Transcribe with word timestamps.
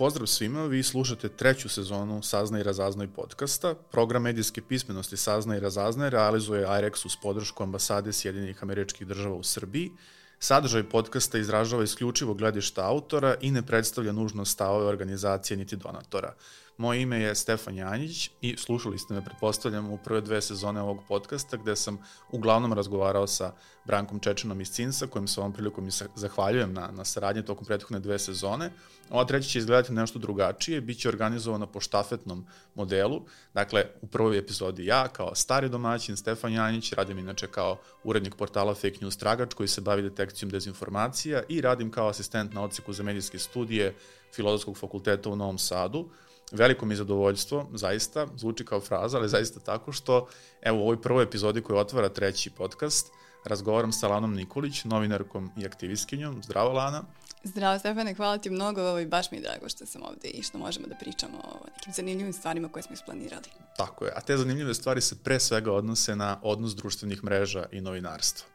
Pozdrav 0.00 0.26
svima, 0.26 0.66
vi 0.66 0.82
slušate 0.82 1.28
treću 1.28 1.68
sezonu 1.68 2.22
Sazna 2.22 2.60
i 2.60 2.62
razaznaj 2.62 3.08
podcasta. 3.08 3.74
Program 3.74 4.22
medijske 4.22 4.62
pismenosti 4.62 5.16
Sazna 5.16 5.56
i 5.56 5.60
razaznaj 5.60 6.10
realizuje 6.10 6.66
IREX 6.66 7.06
uz 7.06 7.16
podršku 7.22 7.62
ambasade 7.62 8.12
Sjedinih 8.12 8.62
američkih 8.62 9.06
država 9.06 9.34
u 9.34 9.42
Srbiji. 9.42 9.90
Sadržaj 10.38 10.88
podcasta 10.88 11.38
izražava 11.38 11.84
isključivo 11.84 12.34
gledišta 12.34 12.86
autora 12.86 13.34
i 13.40 13.50
ne 13.50 13.62
predstavlja 13.62 14.12
nužno 14.12 14.44
stavove 14.44 14.86
organizacije 14.86 15.56
niti 15.56 15.76
donatora. 15.76 16.34
Moje 16.80 17.02
ime 17.02 17.20
je 17.20 17.34
Stefan 17.34 17.76
Janjić 17.76 18.30
i 18.40 18.56
slušali 18.56 18.98
ste 18.98 19.14
me, 19.14 19.24
pretpostavljam, 19.24 19.92
u 19.92 19.98
prve 19.98 20.20
dve 20.20 20.42
sezone 20.42 20.80
ovog 20.80 20.98
podcasta 21.08 21.56
gde 21.56 21.76
sam 21.76 21.98
uglavnom 22.32 22.72
razgovarao 22.72 23.26
sa 23.26 23.52
Brankom 23.84 24.20
Čečenom 24.20 24.60
iz 24.60 24.70
Cinsa, 24.70 25.06
kojim 25.06 25.28
se 25.28 25.40
ovom 25.40 25.52
prilikom 25.52 25.88
i 25.88 25.90
zahvaljujem 26.14 26.72
na, 26.72 26.90
na 26.90 27.04
saradnji 27.04 27.44
tokom 27.44 27.66
prethodne 27.66 28.00
dve 28.00 28.18
sezone. 28.18 28.70
Ova 29.10 29.24
treća 29.24 29.48
će 29.48 29.58
izgledati 29.58 29.92
nešto 29.92 30.18
drugačije, 30.18 30.80
bit 30.80 30.98
će 30.98 31.08
organizovana 31.08 31.66
po 31.66 31.80
štafetnom 31.80 32.46
modelu. 32.74 33.22
Dakle, 33.54 33.84
u 34.00 34.06
prvoj 34.06 34.38
epizodi 34.38 34.86
ja, 34.86 35.08
kao 35.08 35.34
stari 35.34 35.68
domaćin, 35.68 36.16
Stefan 36.16 36.52
Janjić, 36.52 36.92
radim 36.92 37.18
inače 37.18 37.46
kao 37.46 37.78
urednik 38.04 38.34
portala 38.34 38.74
Fake 38.74 38.98
News 39.00 39.16
Tragač, 39.16 39.54
koji 39.54 39.68
se 39.68 39.80
bavi 39.80 40.02
detekcijom 40.02 40.50
dezinformacija 40.50 41.42
i 41.48 41.60
radim 41.60 41.90
kao 41.90 42.08
asistent 42.08 42.54
na 42.54 42.62
odseku 42.62 42.92
za 42.92 43.02
medijske 43.02 43.38
studije 43.38 43.94
Filozofskog 44.34 44.78
fakulteta 44.78 45.30
u 45.30 45.36
Novom 45.36 45.58
Sadu 45.58 46.08
veliko 46.52 46.86
mi 46.86 46.96
zadovoljstvo, 46.96 47.68
zaista, 47.74 48.26
zvuči 48.36 48.64
kao 48.64 48.80
fraza, 48.80 49.18
ali 49.18 49.28
zaista 49.28 49.60
tako 49.60 49.92
što, 49.92 50.28
evo 50.62 50.78
u 50.78 50.82
ovoj 50.82 51.02
prvoj 51.02 51.24
epizodi 51.24 51.62
koja 51.62 51.80
otvara 51.80 52.08
treći 52.08 52.50
podcast, 52.50 53.06
razgovaram 53.44 53.92
sa 53.92 54.08
Lanom 54.08 54.34
Nikolić, 54.34 54.84
novinarkom 54.84 55.50
i 55.56 55.66
aktivistkinjom. 55.66 56.42
Zdravo, 56.42 56.72
Lana. 56.72 57.02
Zdravo, 57.44 57.78
Stefane, 57.78 58.14
hvala 58.14 58.38
ti 58.38 58.50
mnogo 58.50 58.82
ovo 58.82 58.98
i 58.98 59.06
baš 59.06 59.30
mi 59.30 59.38
je 59.38 59.42
drago 59.42 59.68
što 59.68 59.86
sam 59.86 60.02
ovde 60.02 60.28
i 60.28 60.42
što 60.42 60.58
možemo 60.58 60.86
da 60.86 60.94
pričamo 60.94 61.38
o 61.38 61.66
nekim 61.76 61.92
zanimljivim 61.92 62.32
stvarima 62.32 62.68
koje 62.68 62.82
smo 62.82 62.94
isplanirali. 62.94 63.48
Tako 63.76 64.04
je, 64.04 64.12
a 64.16 64.20
te 64.20 64.36
zanimljive 64.36 64.74
stvari 64.74 65.00
se 65.00 65.16
pre 65.24 65.40
svega 65.40 65.72
odnose 65.72 66.16
na 66.16 66.40
odnos 66.42 66.74
društvenih 66.74 67.24
mreža 67.24 67.66
i 67.72 67.80
novinarstva. 67.80 68.46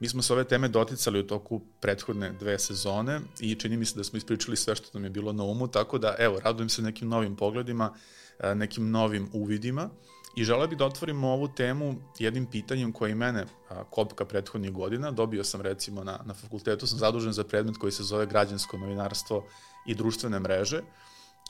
Mi 0.00 0.08
smo 0.08 0.22
se 0.22 0.32
ove 0.32 0.44
teme 0.44 0.68
doticali 0.68 1.20
u 1.20 1.26
toku 1.26 1.60
prethodne 1.80 2.32
dve 2.32 2.58
sezone 2.58 3.20
i 3.40 3.54
čini 3.54 3.76
mi 3.76 3.84
se 3.84 3.96
da 3.96 4.04
smo 4.04 4.16
ispričali 4.16 4.56
sve 4.56 4.76
što 4.76 4.88
nam 4.94 5.04
je 5.04 5.10
bilo 5.10 5.32
na 5.32 5.44
umu, 5.44 5.68
tako 5.68 5.98
da 5.98 6.14
evo, 6.18 6.40
radujem 6.40 6.68
se 6.68 6.82
nekim 6.82 7.08
novim 7.08 7.36
pogledima, 7.36 7.94
e, 8.38 8.54
nekim 8.54 8.90
novim 8.90 9.28
uvidima 9.32 9.90
i 10.36 10.44
želeo 10.44 10.66
bih 10.66 10.78
da 10.78 10.86
otvorimo 10.86 11.28
ovu 11.28 11.48
temu 11.48 11.94
jednim 12.18 12.46
pitanjem 12.46 12.92
koje 12.92 13.14
mene 13.14 13.46
kopka 13.90 14.24
prethodnih 14.24 14.72
godina. 14.72 15.10
Dobio 15.10 15.44
sam 15.44 15.60
recimo 15.60 16.04
na, 16.04 16.20
na 16.24 16.34
fakultetu, 16.34 16.86
sam 16.86 16.98
zadužen 16.98 17.32
za 17.32 17.44
predmet 17.44 17.76
koji 17.76 17.92
se 17.92 18.02
zove 18.02 18.26
građansko 18.26 18.78
novinarstvo 18.78 19.46
i 19.86 19.94
društvene 19.94 20.40
mreže 20.40 20.80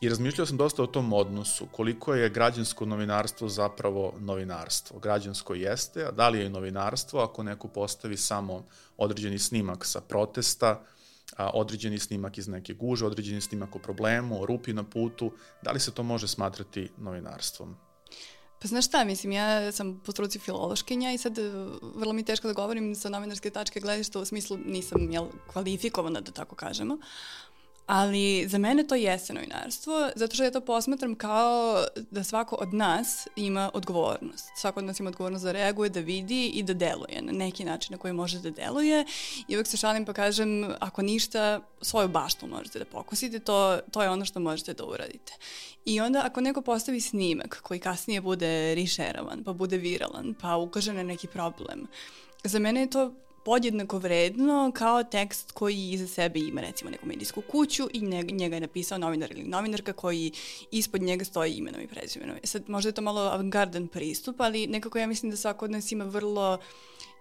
I 0.01 0.09
razmišljao 0.09 0.47
sam 0.47 0.57
dosta 0.57 0.83
o 0.83 0.87
tom 0.87 1.13
odnosu, 1.13 1.67
koliko 1.73 2.15
je 2.15 2.31
građansko 2.31 2.87
novinarstvo 2.87 3.49
zapravo 3.49 4.15
novinarstvo. 4.19 4.99
Građansko 4.99 5.55
jeste, 5.55 6.05
a 6.05 6.11
da 6.11 6.29
li 6.29 6.39
je 6.39 6.51
novinarstvo 6.51 7.21
ako 7.21 7.43
neko 7.43 7.69
postavi 7.69 8.17
samo 8.17 8.65
određeni 8.97 9.39
snimak 9.39 9.87
sa 9.87 10.01
protesta, 10.01 10.81
a, 11.37 11.51
određeni 11.55 11.99
snimak 11.99 12.39
iz 12.39 12.49
neke 12.49 12.75
guže, 12.75 13.07
određeni 13.07 13.41
snimak 13.41 13.77
o 13.77 13.79
problemu, 13.79 14.43
o 14.43 14.47
rupi 14.47 14.73
na 14.73 14.83
putu, 14.83 15.33
da 15.63 15.73
li 15.73 15.81
se 15.81 15.91
to 15.91 16.03
može 16.03 16.29
smatrati 16.29 16.89
novinarstvom? 16.99 17.77
Pa 18.63 18.69
znaš 18.69 18.87
šta, 18.87 19.05
mislim, 19.05 19.33
ja 19.33 19.73
sam 19.73 20.01
po 20.07 20.13
struci 20.13 20.39
filološkinja 20.39 21.13
i 21.13 21.19
sad 21.19 21.39
e, 21.39 21.43
vrlo 21.95 22.13
mi 22.13 22.25
teško 22.25 22.49
da 22.49 22.55
govorim 22.55 22.95
sa 22.95 23.09
novinarske 23.09 23.51
tačke 23.51 23.81
gledišta, 23.81 24.21
u 24.21 24.25
smislu 24.25 24.59
nisam 24.67 25.11
jel, 25.11 25.27
kvalifikovana, 25.53 26.21
da 26.21 26.33
tako 26.33 26.57
kažemo, 26.57 26.99
Ali 27.93 28.49
za 28.49 28.59
mene 28.59 28.87
to 28.87 28.95
jeste 28.95 29.33
novinarstvo, 29.33 30.11
zato 30.17 30.35
što 30.35 30.45
ja 30.45 30.51
to 30.51 30.61
posmatram 30.61 31.15
kao 31.15 31.85
da 32.11 32.25
svako 32.25 32.57
od 32.57 32.75
nas 32.75 33.29
ima 33.37 33.71
odgovornost. 33.75 34.51
Svako 34.57 34.81
od 34.81 34.87
nas 34.87 35.01
ima 35.01 35.09
odgovornost 35.09 35.45
da 35.45 35.53
reaguje, 35.53 35.91
da 35.91 36.01
vidi 36.01 36.47
i 36.47 36.63
da 36.63 36.75
deluje 36.75 37.23
na 37.23 37.33
neki 37.33 37.65
način 37.65 37.93
na 37.93 37.99
koji 37.99 38.13
može 38.13 38.39
da 38.39 38.51
deluje. 38.51 39.05
I 39.49 39.57
uvek 39.57 39.67
se 39.67 39.77
šalim 39.77 40.05
pa 40.05 40.13
kažem, 40.13 40.75
ako 40.81 41.03
ništa, 41.03 41.61
svoju 41.83 42.09
baštu 42.09 42.47
možete 42.47 42.79
da 42.79 42.85
pokusite, 42.85 43.39
to, 43.39 43.79
to 43.91 44.03
je 44.03 44.11
ono 44.11 44.25
što 44.25 44.41
možete 44.41 44.75
da 44.75 44.85
uradite. 44.85 45.33
I 45.85 46.01
onda 46.01 46.23
ako 46.25 46.41
neko 46.41 46.63
postavi 46.63 47.01
snimak 47.01 47.61
koji 47.63 47.81
kasnije 47.81 48.21
bude 48.21 48.75
rišerovan, 48.75 49.45
pa 49.45 49.53
bude 49.53 49.77
viralan, 49.77 50.35
pa 50.41 50.57
ukaže 50.57 50.93
na 50.93 51.03
neki 51.03 51.27
problem, 51.27 51.87
za 52.45 52.59
mene 52.59 52.81
je 52.81 52.91
to 52.91 53.15
podjednako 53.45 53.99
vredno 53.99 54.73
kao 54.75 55.05
tekst 55.05 55.53
koji 55.53 55.91
iza 55.91 56.07
sebe 56.07 56.41
ima 56.41 56.61
recimo 56.61 56.91
neku 56.91 57.07
medijsku 57.07 57.43
kuću 57.51 57.89
i 57.93 58.01
njega 58.33 58.57
je 58.57 58.61
napisao 58.61 58.99
novinar 58.99 59.33
ili 59.33 59.43
novinarka 59.43 59.93
koji 59.93 60.33
ispod 60.71 61.03
njega 61.03 61.25
stoji 61.25 61.53
imenom 61.53 61.81
i 61.81 61.87
prezimenom. 61.87 62.37
E 62.43 62.47
sad 62.47 62.69
možda 62.69 62.89
je 62.89 62.93
to 62.93 63.03
malo 63.03 63.21
avantgardan 63.21 63.89
pristup, 63.89 64.41
ali 64.41 64.67
nekako 64.67 64.99
ja 64.99 65.07
mislim 65.07 65.31
da 65.31 65.37
svako 65.37 65.65
od 65.65 65.71
nas 65.71 65.93
ima 65.93 66.05
vrlo 66.05 66.59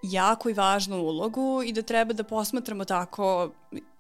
jako 0.02 0.50
i 0.50 0.54
važnu 0.54 0.98
ulogu 0.98 1.64
i 1.66 1.72
da 1.74 1.82
treba 1.82 2.14
da 2.14 2.24
posmatramo 2.24 2.86
tako 2.86 3.52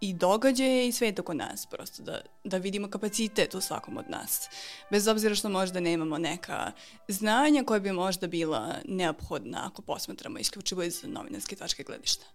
i 0.02 0.14
događaje 0.14 0.88
i 0.88 0.92
svet 0.92 1.20
oko 1.20 1.34
nas, 1.34 1.66
prosto 1.66 2.04
da, 2.04 2.22
da 2.44 2.58
vidimo 2.58 2.90
kapacitet 2.90 3.56
u 3.56 3.62
svakom 3.62 3.98
od 3.98 4.10
nas. 4.10 4.50
Bez 4.92 5.08
obzira 5.08 5.36
što 5.36 5.50
možda 5.50 5.80
nemamo 5.80 6.18
neka 6.18 6.72
znanja 7.08 7.64
koja 7.64 7.80
bi 7.80 7.92
možda 7.92 8.28
bila 8.28 8.76
neophodna 8.86 9.68
ako 9.68 9.82
posmatramo 9.82 10.40
isključivo 10.40 10.84
iz 10.84 11.04
novinarske 11.04 11.56
tačke 11.56 11.84
gledišta. 11.84 12.26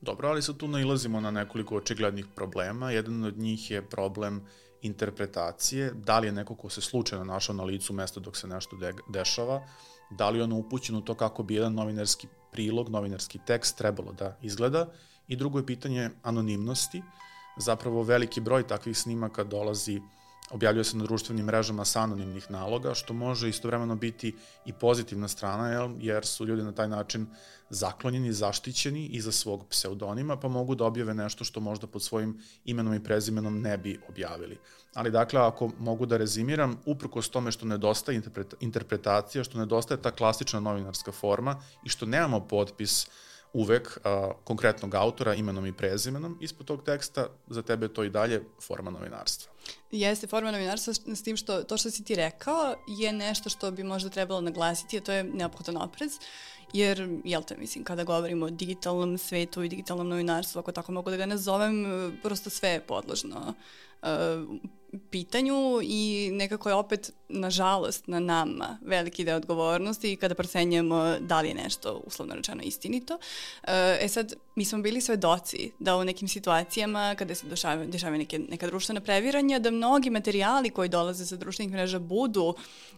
Dobro, 0.00 0.28
ali 0.28 0.42
sad 0.42 0.56
tu 0.56 0.68
nailazimo 0.68 1.20
na 1.20 1.30
nekoliko 1.30 1.76
očiglednih 1.76 2.26
problema. 2.34 2.90
Jedan 2.90 3.24
od 3.24 3.38
njih 3.38 3.70
je 3.70 3.88
problem 3.88 4.46
interpretacije, 4.82 5.92
da 5.94 6.18
li 6.18 6.26
je 6.26 6.32
neko 6.32 6.54
ko 6.54 6.70
se 6.70 6.80
slučajno 6.80 7.24
našao 7.24 7.54
na 7.54 7.64
licu 7.64 7.92
mesta 7.92 8.20
dok 8.20 8.36
se 8.36 8.46
nešto 8.46 8.76
de 8.76 8.92
dešava, 9.08 9.66
da 10.10 10.30
li 10.30 10.38
je 10.38 10.44
ono 10.44 10.56
upućeno 10.56 10.98
u 10.98 11.02
to 11.02 11.14
kako 11.14 11.42
bi 11.42 11.54
jedan 11.54 11.74
novinarski 11.74 12.28
prilog, 12.52 12.88
novinarski 12.88 13.38
tekst 13.46 13.78
trebalo 13.78 14.12
da 14.12 14.36
izgleda 14.42 14.86
i 15.28 15.36
drugo 15.36 15.58
je 15.58 15.66
pitanje 15.66 16.10
anonimnosti. 16.22 17.02
Zapravo 17.56 18.02
veliki 18.02 18.40
broj 18.40 18.66
takvih 18.66 18.98
snimaka 18.98 19.44
dolazi 19.44 20.00
objavljuje 20.50 20.84
se 20.84 20.96
na 20.96 21.04
društvenim 21.04 21.46
mrežama 21.46 21.84
sa 21.84 22.00
anonimnih 22.00 22.50
naloga, 22.50 22.94
što 22.94 23.12
može 23.12 23.48
istovremeno 23.48 23.96
biti 23.96 24.36
i 24.66 24.72
pozitivna 24.72 25.28
strana, 25.28 25.90
jer 25.98 26.26
su 26.26 26.46
ljudi 26.46 26.62
na 26.62 26.72
taj 26.72 26.88
način 26.88 27.26
zaklonjeni, 27.70 28.32
zaštićeni 28.32 29.06
iza 29.06 29.32
svog 29.32 29.66
pseudonima, 29.70 30.36
pa 30.36 30.48
mogu 30.48 30.74
da 30.74 30.84
objave 30.84 31.14
nešto 31.14 31.44
što 31.44 31.60
možda 31.60 31.86
pod 31.86 32.02
svojim 32.02 32.40
imenom 32.64 32.94
i 32.94 33.04
prezimenom 33.04 33.60
ne 33.60 33.78
bi 33.78 34.00
objavili. 34.08 34.58
Ali 34.94 35.10
dakle, 35.10 35.40
ako 35.40 35.70
mogu 35.78 36.06
da 36.06 36.16
rezimiram, 36.16 36.78
uprkos 36.86 37.28
tome 37.28 37.52
što 37.52 37.66
nedostaje 37.66 38.22
interpretacija, 38.60 39.44
što 39.44 39.58
nedostaje 39.58 40.02
ta 40.02 40.10
klasična 40.10 40.60
novinarska 40.60 41.12
forma 41.12 41.60
i 41.84 41.88
što 41.88 42.06
nemamo 42.06 42.40
potpis 42.40 43.06
uvek 43.52 43.98
a, 44.04 44.32
konkretnog 44.44 44.94
autora 44.94 45.34
imenom 45.34 45.66
i 45.66 45.72
prezimenom 45.72 46.38
ispod 46.40 46.66
tog 46.66 46.82
teksta, 46.82 47.26
za 47.46 47.62
tebe 47.62 47.86
je 47.86 47.94
to 47.94 48.04
i 48.04 48.10
dalje 48.10 48.42
forma 48.66 48.90
novinarstva. 48.90 49.52
Jeste 49.90 50.26
forma 50.26 50.50
novinarstva 50.50 50.94
s 50.94 51.22
tim 51.22 51.36
što 51.36 51.62
to 51.62 51.76
što 51.76 51.90
si 51.90 52.04
ti 52.04 52.14
rekao 52.14 52.74
je 52.88 53.12
nešto 53.12 53.50
što 53.50 53.70
bi 53.70 53.82
možda 53.82 54.10
trebalo 54.10 54.40
naglasiti, 54.40 54.98
a 54.98 55.00
to 55.00 55.12
je 55.12 55.24
neophodan 55.24 55.76
oprez, 55.76 56.12
jer, 56.72 57.20
jel 57.24 57.42
te, 57.42 57.56
mislim, 57.56 57.84
kada 57.84 58.04
govorimo 58.04 58.46
o 58.46 58.50
digitalnom 58.50 59.18
svetu 59.18 59.62
i 59.62 59.68
digitalnom 59.68 60.08
novinarstvu, 60.08 60.58
ako 60.58 60.72
tako 60.72 60.92
mogu 60.92 61.10
da 61.10 61.16
ga 61.16 61.26
nazovem, 61.26 61.86
prosto 62.22 62.50
sve 62.50 62.68
je 62.68 62.80
podložno 62.80 63.54
uh, 64.02 64.08
pitanju 65.10 65.80
i 65.82 66.30
nekako 66.32 66.68
je 66.68 66.74
opet, 66.74 67.12
nažalost, 67.28 68.06
na 68.06 68.20
nama 68.20 68.78
veliki 68.82 69.24
deo 69.24 69.36
odgovornosti 69.36 70.16
kada 70.16 70.34
procenjujemo 70.34 71.16
da 71.20 71.40
li 71.40 71.48
je 71.48 71.54
nešto 71.54 72.02
uslovno 72.06 72.34
rečeno 72.34 72.62
istinito. 72.62 73.18
E 74.00 74.08
sad, 74.08 74.34
mi 74.58 74.64
smo 74.64 74.78
bili 74.78 75.00
svedoci 75.00 75.70
da 75.78 75.96
u 75.96 76.04
nekim 76.04 76.28
situacijama 76.28 77.14
kada 77.18 77.34
se 77.34 77.46
dešavaju, 77.46 77.88
dešavaju 77.88 78.18
neke, 78.18 78.38
neka 78.38 78.66
društvena 78.66 79.00
previranja, 79.00 79.58
da 79.58 79.70
mnogi 79.70 80.10
materijali 80.10 80.70
koji 80.70 80.88
dolaze 80.88 81.26
sa 81.26 81.36
društvenih 81.36 81.72
mreža 81.72 81.98
budu 81.98 82.54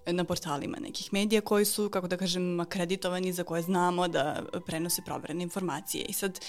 na 0.07 0.25
portalima 0.25 0.79
nekih 0.79 1.13
medija 1.13 1.41
koji 1.41 1.65
su, 1.65 1.89
kako 1.91 2.09
da 2.09 2.17
kažem, 2.17 2.61
akreditovani 2.61 3.33
za 3.33 3.45
koje 3.45 3.63
znamo 3.63 4.09
da 4.09 4.43
prenose 4.67 5.03
proverene 5.07 5.43
informacije. 5.43 6.05
I 6.09 6.13
sad, 6.13 6.41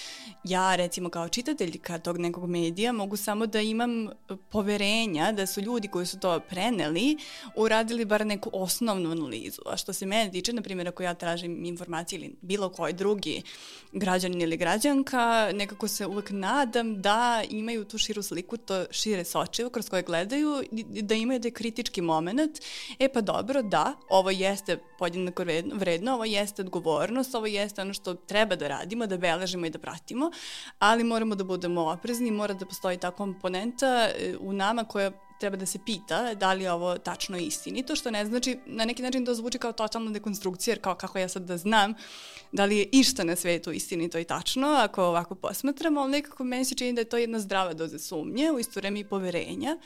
ja 0.44 0.76
recimo 0.76 1.10
kao 1.10 1.30
čitateljka 1.30 2.00
tog 2.00 2.18
nekog 2.18 2.50
medija 2.50 2.92
mogu 2.92 3.18
samo 3.18 3.46
da 3.46 3.62
imam 3.62 4.08
poverenja 4.50 5.32
da 5.32 5.46
su 5.46 5.62
ljudi 5.62 5.88
koji 5.88 6.06
su 6.06 6.20
to 6.20 6.40
preneli 6.40 7.18
uradili 7.56 8.06
bar 8.06 8.26
neku 8.26 8.50
osnovnu 8.54 9.12
analizu. 9.12 9.62
A 9.66 9.78
što 9.78 9.94
se 9.94 10.06
mene 10.06 10.32
tiče, 10.32 10.54
na 10.54 10.62
primjer, 10.62 10.88
ako 10.88 11.04
ja 11.04 11.14
tražim 11.14 11.66
informacije 11.66 12.20
ili 12.20 12.36
bilo 12.42 12.70
koji 12.70 12.94
drugi 12.94 13.42
građanin 13.92 14.42
ili 14.42 14.58
građanka, 15.04 15.52
nekako 15.58 15.88
se 15.88 16.06
uvek 16.06 16.30
nadam 16.30 17.02
da 17.02 17.44
imaju 17.50 17.86
tu 17.86 17.98
širu 17.98 18.22
sliku, 18.22 18.58
to 18.58 18.86
šire 18.92 19.24
sočivo 19.24 19.70
kroz 19.70 19.90
koje 19.90 20.04
gledaju, 20.04 20.64
da 21.02 21.16
imaju 21.16 21.40
da 21.40 21.48
je 21.48 21.52
kritički 21.52 22.02
moment. 22.02 22.60
E 23.00 23.10
pa 23.10 23.22
dobro, 23.22 23.62
da, 23.62 23.94
ovo 24.10 24.30
jeste 24.30 24.78
podjednako 25.00 25.44
vredno, 25.44 25.76
vredno, 25.76 26.14
ovo 26.14 26.26
jeste 26.26 26.62
odgovornost, 26.62 27.36
ovo 27.36 27.46
jeste 27.46 27.82
ono 27.82 27.94
što 27.94 28.14
treba 28.14 28.56
da 28.56 28.68
radimo, 28.68 29.08
da 29.08 29.18
beležimo 29.18 29.66
i 29.66 29.70
da 29.70 29.80
pratimo, 29.80 30.32
ali 30.80 31.04
moramo 31.04 31.36
da 31.36 31.44
budemo 31.44 31.82
oprezni, 31.82 32.32
mora 32.32 32.54
da 32.54 32.66
postoji 32.66 32.98
ta 32.98 33.12
komponenta 33.12 34.10
e, 34.10 34.36
u 34.40 34.54
nama 34.54 34.84
koja 34.84 35.12
treba 35.42 35.58
da 35.58 35.66
se 35.66 35.80
pita 35.86 36.34
da 36.34 36.54
li 36.54 36.64
je 36.64 36.72
ovo 36.72 36.98
tačno 36.98 37.38
istinito, 37.38 37.96
što 37.96 38.12
ne 38.12 38.26
znači, 38.26 38.58
na 38.66 38.86
neki 38.86 39.02
način 39.02 39.26
to 39.26 39.36
zvuči 39.36 39.58
kao 39.58 39.72
totalna 39.72 40.12
dekonstrukcija, 40.12 40.72
jer 40.72 40.82
kao 40.82 40.96
kako 40.96 41.20
ja 41.20 41.28
sad 41.28 41.44
da 41.44 41.58
znam 41.58 41.94
da 42.52 42.66
li 42.66 42.78
je 42.78 42.90
išta 42.92 43.24
na 43.24 43.36
svetu 43.36 43.72
istinito 43.72 44.20
i 44.20 44.24
tačno, 44.24 44.68
ako 44.68 45.04
ovako 45.04 45.36
posmatramo, 45.36 46.02
ali 46.02 46.12
nekako 46.12 46.44
meni 46.44 46.66
se 46.66 46.76
čini 46.76 46.94
da 46.94 47.02
je 47.02 47.10
to 47.10 47.18
jedna 47.18 47.40
zdrava 47.40 47.74
doza 47.74 48.00
sumnje, 48.00 48.52
u 48.52 48.60
isto 48.60 48.80
vreme 48.80 49.00
i 49.00 49.04
poverenja, 49.04 49.78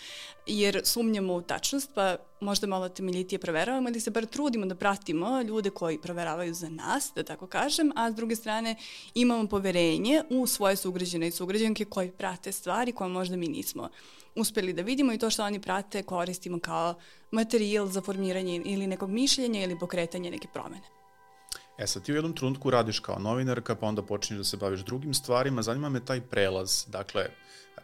jer 0.45 0.81
sumnjamo 0.83 1.33
u 1.33 1.41
tačnost, 1.41 1.91
pa 1.93 2.17
možda 2.41 2.67
malo 2.67 2.89
temeljitije 2.89 3.39
proveravamo 3.39 3.89
ili 3.89 3.99
se 3.99 4.11
bar 4.11 4.25
trudimo 4.25 4.65
da 4.65 4.75
pratimo 4.75 5.41
ljude 5.41 5.69
koji 5.69 6.01
proveravaju 6.01 6.53
za 6.53 6.69
nas, 6.69 7.11
da 7.15 7.23
tako 7.23 7.47
kažem, 7.47 7.91
a 7.95 8.11
s 8.11 8.15
druge 8.15 8.35
strane 8.35 8.75
imamo 9.13 9.47
poverenje 9.47 10.23
u 10.29 10.47
svoje 10.47 10.75
sugrađene 10.75 11.27
i 11.27 11.31
sugrađanke 11.31 11.85
koji 11.85 12.11
prate 12.11 12.51
stvari 12.51 12.91
koje 12.91 13.09
možda 13.09 13.35
mi 13.35 13.47
nismo 13.47 13.89
uspeli 14.35 14.73
da 14.73 14.81
vidimo 14.81 15.13
i 15.13 15.17
to 15.17 15.29
što 15.29 15.43
oni 15.43 15.61
prate 15.61 16.03
koristimo 16.03 16.59
kao 16.59 16.95
materijal 17.31 17.87
za 17.87 18.01
formiranje 18.01 18.61
ili 18.65 18.87
nekog 18.87 19.09
mišljenja 19.09 19.63
ili 19.63 19.79
pokretanje 19.79 20.31
neke 20.31 20.47
promene. 20.53 20.83
E 21.77 21.87
sad, 21.87 22.03
ti 22.03 22.11
u 22.11 22.15
jednom 22.15 22.35
trenutku 22.35 22.69
radiš 22.69 22.99
kao 22.99 23.19
novinarka, 23.19 23.75
pa 23.75 23.87
onda 23.87 24.01
počinješ 24.01 24.37
da 24.37 24.43
se 24.43 24.57
baviš 24.57 24.79
drugim 24.79 25.13
stvarima. 25.13 25.61
Zanima 25.61 25.89
me 25.89 26.05
taj 26.05 26.21
prelaz. 26.21 26.85
Dakle, 26.87 27.25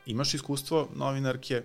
imaš 0.06 0.34
iskustvo 0.34 0.88
novinarke, 0.96 1.64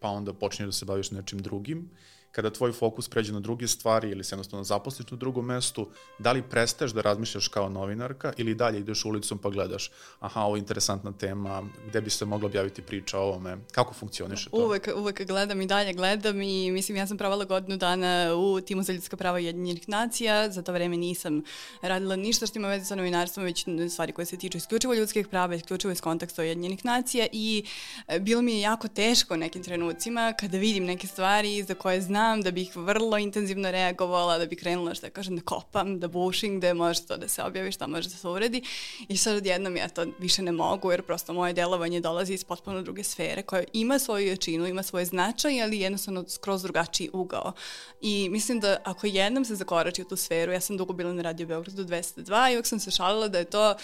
pa 0.00 0.08
onda 0.08 0.32
počinješ 0.32 0.66
da 0.66 0.72
se 0.72 0.84
baviš 0.84 1.10
nečim 1.10 1.38
drugim 1.38 1.90
kada 2.38 2.50
tvoj 2.50 2.72
fokus 2.72 3.08
pređe 3.08 3.32
na 3.32 3.40
druge 3.40 3.66
stvari 3.68 4.10
ili 4.10 4.24
se 4.24 4.34
jednostavno 4.34 4.64
zaposliš 4.64 5.10
na 5.10 5.16
drugom 5.16 5.46
mestu, 5.46 5.88
da 6.18 6.32
li 6.32 6.42
prestaješ 6.42 6.92
da 6.92 7.00
razmišljaš 7.00 7.48
kao 7.48 7.68
novinarka 7.68 8.32
ili 8.36 8.54
dalje 8.54 8.78
ideš 8.78 9.04
ulicom 9.04 9.38
pa 9.38 9.50
gledaš, 9.50 9.90
aha, 10.20 10.40
ovo 10.40 10.56
je 10.56 10.60
interesantna 10.60 11.12
tema, 11.12 11.62
gde 11.88 12.00
bi 12.00 12.10
se 12.10 12.24
mogla 12.24 12.46
objaviti 12.46 12.82
priča 12.82 13.18
o 13.18 13.22
ovome, 13.22 13.58
kako 13.72 13.94
funkcioniše 13.94 14.50
to? 14.50 14.56
Uvek, 14.56 14.88
uvek 14.96 15.26
gledam 15.26 15.60
i 15.60 15.66
dalje 15.66 15.92
gledam 15.92 16.42
i 16.42 16.70
mislim 16.70 16.96
ja 16.96 17.06
sam 17.06 17.18
pravala 17.18 17.44
godinu 17.44 17.76
dana 17.76 18.34
u 18.34 18.60
timu 18.60 18.82
za 18.82 18.92
ljudska 18.92 19.16
prava 19.16 19.38
Jedinjenih 19.38 19.88
nacija, 19.88 20.50
za 20.50 20.62
to 20.62 20.72
vreme 20.72 20.96
nisam 20.96 21.42
radila 21.82 22.16
ništa 22.16 22.46
što 22.46 22.58
ima 22.58 22.68
veze 22.68 22.84
sa 22.84 22.94
novinarstvom, 22.94 23.44
već 23.44 23.66
stvari 23.90 24.12
koje 24.12 24.26
se 24.26 24.36
tiču 24.36 24.58
isključivo 24.58 24.94
ljudskih 24.94 25.28
prava, 25.28 25.54
isključivo 25.54 25.92
iz 25.92 26.00
konteksta 26.00 26.42
Jedinjenih 26.42 26.84
nacija 26.84 27.26
i 27.32 27.64
e, 28.08 28.20
bilo 28.20 28.42
mi 28.42 28.52
je 28.52 28.60
jako 28.60 28.88
teško 28.88 29.36
nekim 29.36 29.62
trenucima 29.62 30.32
kada 30.40 30.58
vidim 30.58 30.84
neke 30.84 31.06
stvari 31.06 31.62
za 31.62 31.74
koje 31.74 32.00
znam 32.00 32.27
znam 32.28 32.42
da 32.42 32.50
bih 32.50 32.76
vrlo 32.76 33.18
intenzivno 33.18 33.70
reagovala, 33.70 34.38
da 34.38 34.46
bih 34.46 34.58
krenula, 34.58 34.94
što 34.94 35.06
da 35.06 35.10
kažem, 35.10 35.36
da 35.36 35.42
kopam, 35.42 36.00
da 36.00 36.08
bušim, 36.08 36.58
gde 36.58 36.74
može 36.74 37.06
to 37.06 37.16
da 37.16 37.28
se 37.28 37.42
objavi, 37.42 37.72
šta 37.72 37.86
može 37.86 38.08
da 38.08 38.16
se 38.16 38.28
uredi. 38.28 38.62
I 39.08 39.16
sad 39.16 39.36
odjednom 39.36 39.76
ja 39.76 39.88
to 39.88 40.06
više 40.18 40.42
ne 40.42 40.52
mogu, 40.52 40.90
jer 40.90 41.02
prosto 41.02 41.32
moje 41.32 41.52
delovanje 41.52 42.00
dolazi 42.00 42.34
iz 42.34 42.44
potpuno 42.44 42.82
druge 42.82 43.04
sfere, 43.04 43.42
koja 43.42 43.64
ima 43.72 43.98
svoju 43.98 44.26
jačinu, 44.26 44.66
ima 44.66 44.82
svoj 44.82 45.04
značaj, 45.04 45.62
ali 45.62 45.80
jednostavno 45.80 46.24
skroz 46.28 46.62
drugačiji 46.62 47.10
ugao. 47.12 47.52
I 48.00 48.28
mislim 48.30 48.60
da 48.60 48.76
ako 48.84 49.06
jednom 49.06 49.44
se 49.44 49.54
zakorači 49.54 50.02
u 50.02 50.08
tu 50.08 50.16
sferu, 50.16 50.52
ja 50.52 50.60
sam 50.60 50.76
dugo 50.76 50.92
bila 50.92 51.12
na 51.12 51.22
Radio 51.22 51.46
Beogradu 51.46 51.84
202 51.84 52.52
i 52.52 52.54
uvek 52.54 52.66
sam 52.66 52.80
se 52.80 52.90
šalila 52.90 53.28
da 53.28 53.38
je 53.38 53.44
to 53.44 53.74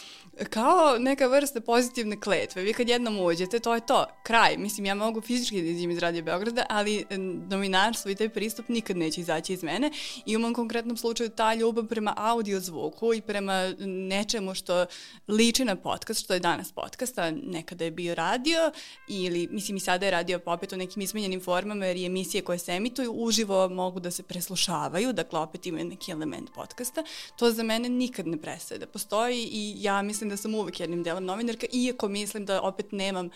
kao 0.51 0.99
neka 0.99 1.27
vrsta 1.27 1.61
pozitivne 1.61 2.21
kletve. 2.21 2.63
Vi 2.63 2.73
kad 2.73 2.89
jednom 2.89 3.21
uđete, 3.21 3.59
to 3.61 3.75
je 3.75 3.87
to, 3.87 4.07
kraj. 4.23 4.57
Mislim, 4.57 4.87
ja 4.87 4.95
mogu 4.95 5.21
fizički 5.21 5.63
da 5.63 5.69
izađem 5.69 5.91
iz 5.91 5.99
Radio 5.99 6.23
Beograda, 6.23 6.67
ali 6.69 7.05
novinarstvo 7.49 8.11
i 8.11 8.15
taj 8.25 8.35
pristup 8.35 8.69
nikad 8.69 8.97
neće 8.97 9.21
izaći 9.21 9.53
iz 9.53 9.63
mene 9.63 9.91
i 10.27 10.37
u 10.37 10.39
mom 10.39 10.55
konkretnom 10.55 10.97
slučaju 10.97 11.29
ta 11.31 11.55
ljubav 11.55 11.87
prema 11.87 12.15
audio 12.17 12.61
zvuku 12.61 13.15
i 13.15 13.21
prema 13.21 13.75
nečemu 13.79 14.55
što 14.55 14.87
liči 15.29 15.65
na 15.65 15.77
podcast, 15.77 16.25
što 16.25 16.35
je 16.35 16.41
danas 16.41 16.73
podcast, 16.73 17.19
a 17.19 17.31
nekada 17.31 17.85
je 17.85 17.91
bio 17.91 18.15
radio 18.15 18.73
ili 19.09 19.49
mislim 19.51 19.77
i 19.77 19.81
sada 19.81 20.07
je 20.07 20.11
radio 20.11 20.41
opet 20.47 20.73
u 20.73 20.77
nekim 20.77 21.03
izmenjenim 21.03 21.41
formama 21.41 21.87
jer 21.87 21.97
i 21.97 22.07
emisije 22.07 22.43
koje 22.43 22.59
se 22.59 22.73
emituju 22.73 23.13
uživo 23.13 23.69
mogu 23.69 24.01
da 24.01 24.11
se 24.11 24.23
preslušavaju, 24.23 25.13
dakle 25.13 25.39
opet 25.39 25.67
imaju 25.67 25.85
neki 25.85 26.13
element 26.13 26.51
podcasta. 26.55 27.05
To 27.37 27.51
za 27.51 27.63
mene 27.63 27.89
nikad 27.89 28.27
ne 28.27 28.37
prestaje 28.37 28.79
da 28.79 28.87
postoji 28.87 29.49
i 29.53 29.75
ja 29.79 30.03
mislim 30.03 30.31
da 30.31 30.37
sam 30.37 30.55
uvek 30.55 30.81
jednim 30.81 31.03
delom 31.03 31.25
novinarka, 31.25 31.67
iako 31.73 32.09
mislim 32.09 32.47
da 32.47 32.63
opet 32.63 32.93
nemam 32.93 33.31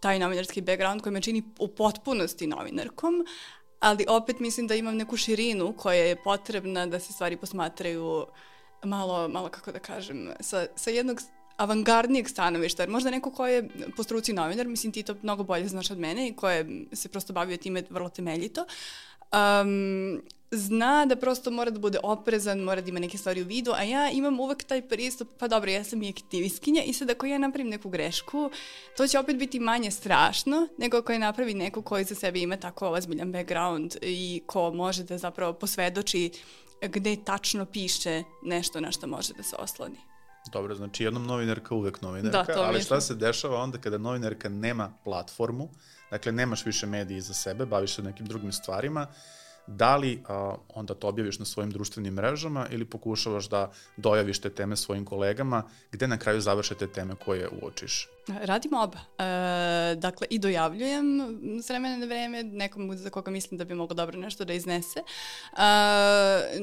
taj 0.00 0.18
novinarski 0.18 0.60
background 0.60 1.02
koji 1.02 1.12
me 1.12 1.20
čini 1.20 1.42
u 1.58 1.68
potpunosti 1.68 2.46
novinarkom, 2.46 3.24
ali 3.82 4.04
opet 4.08 4.40
mislim 4.40 4.66
da 4.66 4.74
imam 4.74 4.96
neku 4.96 5.16
širinu 5.16 5.74
koja 5.76 6.02
je 6.02 6.22
potrebna 6.24 6.86
da 6.86 7.00
se 7.00 7.12
stvari 7.12 7.36
posmatraju 7.36 8.26
malo, 8.84 9.28
malo 9.28 9.48
kako 9.48 9.72
da 9.72 9.78
kažem, 9.78 10.30
sa, 10.40 10.66
sa 10.76 10.90
jednog 10.90 11.20
avangardnijeg 11.56 12.28
stanovišta, 12.28 12.82
jer 12.82 12.90
možda 12.90 13.10
neko 13.10 13.30
ko 13.30 13.46
je 13.46 13.68
po 13.96 14.02
struci 14.02 14.32
novinar, 14.32 14.66
mislim 14.66 14.92
ti 14.92 15.02
to 15.02 15.14
mnogo 15.22 15.42
bolje 15.42 15.68
znaš 15.68 15.90
od 15.90 15.98
mene 15.98 16.28
i 16.28 16.36
ko 16.36 16.50
je 16.50 16.66
se 16.92 17.08
prosto 17.08 17.32
bavio 17.32 17.56
time 17.56 17.82
vrlo 17.90 18.08
temeljito, 18.08 18.64
um, 19.32 20.22
zna 20.52 21.06
da 21.06 21.16
prosto 21.16 21.50
mora 21.50 21.70
da 21.70 21.78
bude 21.78 21.98
oprezan, 22.02 22.58
mora 22.58 22.80
da 22.80 22.88
ima 22.88 23.00
neke 23.00 23.18
stvari 23.18 23.42
u 23.42 23.44
vidu, 23.44 23.72
a 23.72 23.82
ja 23.82 24.10
imam 24.10 24.40
uvek 24.40 24.64
taj 24.64 24.88
pristup, 24.88 25.28
pa 25.38 25.48
dobro, 25.48 25.70
ja 25.70 25.84
sam 25.84 26.02
i 26.02 26.08
aktivistkinja 26.08 26.82
i 26.82 26.92
sad 26.92 27.10
ako 27.10 27.26
ja 27.26 27.38
napravim 27.38 27.70
neku 27.70 27.88
grešku, 27.88 28.50
to 28.96 29.06
će 29.06 29.18
opet 29.18 29.36
biti 29.36 29.60
manje 29.60 29.90
strašno 29.90 30.68
nego 30.78 30.98
ako 30.98 31.12
je 31.12 31.18
napravi 31.18 31.54
neko 31.54 31.82
koji 31.82 32.04
za 32.04 32.14
sebe 32.14 32.40
ima 32.40 32.56
tako 32.56 32.88
ozbiljan 32.88 33.32
background 33.32 33.96
i 34.02 34.42
ko 34.46 34.70
može 34.70 35.02
da 35.02 35.18
zapravo 35.18 35.52
posvedoči 35.52 36.30
gde 36.82 37.16
tačno 37.24 37.64
piše 37.64 38.22
nešto 38.42 38.80
na 38.80 38.92
što 38.92 39.06
može 39.06 39.32
da 39.34 39.42
se 39.42 39.56
osloni. 39.58 39.98
Dobro, 40.52 40.74
znači 40.74 41.04
jednom 41.04 41.26
novinarka 41.26 41.74
uvek 41.74 42.02
novinarka, 42.02 42.54
da, 42.54 42.62
ali 42.62 42.82
šta 42.82 43.00
se 43.00 43.14
dešava 43.14 43.62
onda 43.62 43.78
kada 43.78 43.98
novinarka 43.98 44.48
nema 44.48 44.92
platformu, 45.04 45.68
dakle 46.10 46.32
nemaš 46.32 46.66
više 46.66 46.86
medije 46.86 47.20
za 47.20 47.34
sebe, 47.34 47.66
baviš 47.66 47.94
se 47.94 48.02
nekim 48.02 48.26
drugim 48.26 48.52
stvarima, 48.52 49.06
da 49.66 49.96
li 49.96 50.22
a, 50.28 50.54
onda 50.74 50.94
to 50.94 51.08
objaviš 51.08 51.38
na 51.38 51.44
svojim 51.44 51.70
društvenim 51.70 52.14
mrežama 52.14 52.66
ili 52.70 52.84
pokušavaš 52.84 53.48
da 53.48 53.72
dojaviš 53.96 54.38
te 54.38 54.50
teme 54.50 54.76
svojim 54.76 55.04
kolegama, 55.04 55.62
gde 55.92 56.06
na 56.06 56.18
kraju 56.18 56.40
završe 56.40 56.74
te 56.74 56.86
teme 56.86 57.14
koje 57.24 57.48
uočiš? 57.62 58.08
Radim 58.28 58.74
oba. 58.74 58.98
E, 58.98 59.94
dakle, 59.96 60.26
i 60.30 60.38
dojavljujem 60.38 61.38
s 61.62 61.68
vremena 61.68 61.96
na 61.96 62.06
vreme 62.06 62.42
nekom 62.42 62.96
za 62.96 63.10
koga 63.10 63.30
mislim 63.30 63.58
da 63.58 63.64
bi 63.64 63.74
mogo 63.74 63.94
dobro 63.94 64.18
nešto 64.18 64.44
da 64.44 64.52
iznese. 64.52 65.00
E, 65.00 65.04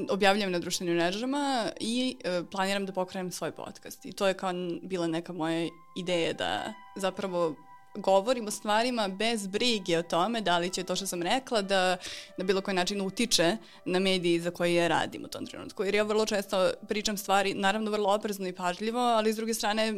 objavljujem 0.10 0.52
na 0.52 0.60
društvenim 0.60 0.96
mrežama 0.96 1.72
i 1.80 2.18
e, 2.24 2.42
planiram 2.52 2.86
da 2.86 2.94
pokrenem 2.94 3.32
svoj 3.32 3.52
podcast. 3.52 4.06
I 4.06 4.12
to 4.12 4.28
je 4.28 4.34
kao 4.34 4.52
bila 4.84 5.08
neka 5.08 5.34
moja 5.34 5.70
ideja 5.96 6.34
da 6.34 6.74
zapravo 6.96 7.56
govorim 8.00 8.48
o 8.48 8.52
stvarima 8.52 9.08
bez 9.08 9.48
brige 9.48 9.98
o 9.98 10.04
tome 10.04 10.42
da 10.42 10.58
li 10.58 10.70
će 10.70 10.84
to 10.84 10.96
što 10.96 11.08
sam 11.08 11.22
rekla 11.22 11.62
da 11.62 11.98
na 12.38 12.44
bilo 12.44 12.62
koji 12.62 12.76
način 12.76 13.02
utiče 13.02 13.58
na 13.86 14.00
mediji 14.00 14.40
za 14.40 14.52
koje 14.52 14.88
radim 14.88 15.26
u 15.26 15.28
tom 15.28 15.46
trenutku. 15.46 15.84
Jer 15.84 15.96
ja 15.96 16.04
vrlo 16.04 16.26
često 16.26 16.72
pričam 16.88 17.18
stvari, 17.18 17.54
naravno 17.54 17.92
vrlo 17.92 18.14
oprezno 18.14 18.48
i 18.48 18.54
pažljivo, 18.54 19.00
ali 19.00 19.34
s 19.34 19.36
druge 19.36 19.54
strane 19.54 19.94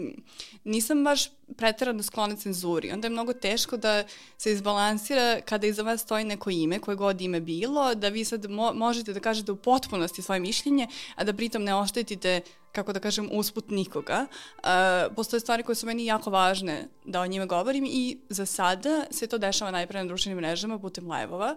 nisam 0.63 1.03
baš 1.03 1.29
preterano 1.58 2.03
sklona 2.03 2.36
cenzuri. 2.36 2.91
Onda 2.91 3.05
je 3.05 3.10
mnogo 3.10 3.34
teško 3.34 3.77
da 3.77 4.03
se 4.38 4.51
izbalansira 4.51 5.41
kada 5.46 5.67
iza 5.67 5.84
vas 5.84 6.01
stoji 6.01 6.24
neko 6.25 6.50
ime, 6.50 6.79
koje 6.79 6.96
god 6.96 7.22
ime 7.22 7.39
bilo, 7.39 7.96
da 7.96 8.10
vi 8.10 8.25
sad 8.25 8.50
mo 8.50 8.74
možete 8.74 9.13
da 9.13 9.20
kažete 9.20 9.51
u 9.51 9.55
potpunosti 9.55 10.22
svoje 10.22 10.39
mišljenje, 10.39 10.88
a 11.15 11.24
da 11.24 11.34
pritom 11.34 11.63
ne 11.63 11.75
oštetite 11.75 12.41
kako 12.72 12.94
da 12.94 13.00
kažem, 13.00 13.30
usput 13.32 13.70
nikoga. 13.70 14.25
Uh, 14.58 14.70
postoje 15.16 15.40
stvari 15.40 15.63
koje 15.63 15.75
su 15.75 15.86
meni 15.86 16.06
jako 16.06 16.30
važne 16.30 16.88
da 17.06 17.22
o 17.22 17.28
njima 17.28 17.46
govorim 17.46 17.86
i 17.88 18.18
za 18.30 18.46
sada 18.46 19.06
se 19.12 19.28
to 19.28 19.38
dešava 19.38 19.72
najpre 19.72 20.00
na 20.00 20.06
društvenim 20.06 20.38
mrežama 20.38 20.80
putem 20.80 21.12
live-ova, 21.12 21.56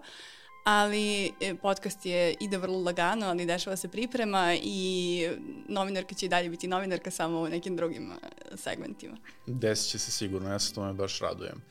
ali 0.65 1.33
e, 1.41 1.55
podcast 1.55 2.07
je 2.07 2.35
ide 2.41 2.59
vrlo 2.59 2.79
lagano, 2.79 3.27
ali 3.27 3.47
dešava 3.47 3.77
se 3.77 3.89
priprema 3.89 4.55
i 4.63 5.29
novinarka 5.69 6.15
će 6.15 6.27
i 6.27 6.29
dalje 6.29 6.51
biti 6.51 6.69
novinarka 6.69 7.11
samo 7.11 7.41
u 7.41 7.49
nekim 7.49 7.77
drugim 7.77 8.13
e, 8.13 8.17
segmentima. 8.57 9.17
Desit 9.47 9.91
će 9.91 9.99
se 9.99 10.11
sigurno, 10.11 10.51
ja 10.51 10.59
se 10.59 10.75
tome 10.75 10.93
baš 10.93 11.21
radujem. 11.21 11.63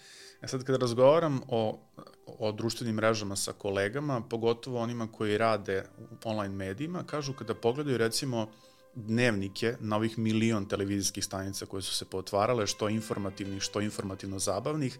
E 0.42 0.48
sad 0.48 0.64
kada 0.64 0.78
razgovaram 0.78 1.42
o, 1.48 1.80
o 2.26 2.52
društvenim 2.52 2.96
mrežama 2.96 3.36
sa 3.36 3.54
kolegama, 3.54 4.22
pogotovo 4.30 4.80
onima 4.80 5.08
koji 5.12 5.38
rade 5.38 5.84
u 6.00 6.30
online 6.30 6.56
medijima, 6.56 7.04
kažu 7.04 7.34
kada 7.34 7.56
pogledaju 7.56 7.98
recimo 7.98 8.48
dnevnike 8.96 9.76
na 9.80 9.96
ovih 9.96 10.20
milion 10.20 10.66
televizijskih 10.66 11.26
stanica 11.26 11.66
koje 11.66 11.82
su 11.82 11.96
se 11.96 12.06
potvarale, 12.06 12.68
što 12.68 12.90
informativnih, 12.90 13.62
što 13.62 13.82
informativno 13.82 14.40
zabavnih, 14.40 15.00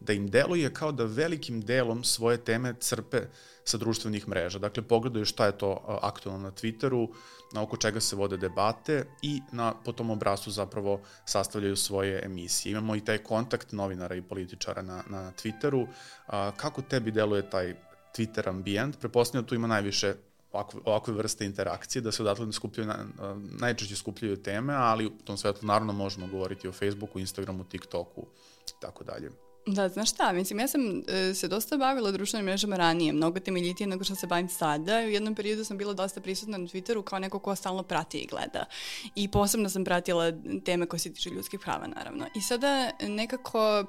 da 0.00 0.12
im 0.12 0.30
deluje 0.30 0.74
kao 0.74 0.92
da 0.92 1.04
velikim 1.04 1.60
delom 1.60 2.04
svoje 2.04 2.38
teme 2.44 2.74
crpe 2.80 3.20
sa 3.64 3.78
društvenih 3.78 4.28
mreža. 4.28 4.58
Dakle, 4.58 4.82
pogledaju 4.82 5.24
šta 5.24 5.46
je 5.46 5.58
to 5.58 5.98
aktualno 6.02 6.42
na 6.42 6.50
Twitteru, 6.50 7.08
na 7.52 7.62
oko 7.62 7.76
čega 7.76 8.00
se 8.00 8.16
vode 8.16 8.36
debate 8.36 9.06
i 9.22 9.40
na, 9.52 9.74
po 9.84 9.92
tom 9.92 10.10
obrazu 10.10 10.50
zapravo 10.50 11.00
sastavljaju 11.24 11.76
svoje 11.76 12.22
emisije. 12.24 12.72
Imamo 12.72 12.96
i 12.96 13.04
taj 13.04 13.18
kontakt 13.18 13.72
novinara 13.72 14.14
i 14.14 14.22
političara 14.22 14.82
na, 14.82 15.02
na 15.10 15.32
Twitteru. 15.32 15.86
A, 16.26 16.50
kako 16.56 16.82
tebi 16.82 17.10
deluje 17.10 17.50
taj 17.50 17.74
Twitter 18.16 18.48
ambijent? 18.48 18.98
Prepostavljam 18.98 19.44
da 19.44 19.48
tu 19.48 19.54
ima 19.54 19.66
najviše 19.66 20.14
ovakve, 20.52 20.80
ovakve 20.84 21.14
vrste 21.14 21.44
interakcije, 21.44 22.02
da 22.02 22.12
se 22.12 22.22
odatle 22.22 22.46
ne 22.46 22.52
skupljaju, 22.52 22.88
na, 22.88 23.06
najčešće 23.60 23.96
skupljaju 23.96 24.42
teme, 24.42 24.74
ali 24.74 25.06
u 25.06 25.10
tom 25.24 25.36
svetlu 25.36 25.66
naravno 25.66 25.92
možemo 25.92 26.26
govoriti 26.26 26.68
o 26.68 26.72
Facebooku, 26.72 27.18
Instagramu, 27.18 27.64
TikToku 27.64 28.26
i 28.68 28.80
tako 28.80 29.04
dalje. 29.04 29.30
Da, 29.66 29.88
znaš 29.88 30.10
šta, 30.10 30.32
mislim, 30.32 30.60
ja 30.60 30.68
sam 30.68 31.02
e, 31.08 31.34
se 31.34 31.48
dosta 31.48 31.76
bavila 31.76 32.10
društvenim 32.10 32.46
mrežama 32.46 32.76
ranije, 32.76 33.12
mnogo 33.12 33.40
temeljitije 33.40 33.86
nego 33.86 34.04
što 34.04 34.14
se 34.14 34.26
bavim 34.26 34.48
sada. 34.48 34.96
U 34.96 35.08
jednom 35.08 35.34
periodu 35.34 35.64
sam 35.64 35.78
bila 35.78 35.92
dosta 35.92 36.20
prisutna 36.20 36.58
na 36.58 36.66
Twitteru 36.66 37.02
kao 37.02 37.18
neko 37.18 37.38
ko 37.38 37.56
stalno 37.56 37.82
prati 37.82 38.18
i 38.18 38.26
gleda. 38.26 38.64
I 39.14 39.28
posebno 39.28 39.68
sam 39.68 39.84
pratila 39.84 40.32
teme 40.64 40.86
koje 40.86 41.00
se 41.00 41.12
tiče 41.12 41.30
ljudskih 41.30 41.60
prava, 41.60 41.86
naravno. 41.86 42.26
I 42.34 42.40
sada 42.40 42.90
nekako, 43.00 43.84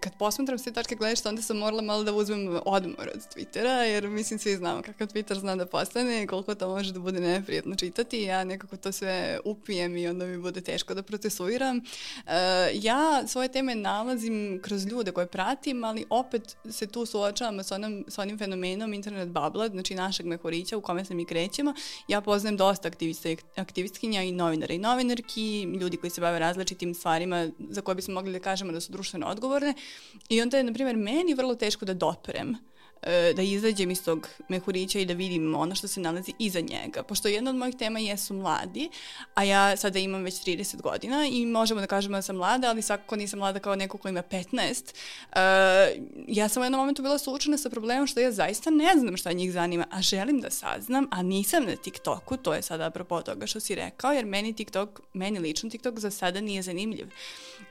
kad 0.00 0.18
posmatram 0.18 0.58
sve 0.58 0.72
tačke 0.72 0.94
gledišta, 0.94 1.28
onda 1.28 1.42
sam 1.42 1.56
morala 1.56 1.82
malo 1.82 2.04
da 2.04 2.12
uzmem 2.12 2.60
odmor 2.64 3.10
od 3.14 3.20
Twittera, 3.36 3.80
jer 3.80 4.08
mislim 4.08 4.38
svi 4.38 4.56
znamo 4.56 4.82
kakav 4.82 5.06
Twitter 5.06 5.38
zna 5.38 5.56
da 5.56 5.66
postane 5.66 6.22
i 6.22 6.26
koliko 6.26 6.54
to 6.54 6.68
može 6.68 6.92
da 6.92 7.00
bude 7.00 7.20
neprijatno 7.20 7.74
čitati. 7.74 8.22
Ja 8.22 8.44
nekako 8.44 8.76
to 8.76 8.92
sve 8.92 9.38
upijem 9.44 9.96
i 9.96 10.08
onda 10.08 10.26
mi 10.26 10.38
bude 10.38 10.60
teško 10.60 10.94
da 10.94 11.02
procesuiram. 11.02 11.76
Uh, 11.76 12.32
ja 12.72 13.26
svoje 13.26 13.48
teme 13.48 13.74
nalazim 13.74 14.60
kroz 14.62 14.86
ljude 14.86 15.12
koje 15.16 15.26
pratim, 15.26 15.84
ali 15.84 16.04
opet 16.10 16.56
se 16.70 16.86
tu 16.86 17.06
suočavamo 17.06 17.62
sa, 17.62 17.74
onom, 17.74 18.04
sa 18.08 18.22
onim 18.22 18.38
fenomenom 18.38 18.92
internet 18.94 19.28
babla, 19.28 19.68
znači 19.68 19.94
našeg 19.94 20.26
mehurića 20.26 20.76
u 20.76 20.80
kome 20.80 21.04
se 21.04 21.14
mi 21.14 21.24
krećemo. 21.24 21.74
Ja 22.08 22.20
poznajem 22.20 22.56
dosta 22.56 22.88
aktivista, 22.88 23.28
aktivistkinja 23.56 24.22
i 24.22 24.32
novinara 24.32 24.74
i 24.74 24.78
novinarki, 24.78 25.62
ljudi 25.62 25.96
koji 25.96 26.10
se 26.10 26.20
bave 26.20 26.38
različitim 26.38 26.94
stvarima 26.94 27.48
za 27.58 27.80
koje 27.80 27.94
bismo 27.94 28.14
mogli 28.14 28.32
da 28.32 28.40
kažemo 28.40 28.72
da 28.72 28.80
su 28.80 28.92
društveno 28.92 29.26
odgovorne 29.26 29.74
i 30.28 30.42
onda 30.42 30.56
je, 30.56 30.64
na 30.64 30.72
primjer, 30.72 30.96
meni 30.96 31.34
vrlo 31.34 31.54
teško 31.54 31.84
da 31.84 31.94
doprem 31.94 32.50
uh, 32.50 32.75
da 33.36 33.42
izađem 33.42 33.90
iz 33.90 34.04
tog 34.04 34.28
mehurića 34.48 34.98
i 34.98 35.04
da 35.04 35.14
vidim 35.14 35.54
ono 35.54 35.74
što 35.74 35.88
se 35.88 36.00
nalazi 36.00 36.32
iza 36.38 36.60
njega. 36.60 37.02
Pošto 37.02 37.28
jedna 37.28 37.50
od 37.50 37.56
mojih 37.56 37.76
tema 37.76 37.98
jesu 37.98 38.34
mladi, 38.34 38.90
a 39.34 39.44
ja 39.44 39.76
sada 39.76 39.98
imam 39.98 40.22
već 40.22 40.34
30 40.34 40.82
godina 40.82 41.26
i 41.26 41.46
možemo 41.46 41.80
da 41.80 41.86
kažemo 41.86 42.18
da 42.18 42.22
sam 42.22 42.36
mlada, 42.36 42.68
ali 42.68 42.82
svakako 42.82 43.16
nisam 43.16 43.38
mlada 43.38 43.58
kao 43.58 43.76
neko 43.76 43.98
ko 43.98 44.08
ima 44.08 44.22
15. 44.22 44.82
Uh, 44.92 45.36
e, 45.36 46.00
ja 46.28 46.48
sam 46.48 46.60
u 46.60 46.64
jednom 46.64 46.80
momentu 46.80 47.02
bila 47.02 47.18
suočena 47.18 47.58
sa 47.58 47.70
problemom 47.70 48.06
što 48.06 48.20
ja 48.20 48.32
zaista 48.32 48.70
ne 48.70 48.92
znam 48.96 49.16
šta 49.16 49.32
njih 49.32 49.52
zanima, 49.52 49.86
a 49.90 50.02
želim 50.02 50.40
da 50.40 50.50
saznam, 50.50 51.06
a 51.10 51.22
nisam 51.22 51.64
na 51.64 51.76
TikToku, 51.76 52.36
to 52.36 52.54
je 52.54 52.62
sada 52.62 52.86
apropo 52.86 53.22
toga 53.22 53.46
što 53.46 53.60
si 53.60 53.74
rekao, 53.74 54.12
jer 54.12 54.26
meni 54.26 54.52
TikTok, 54.52 55.00
meni 55.12 55.38
lično 55.38 55.70
TikTok 55.70 55.98
za 55.98 56.10
sada 56.10 56.40
nije 56.40 56.62
zanimljiv. 56.62 57.06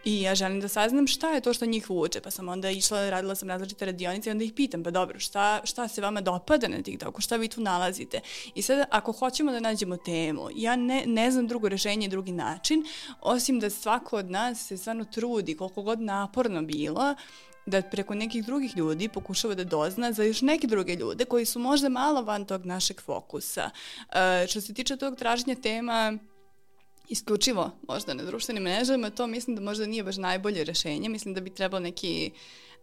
I 0.05 0.21
ja 0.21 0.35
želim 0.35 0.61
da 0.61 0.67
saznam 0.67 1.07
šta 1.07 1.31
je 1.31 1.41
to 1.41 1.53
što 1.53 1.65
njih 1.65 1.89
vuče, 1.89 2.21
pa 2.21 2.31
sam 2.31 2.49
onda 2.49 2.69
išla, 2.69 3.09
radila 3.09 3.35
sam 3.35 3.49
različite 3.49 3.85
radionice 3.85 4.29
i 4.29 4.31
onda 4.31 4.43
ih 4.43 4.53
pitam, 4.53 4.83
pa 4.83 4.91
dobro, 4.91 5.14
šta, 5.19 5.61
šta 5.63 5.87
se 5.87 6.01
vama 6.01 6.21
dopada 6.21 6.67
na 6.67 6.81
TikToku, 6.81 7.21
šta 7.21 7.35
vi 7.35 7.47
tu 7.47 7.61
nalazite. 7.61 8.19
I 8.55 8.61
sad, 8.61 8.87
ako 8.91 9.11
hoćemo 9.11 9.51
da 9.51 9.59
nađemo 9.59 9.97
temu, 9.97 10.49
ja 10.55 10.75
ne, 10.75 11.03
ne 11.05 11.31
znam 11.31 11.47
drugo 11.47 11.69
rešenje, 11.69 12.07
drugi 12.07 12.31
način, 12.31 12.85
osim 13.21 13.59
da 13.59 13.69
svako 13.69 14.17
od 14.17 14.31
nas 14.31 14.67
se 14.67 14.77
stvarno 14.77 15.05
trudi, 15.05 15.57
koliko 15.57 15.81
god 15.81 16.01
naporno 16.01 16.61
bilo, 16.61 17.15
da 17.65 17.81
preko 17.81 18.15
nekih 18.15 18.45
drugih 18.45 18.77
ljudi 18.77 19.09
pokušava 19.09 19.55
da 19.55 19.63
dozna 19.63 20.11
za 20.11 20.23
još 20.23 20.41
neke 20.41 20.67
druge 20.67 20.95
ljude 20.95 21.25
koji 21.25 21.45
su 21.45 21.59
možda 21.59 21.89
malo 21.89 22.21
van 22.21 22.45
tog 22.45 22.65
našeg 22.65 23.01
fokusa. 23.01 23.69
Uh, 24.07 24.49
što 24.49 24.61
se 24.61 24.73
tiče 24.73 24.97
tog 24.97 25.15
traženja 25.15 25.55
tema, 25.55 26.17
isključivo 27.09 27.71
možda 27.87 28.13
na 28.13 28.23
društvenim 28.23 28.63
mrežama, 28.63 29.09
to 29.09 29.27
mislim 29.27 29.55
da 29.55 29.61
možda 29.61 29.85
nije 29.85 30.03
baš 30.03 30.17
najbolje 30.17 30.63
rešenje. 30.63 31.09
Mislim 31.09 31.33
da 31.33 31.41
bi 31.41 31.49
trebalo 31.49 31.79
neki 31.79 32.31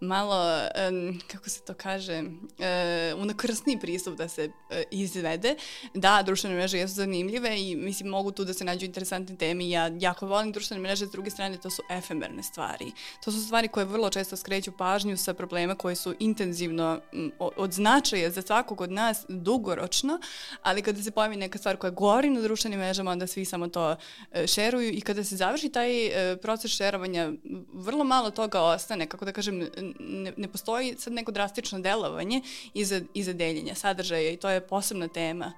malo, 0.03 0.61
um, 0.89 1.21
kako 1.27 1.51
se 1.51 1.61
to 1.61 1.75
kaže, 1.75 2.23
uh, 2.23 3.21
unakrsni 3.23 3.81
pristup 3.81 4.19
da 4.19 4.29
se 4.29 4.49
uh, 4.49 4.77
izvede. 4.91 5.55
Da, 5.95 6.23
društvene 6.23 6.57
mreže 6.57 6.79
jesu 6.79 6.95
zanimljive 6.95 7.61
i 7.61 7.77
mislim 7.77 8.09
mogu 8.09 8.31
tu 8.31 8.45
da 8.45 8.55
se 8.55 8.65
nađu 8.65 8.87
interesantne 8.87 9.37
teme. 9.37 9.69
Ja 9.69 9.91
jako 10.01 10.27
volim 10.27 10.53
društvene 10.53 10.83
mreže, 10.83 11.07
s 11.07 11.11
druge 11.11 11.31
strane 11.31 11.61
to 11.61 11.71
su 11.71 11.83
efemerne 11.91 12.43
stvari. 12.43 12.93
To 13.25 13.33
su 13.33 13.43
stvari 13.43 13.69
koje 13.69 13.87
vrlo 13.87 14.11
često 14.11 14.37
skreću 14.37 14.73
pažnju 14.73 15.17
sa 15.17 15.35
problema 15.35 15.75
koji 15.75 15.97
su 15.97 16.15
intenzivno 16.19 17.01
m, 17.13 17.31
od 17.39 17.73
značaja 17.73 18.31
za 18.31 18.43
svakog 18.43 18.81
od 18.81 18.91
nas 18.91 19.25
dugoročno, 19.29 20.21
ali 20.63 20.83
kada 20.83 21.03
se 21.03 21.11
pojavi 21.11 21.37
neka 21.37 21.59
stvar 21.59 21.77
koja 21.77 21.91
gori 21.91 22.31
na 22.31 22.41
društvenim 22.41 22.79
mrežama, 22.81 23.11
onda 23.11 23.27
svi 23.27 23.45
samo 23.45 23.69
to 23.69 23.91
uh, 23.91 24.47
šeruju 24.47 24.91
i 24.91 25.01
kada 25.01 25.25
se 25.25 25.37
završi 25.37 25.69
taj 25.69 26.07
uh, 26.07 26.13
proces 26.43 26.71
šerovanja, 26.71 27.33
vrlo 27.73 28.05
malo 28.05 28.31
toga 28.31 28.61
ostane, 28.61 29.07
kako 29.07 29.25
da 29.25 29.33
kažem, 29.33 29.69
ne, 29.99 30.33
ne 30.37 30.49
postoji 30.49 30.97
sad 30.99 31.13
neko 31.13 31.33
drastično 31.33 31.81
delovanje 31.81 32.43
iza, 32.75 33.01
iza 33.15 33.33
deljenja 33.33 33.75
sadržaja 33.75 34.31
i 34.31 34.37
to 34.37 34.51
je 34.51 34.67
posebna 34.67 35.09
tema. 35.09 35.53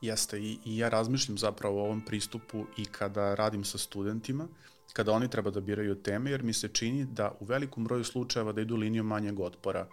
Jeste, 0.00 0.38
i, 0.40 0.58
i 0.64 0.78
ja 0.78 0.88
razmišljam 0.88 1.38
zapravo 1.38 1.80
o 1.80 1.84
ovom 1.84 2.00
pristupu 2.00 2.66
i 2.76 2.84
kada 2.84 3.34
radim 3.34 3.64
sa 3.64 3.78
studentima, 3.78 4.48
kada 4.92 5.12
oni 5.12 5.30
treba 5.30 5.50
da 5.50 5.60
biraju 5.60 5.94
teme, 5.94 6.30
jer 6.30 6.42
mi 6.42 6.52
se 6.52 6.68
čini 6.68 7.04
da 7.04 7.32
u 7.40 7.44
velikom 7.44 7.84
broju 7.84 8.04
slučajeva 8.04 8.52
da 8.52 8.60
idu 8.60 8.76
linijom 8.76 9.06
manjeg 9.06 9.40
otpora. 9.40 9.86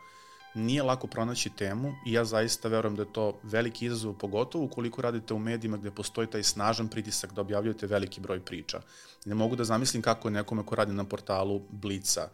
Nije 0.55 0.84
lako 0.84 1.08
pronaći 1.08 1.50
temu 1.50 1.94
i 2.05 2.13
ja 2.13 2.25
zaista 2.25 2.70
verujem 2.70 2.96
da 2.96 3.01
je 3.01 3.13
to 3.13 3.39
veliki 3.44 3.86
izazov, 3.86 4.13
pogotovo 4.13 4.65
ukoliko 4.65 5.01
radite 5.01 5.34
u 5.34 5.39
medijima 5.39 5.77
gde 5.77 5.91
postoji 5.91 6.27
taj 6.27 6.44
snažan 6.44 6.88
pritisak 6.88 7.34
da 7.34 7.41
objavljujete 7.41 7.88
veliki 7.88 8.22
broj 8.22 8.39
priča. 8.39 8.82
Ne 9.25 9.36
mogu 9.36 9.55
da 9.55 9.63
zamislim 9.63 10.01
kako 10.01 10.27
je 10.27 10.32
nekome 10.32 10.63
ko 10.65 10.75
radi 10.75 10.94
na 10.94 11.03
portalu 11.03 11.62
Blica, 11.70 12.29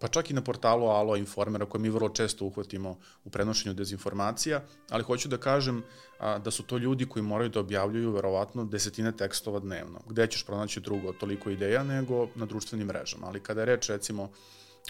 pa 0.00 0.08
čak 0.08 0.30
i 0.30 0.34
na 0.34 0.40
portalu 0.40 0.86
Alo 0.88 1.16
Informera 1.16 1.66
koje 1.66 1.82
mi 1.82 1.90
vrlo 1.90 2.08
često 2.08 2.44
uhvatimo 2.44 2.98
u 3.24 3.30
prenošenju 3.30 3.74
dezinformacija, 3.74 4.62
ali 4.90 5.04
hoću 5.04 5.28
da 5.28 5.36
kažem 5.36 5.82
a, 6.18 6.38
da 6.38 6.50
su 6.50 6.62
to 6.62 6.78
ljudi 6.78 7.06
koji 7.06 7.22
moraju 7.22 7.50
da 7.50 7.60
objavljuju 7.60 8.12
verovatno 8.12 8.64
desetine 8.64 9.12
tekstova 9.16 9.60
dnevno. 9.60 10.00
Gde 10.06 10.26
ćeš 10.26 10.46
pronaći 10.46 10.80
drugo 10.80 11.12
toliko 11.12 11.50
ideja 11.50 11.84
nego 11.84 12.28
na 12.34 12.46
društvenim 12.46 12.86
mrežama, 12.86 13.26
ali 13.26 13.42
kada 13.42 13.60
je 13.60 13.66
reč 13.66 13.88
recimo 13.88 14.30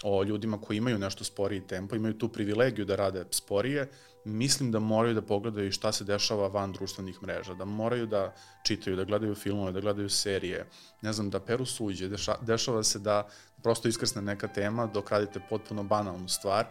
o 0.03 0.23
ljudima 0.23 0.61
koji 0.61 0.77
imaju 0.77 0.99
nešto 0.99 1.23
sporiji 1.23 1.67
tempo, 1.67 1.95
imaju 1.95 2.17
tu 2.17 2.29
privilegiju 2.29 2.85
da 2.85 2.95
rade 2.95 3.25
sporije, 3.31 3.89
mislim 4.25 4.71
da 4.71 4.79
moraju 4.79 5.13
da 5.13 5.21
pogledaju 5.21 5.71
šta 5.71 5.91
se 5.91 6.03
dešava 6.03 6.47
van 6.47 6.71
društvenih 6.71 7.23
mreža, 7.23 7.53
da 7.53 7.65
moraju 7.65 8.05
da 8.05 8.35
čitaju, 8.63 8.95
da 8.95 9.03
gledaju 9.03 9.35
filmove, 9.35 9.71
da 9.71 9.79
gledaju 9.79 10.09
serije, 10.09 10.67
ne 11.01 11.13
znam, 11.13 11.29
da 11.29 11.39
peru 11.39 11.65
suđe, 11.65 12.07
deša, 12.07 12.35
dešava 12.41 12.83
se 12.83 12.99
da 12.99 13.27
prosto 13.63 13.87
iskrsne 13.87 14.21
neka 14.21 14.47
tema 14.47 14.85
dok 14.85 15.11
radite 15.11 15.39
potpuno 15.49 15.83
banalnu 15.83 16.27
stvar 16.27 16.65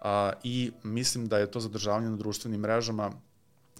a, 0.00 0.32
i 0.42 0.72
mislim 0.82 1.28
da 1.28 1.38
je 1.38 1.50
to 1.50 1.60
zadržavanje 1.60 2.10
na 2.10 2.16
društvenim 2.16 2.60
mrežama 2.60 3.12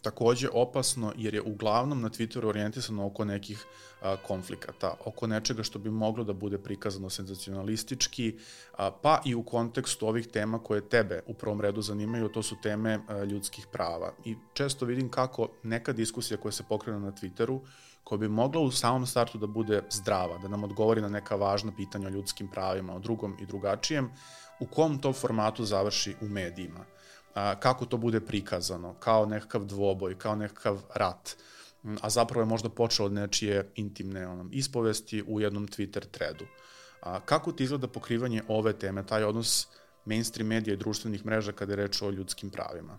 takođe 0.02 0.48
opasno 0.52 1.12
jer 1.16 1.34
je 1.34 1.42
uglavnom 1.42 2.00
na 2.00 2.08
Twitteru 2.08 2.46
orijentisano 2.48 3.06
oko 3.06 3.24
nekih 3.24 3.64
a, 4.02 4.16
konflikata, 4.16 4.94
oko 5.04 5.26
nečega 5.26 5.62
što 5.62 5.78
bi 5.78 5.90
moglo 5.90 6.24
da 6.24 6.32
bude 6.32 6.58
prikazano 6.58 7.10
senzacionalistički, 7.10 8.38
a, 8.76 8.90
pa 8.90 9.20
i 9.24 9.34
u 9.34 9.42
kontekstu 9.42 10.08
ovih 10.08 10.26
tema 10.26 10.58
koje 10.58 10.88
tebe 10.88 11.22
u 11.26 11.34
prvom 11.34 11.60
redu 11.60 11.82
zanimaju, 11.82 12.28
to 12.28 12.42
su 12.42 12.56
teme 12.62 13.00
a, 13.08 13.24
ljudskih 13.24 13.66
prava. 13.72 14.12
I 14.24 14.36
često 14.54 14.86
vidim 14.86 15.10
kako 15.10 15.48
neka 15.62 15.92
diskusija 15.92 16.36
koja 16.36 16.52
se 16.52 16.64
pokrena 16.68 16.98
na 16.98 17.12
Twitteru, 17.12 17.60
koja 18.06 18.18
bi 18.18 18.28
mogla 18.28 18.60
u 18.62 18.70
samom 18.70 19.06
startu 19.06 19.38
da 19.38 19.46
bude 19.46 19.82
zdrava, 19.90 20.38
da 20.38 20.48
nam 20.48 20.64
odgovori 20.64 21.00
na 21.00 21.08
neka 21.08 21.36
važna 21.36 21.72
pitanja 21.76 22.08
o 22.08 22.10
ljudskim 22.10 22.48
pravima, 22.50 22.94
o 22.94 22.98
drugom 22.98 23.36
i 23.40 23.46
drugačijem, 23.46 24.10
u 24.60 24.66
kom 24.66 24.98
to 24.98 25.12
formatu 25.12 25.64
završi 25.64 26.14
u 26.20 26.28
medijima 26.28 26.86
kako 27.36 27.86
to 27.86 27.96
bude 27.96 28.20
prikazano, 28.20 28.94
kao 28.94 29.26
nekakav 29.26 29.64
dvoboj, 29.64 30.18
kao 30.18 30.36
nekakav 30.36 30.82
rat, 30.94 31.36
a 32.00 32.10
zapravo 32.10 32.42
je 32.42 32.46
možda 32.46 32.68
počeo 32.68 33.06
od 33.06 33.12
nečije 33.12 33.70
intimne 33.74 34.26
onom, 34.26 34.48
ispovesti 34.52 35.24
u 35.26 35.40
jednom 35.40 35.68
Twitter 35.68 36.06
threadu. 36.10 36.44
A, 37.02 37.20
kako 37.20 37.52
ti 37.52 37.64
izgleda 37.64 37.88
pokrivanje 37.88 38.42
ove 38.48 38.72
teme, 38.72 39.06
taj 39.06 39.24
odnos 39.24 39.68
mainstream 40.04 40.48
medija 40.48 40.74
i 40.74 40.76
društvenih 40.76 41.26
mreža 41.26 41.52
kada 41.52 41.72
je 41.72 41.76
reč 41.76 42.02
o 42.02 42.10
ljudskim 42.10 42.50
pravima? 42.50 42.98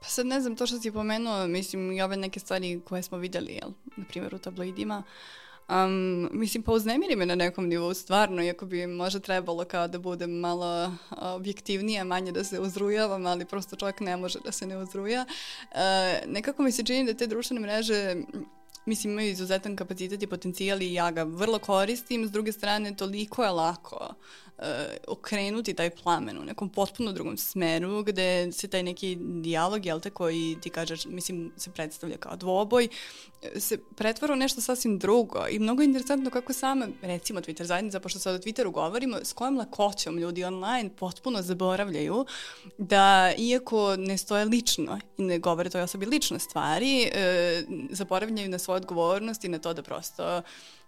Pa 0.00 0.08
sad 0.08 0.26
ne 0.26 0.40
znam, 0.40 0.56
to 0.56 0.66
što 0.66 0.78
si 0.78 0.92
pomenuo, 0.92 1.46
mislim 1.46 1.92
i 1.92 2.02
ove 2.02 2.16
neke 2.16 2.40
stvari 2.40 2.80
koje 2.84 3.02
smo 3.02 3.18
videli, 3.18 3.52
jel, 3.52 3.70
na 3.96 4.04
primjer 4.04 4.34
u 4.34 4.38
tabloidima, 4.38 5.02
Um, 5.68 6.28
mislim, 6.32 6.62
pa 6.62 6.72
uznemiri 6.72 7.16
me 7.16 7.26
na 7.26 7.34
nekom 7.34 7.66
nivou, 7.66 7.94
stvarno, 7.94 8.42
iako 8.42 8.66
bi 8.66 8.86
možda 8.86 9.20
trebalo 9.20 9.64
kao 9.64 9.88
da 9.88 9.98
budem 9.98 10.30
malo 10.30 10.92
objektivnija, 11.10 12.04
manje 12.04 12.32
da 12.32 12.44
se 12.44 12.60
uzrujavam, 12.60 13.26
ali 13.26 13.44
prosto 13.44 13.76
čovjek 13.76 14.00
ne 14.00 14.16
može 14.16 14.38
da 14.44 14.52
se 14.52 14.66
ne 14.66 14.76
uzruja. 14.76 15.26
Uh, 15.70 15.76
nekako 16.26 16.62
mi 16.62 16.72
se 16.72 16.84
čini 16.84 17.04
da 17.04 17.14
te 17.14 17.26
društvene 17.26 17.60
mreže 17.60 18.14
mislim, 18.86 19.12
imaju 19.12 19.30
izuzetan 19.30 19.76
kapacitet 19.76 20.22
i 20.22 20.26
potencijal 20.26 20.82
i 20.82 20.92
ja 20.92 21.10
ga 21.10 21.22
vrlo 21.22 21.58
koristim, 21.58 22.26
s 22.26 22.30
druge 22.30 22.52
strane 22.52 22.96
toliko 22.96 23.44
je 23.44 23.50
lako 23.50 24.14
okrenuti 25.08 25.74
taj 25.74 25.90
plamen 25.90 26.38
u 26.38 26.44
nekom 26.44 26.68
potpuno 26.68 27.12
drugom 27.12 27.36
smeru 27.36 28.02
gde 28.02 28.52
se 28.52 28.68
taj 28.68 28.82
neki 28.82 29.16
dijalog, 29.20 29.86
jel 29.86 30.00
te, 30.00 30.10
koji 30.10 30.56
ti 30.62 30.70
kažeš, 30.70 31.04
mislim, 31.04 31.52
se 31.56 31.70
predstavlja 31.70 32.16
kao 32.16 32.36
dvoboj, 32.36 32.88
se 33.58 33.78
pretvara 33.96 34.34
u 34.34 34.36
nešto 34.36 34.60
sasvim 34.60 34.98
drugo. 34.98 35.46
I 35.50 35.58
mnogo 35.58 35.82
je 35.82 35.84
interesantno 35.84 36.30
kako 36.30 36.52
sama, 36.52 36.88
recimo 37.02 37.40
Twitter 37.40 37.64
zajednica, 37.64 38.00
pošto 38.00 38.18
sad 38.18 38.34
o 38.34 38.38
Twitteru 38.38 38.70
govorimo, 38.70 39.16
s 39.22 39.32
kojom 39.32 39.58
lakoćom 39.58 40.18
ljudi 40.18 40.44
online 40.44 40.90
potpuno 40.96 41.42
zaboravljaju 41.42 42.26
da 42.78 43.32
iako 43.38 43.96
ne 43.96 44.18
stoje 44.18 44.44
lično 44.44 44.98
i 45.18 45.22
ne 45.22 45.38
govore 45.38 45.70
toj 45.70 45.82
osobi 45.82 46.06
lične 46.06 46.38
stvari, 46.38 47.02
e, 47.02 47.64
zaboravljaju 47.90 48.48
na 48.48 48.58
svoju 48.58 48.76
odgovornost 48.76 49.44
i 49.44 49.48
na 49.48 49.58
to 49.58 49.74
da 49.74 49.82
prosto 49.82 50.42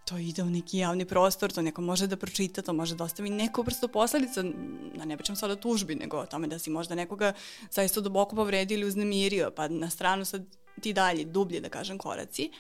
to 0.09 0.19
ide 0.19 0.43
u 0.43 0.51
neki 0.51 0.79
javni 0.79 1.05
prostor, 1.05 1.53
to 1.53 1.63
neko 1.63 1.83
može 1.83 2.07
da 2.07 2.17
pročita, 2.17 2.63
to 2.63 2.73
može 2.73 2.95
da 2.95 3.05
ostavi 3.05 3.31
neku 3.31 3.63
vrstu 3.63 3.89
posledica, 3.89 4.43
da 4.95 5.05
ne 5.05 5.17
pričam 5.17 5.37
sad 5.37 5.51
o 5.51 5.57
tužbi, 5.57 5.95
nego 5.95 6.17
o 6.17 6.27
tome 6.27 6.47
da 6.47 6.59
si 6.59 6.71
možda 6.71 6.95
nekoga 6.95 7.33
zaista 7.71 8.01
duboko 8.01 8.37
povredio 8.37 8.75
ili 8.75 8.87
uznemirio, 8.87 9.51
pa 9.57 9.69
na 9.69 9.91
stranu 9.91 10.25
sad 10.25 10.43
ti 10.81 10.93
dalje, 10.93 11.25
dublje 11.25 11.61
da 11.61 11.69
kažem 11.69 11.99
koraci. 11.99 12.51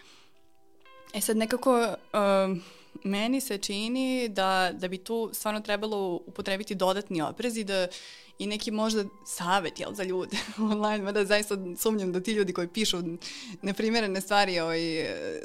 E 1.14 1.20
sad 1.20 1.36
nekako 1.36 1.78
uh, 1.78 2.58
meni 3.04 3.40
se 3.40 3.58
čini 3.58 4.28
da, 4.28 4.70
da 4.72 4.88
bi 4.88 4.98
tu 4.98 5.30
stvarno 5.32 5.60
trebalo 5.60 6.20
upotrebiti 6.26 6.74
dodatni 6.74 7.22
oprez 7.22 7.56
i 7.56 7.64
da 7.64 7.88
i 8.38 8.46
neki 8.46 8.70
možda 8.70 9.04
savet 9.24 9.80
jel, 9.80 9.94
za 9.94 10.04
ljude 10.04 10.36
online, 10.72 11.04
mada 11.04 11.24
zaista 11.24 11.56
sumnjam 11.76 12.12
da 12.12 12.20
ti 12.20 12.32
ljudi 12.32 12.52
koji 12.52 12.68
pišu 12.68 13.02
neprimerene 13.62 14.20
stvari 14.20 14.60
ovaj, 14.60 14.80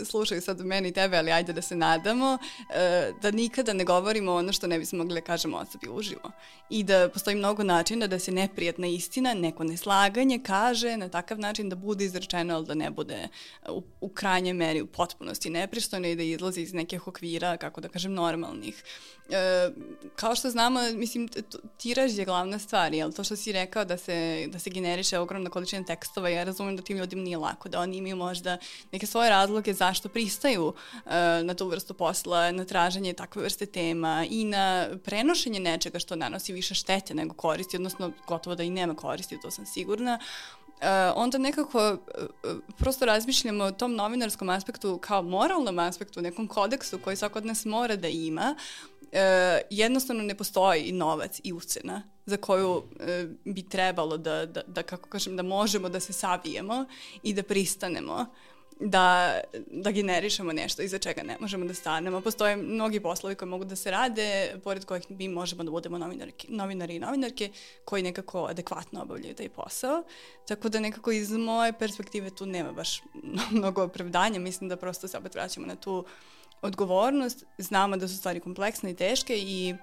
slušaju 0.06 0.42
sad 0.42 0.66
meni 0.66 0.90
i 0.90 0.92
tebe, 0.92 1.18
ali 1.18 1.32
ajde 1.32 1.54
da 1.54 1.62
se 1.62 1.76
nadamo, 1.76 2.38
eh, 2.70 3.12
da 3.22 3.32
nikada 3.32 3.74
ne 3.74 3.84
govorimo 3.84 4.34
ono 4.34 4.54
što 4.54 4.68
ne 4.68 4.80
bismo 4.80 4.98
mogli 4.98 5.14
da 5.14 5.22
kažemo 5.22 5.58
osobi 5.58 5.90
uživo. 5.90 6.32
I 6.70 6.84
da 6.84 7.10
postoji 7.10 7.36
mnogo 7.36 7.64
načina 7.64 8.08
da 8.08 8.20
se 8.20 8.32
neprijatna 8.32 8.88
istina, 8.88 9.34
neko 9.34 9.64
neslaganje 9.64 10.40
kaže 10.44 10.98
na 10.98 11.10
takav 11.10 11.40
način 11.40 11.70
da 11.70 11.76
bude 11.76 12.06
izrečeno, 12.06 12.56
ali 12.56 12.66
da 12.66 12.74
ne 12.74 12.92
bude 12.92 13.28
u, 13.70 13.84
u 14.02 14.10
krajnje 14.10 14.54
meri 14.54 14.82
u 14.82 14.88
potpunosti 14.88 15.50
nepristojno 15.50 16.08
i 16.08 16.16
da 16.16 16.24
izlazi 16.24 16.62
iz 16.62 16.74
nekih 16.74 17.08
okvira, 17.08 17.58
kako 17.58 17.82
da 17.82 17.90
kažem, 17.90 18.14
normalnih. 18.14 18.84
E, 19.30 19.70
kao 20.16 20.36
što 20.36 20.50
znamo, 20.50 20.80
mislim, 20.96 21.30
tiraž 21.78 22.18
je 22.18 22.26
glavna 22.26 22.60
stvar, 22.60 22.83
jel? 22.92 23.12
To 23.12 23.24
što 23.24 23.36
si 23.36 23.52
rekao 23.52 23.86
da 23.86 23.98
se, 23.98 24.48
da 24.48 24.60
se 24.60 24.70
generiše 24.70 25.20
ogromna 25.20 25.50
količina 25.50 25.84
tekstova, 25.84 26.30
ja 26.30 26.44
razumem 26.44 26.76
da 26.76 26.84
tim 26.84 26.98
ljudima 26.98 27.22
nije 27.22 27.38
lako, 27.38 27.70
da 27.70 27.80
oni 27.80 27.98
imaju 27.98 28.16
možda 28.16 28.58
neke 28.92 29.06
svoje 29.06 29.30
razloge 29.30 29.74
zašto 29.74 30.10
pristaju 30.10 30.74
e, 31.06 31.44
na 31.44 31.54
tu 31.54 31.68
vrstu 31.68 31.94
posla, 31.94 32.52
na 32.52 32.66
traženje 32.66 33.14
takve 33.14 33.44
vrste 33.44 33.66
tema 33.66 34.26
i 34.30 34.46
na 34.46 34.88
prenošenje 35.04 35.60
nečega 35.60 36.00
što 36.00 36.16
nanosi 36.16 36.54
više 36.54 36.76
štete 36.76 37.14
nego 37.14 37.34
koristi, 37.34 37.78
odnosno 37.78 38.12
gotovo 38.28 38.56
da 38.56 38.64
i 38.64 38.70
nema 38.70 38.96
koristi, 38.96 39.40
to 39.42 39.52
sam 39.52 39.66
sigurna. 39.66 40.20
Uh, 40.84 40.90
onda 41.16 41.38
nekako 41.38 41.92
uh, 41.92 42.52
prosto 42.78 43.06
razmišljamo 43.06 43.64
o 43.64 43.72
tom 43.72 43.96
novinarskom 43.96 44.50
aspektu 44.50 44.98
kao 45.02 45.22
moralnom 45.22 45.80
aspektu, 45.80 46.22
nekom 46.22 46.48
kodeksu 46.48 47.00
koji 47.00 47.16
svako 47.16 47.40
od 47.40 47.46
nas 47.46 47.66
mora 47.66 47.96
da 47.96 48.08
ima, 48.08 48.56
e, 49.14 49.62
jednostavno 49.70 50.24
ne 50.24 50.36
postoji 50.36 50.92
novac 50.92 51.40
i 51.44 51.54
ucena 51.54 52.04
za 52.26 52.38
koju 52.38 52.84
e, 53.00 53.28
bi 53.46 53.70
trebalo 53.70 54.18
da, 54.18 54.46
da, 54.46 54.62
da, 54.68 54.84
kako 54.84 55.10
kažem, 55.10 55.36
da 55.36 55.44
možemo 55.44 55.90
da 55.90 56.00
se 56.00 56.14
savijemo 56.14 56.86
i 57.24 57.34
da 57.34 57.44
pristanemo 57.44 58.26
da, 58.80 59.40
da 59.72 59.92
generišemo 59.92 60.52
nešto 60.52 60.82
iza 60.82 60.98
čega 60.98 61.24
ne 61.24 61.38
možemo 61.40 61.66
da 61.66 61.74
stanemo. 61.74 62.22
Postoje 62.22 62.56
mnogi 62.56 63.00
poslovi 63.00 63.36
koji 63.36 63.50
mogu 63.50 63.66
da 63.66 63.76
se 63.76 63.92
rade, 63.92 64.56
pored 64.64 64.86
kojih 64.86 65.12
mi 65.12 65.28
možemo 65.28 65.64
da 65.64 65.72
budemo 65.72 65.98
novinarki, 65.98 66.48
novinari 66.50 66.96
i 66.96 67.00
novinarke 67.00 67.52
koji 67.86 68.04
nekako 68.04 68.46
adekvatno 68.46 69.02
obavljaju 69.02 69.36
taj 69.36 69.50
posao. 69.50 70.04
Tako 70.48 70.70
da 70.70 70.80
nekako 70.80 71.12
iz 71.12 71.32
moje 71.32 71.74
perspektive 71.74 72.30
tu 72.30 72.46
nema 72.46 72.72
baš 72.72 73.02
mnogo 73.52 73.84
opravdanja. 73.84 74.40
Mislim 74.40 74.70
da 74.70 74.76
prosto 74.76 75.08
se 75.08 75.18
opet 75.18 75.36
vraćamo 75.36 75.68
na 75.68 75.76
tu 75.76 75.98
uh, 75.98 76.06
odgovornost, 76.64 77.44
znamo 77.58 77.98
da 77.98 78.08
su 78.08 78.18
stvari 78.18 78.40
kompleksne 78.40 78.92
i 78.92 78.96
teške 78.96 79.38
i 79.38 79.76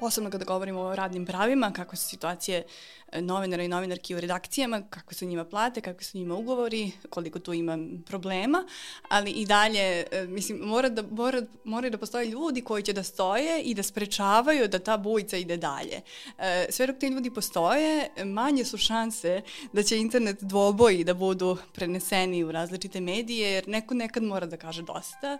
posebno 0.00 0.30
kada 0.30 0.44
govorimo 0.44 0.80
o 0.80 0.96
radnim 0.96 1.26
pravima, 1.26 1.72
kakve 1.72 1.96
su 1.96 2.08
situacije 2.08 2.64
novinara 3.12 3.62
i 3.62 3.68
novinarki 3.68 4.14
u 4.14 4.20
redakcijama, 4.20 4.82
kakve 4.90 5.14
su 5.14 5.26
njima 5.26 5.44
plate, 5.44 5.80
kakve 5.80 6.04
su 6.04 6.18
njima 6.18 6.34
ugovori, 6.34 6.92
koliko 7.10 7.38
tu 7.38 7.52
ima 7.52 7.78
problema, 8.06 8.64
ali 9.08 9.30
i 9.30 9.46
dalje, 9.46 10.04
e, 10.12 10.26
mislim, 10.28 10.58
mora 10.58 10.88
da, 10.88 11.02
mora, 11.10 11.42
mora 11.64 11.90
da 11.90 11.98
postoje 11.98 12.26
ljudi 12.26 12.60
koji 12.60 12.82
će 12.82 12.92
da 12.92 13.02
stoje 13.02 13.62
i 13.62 13.74
da 13.74 13.82
sprečavaju 13.82 14.68
da 14.68 14.78
ta 14.78 14.96
bujica 14.96 15.36
ide 15.36 15.56
dalje. 15.56 16.00
E, 16.38 16.66
sve 16.70 16.86
dok 16.86 16.98
ti 16.98 17.06
ljudi 17.06 17.30
postoje, 17.30 18.10
manje 18.24 18.64
su 18.64 18.78
šanse 18.78 19.42
da 19.72 19.82
će 19.82 19.98
internet 19.98 20.42
dvoboji 20.42 21.04
da 21.04 21.14
budu 21.14 21.56
preneseni 21.72 22.44
u 22.44 22.52
različite 22.52 23.00
medije, 23.00 23.52
jer 23.52 23.68
neko 23.68 23.94
nekad 23.94 24.22
mora 24.22 24.46
da 24.46 24.56
kaže 24.56 24.82
dosta 24.82 25.38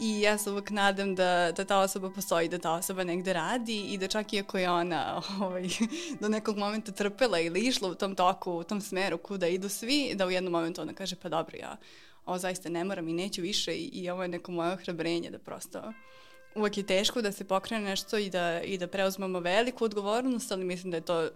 i 0.00 0.20
ja 0.20 0.38
se 0.38 0.50
uvek 0.50 0.70
nadam 0.70 1.14
da, 1.14 1.52
da 1.56 1.64
ta 1.64 1.78
osoba 1.78 2.10
postoji, 2.10 2.48
da 2.48 2.58
ta 2.58 2.72
osoba 2.72 3.04
negde 3.04 3.32
radi 3.32 3.80
i 3.94 3.98
da 3.98 4.08
čak 4.08 4.32
iako 4.32 4.58
je 4.58 4.70
ona 4.70 5.22
ovaj, 5.42 5.68
do 6.20 6.28
nekog 6.28 6.56
momenta 6.56 6.92
trpela 6.92 7.40
ili 7.40 7.60
išla 7.60 7.88
u 7.88 7.94
tom 7.94 8.14
toku, 8.14 8.52
u 8.52 8.64
tom 8.64 8.80
smeru 8.80 9.18
kuda 9.18 9.46
idu 9.46 9.68
svi, 9.68 10.14
da 10.14 10.26
u 10.26 10.30
jednom 10.30 10.52
momentu 10.52 10.82
ona 10.82 10.94
kaže 10.94 11.16
pa 11.16 11.28
dobro 11.28 11.56
ja 11.56 11.76
ovo 12.26 12.38
zaista 12.38 12.68
ne 12.68 12.84
moram 12.84 13.08
i 13.08 13.12
neću 13.12 13.42
više 13.42 13.74
i, 13.74 13.84
i 13.84 14.10
ovo 14.10 14.22
je 14.22 14.28
neko 14.28 14.52
moje 14.52 14.72
ohrabrenje 14.72 15.30
da 15.30 15.38
prosto 15.38 15.92
uvek 16.54 16.76
je 16.76 16.86
teško 16.86 17.22
da 17.22 17.32
se 17.32 17.44
pokrene 17.44 17.84
nešto 17.84 18.18
i 18.18 18.30
da, 18.30 18.62
i 18.62 18.78
da 18.78 18.86
preuzmemo 18.86 19.40
veliku 19.40 19.84
odgovornost, 19.84 20.52
ali 20.52 20.64
mislim 20.64 20.90
da 20.90 20.96
je 20.96 21.04
to 21.04 21.28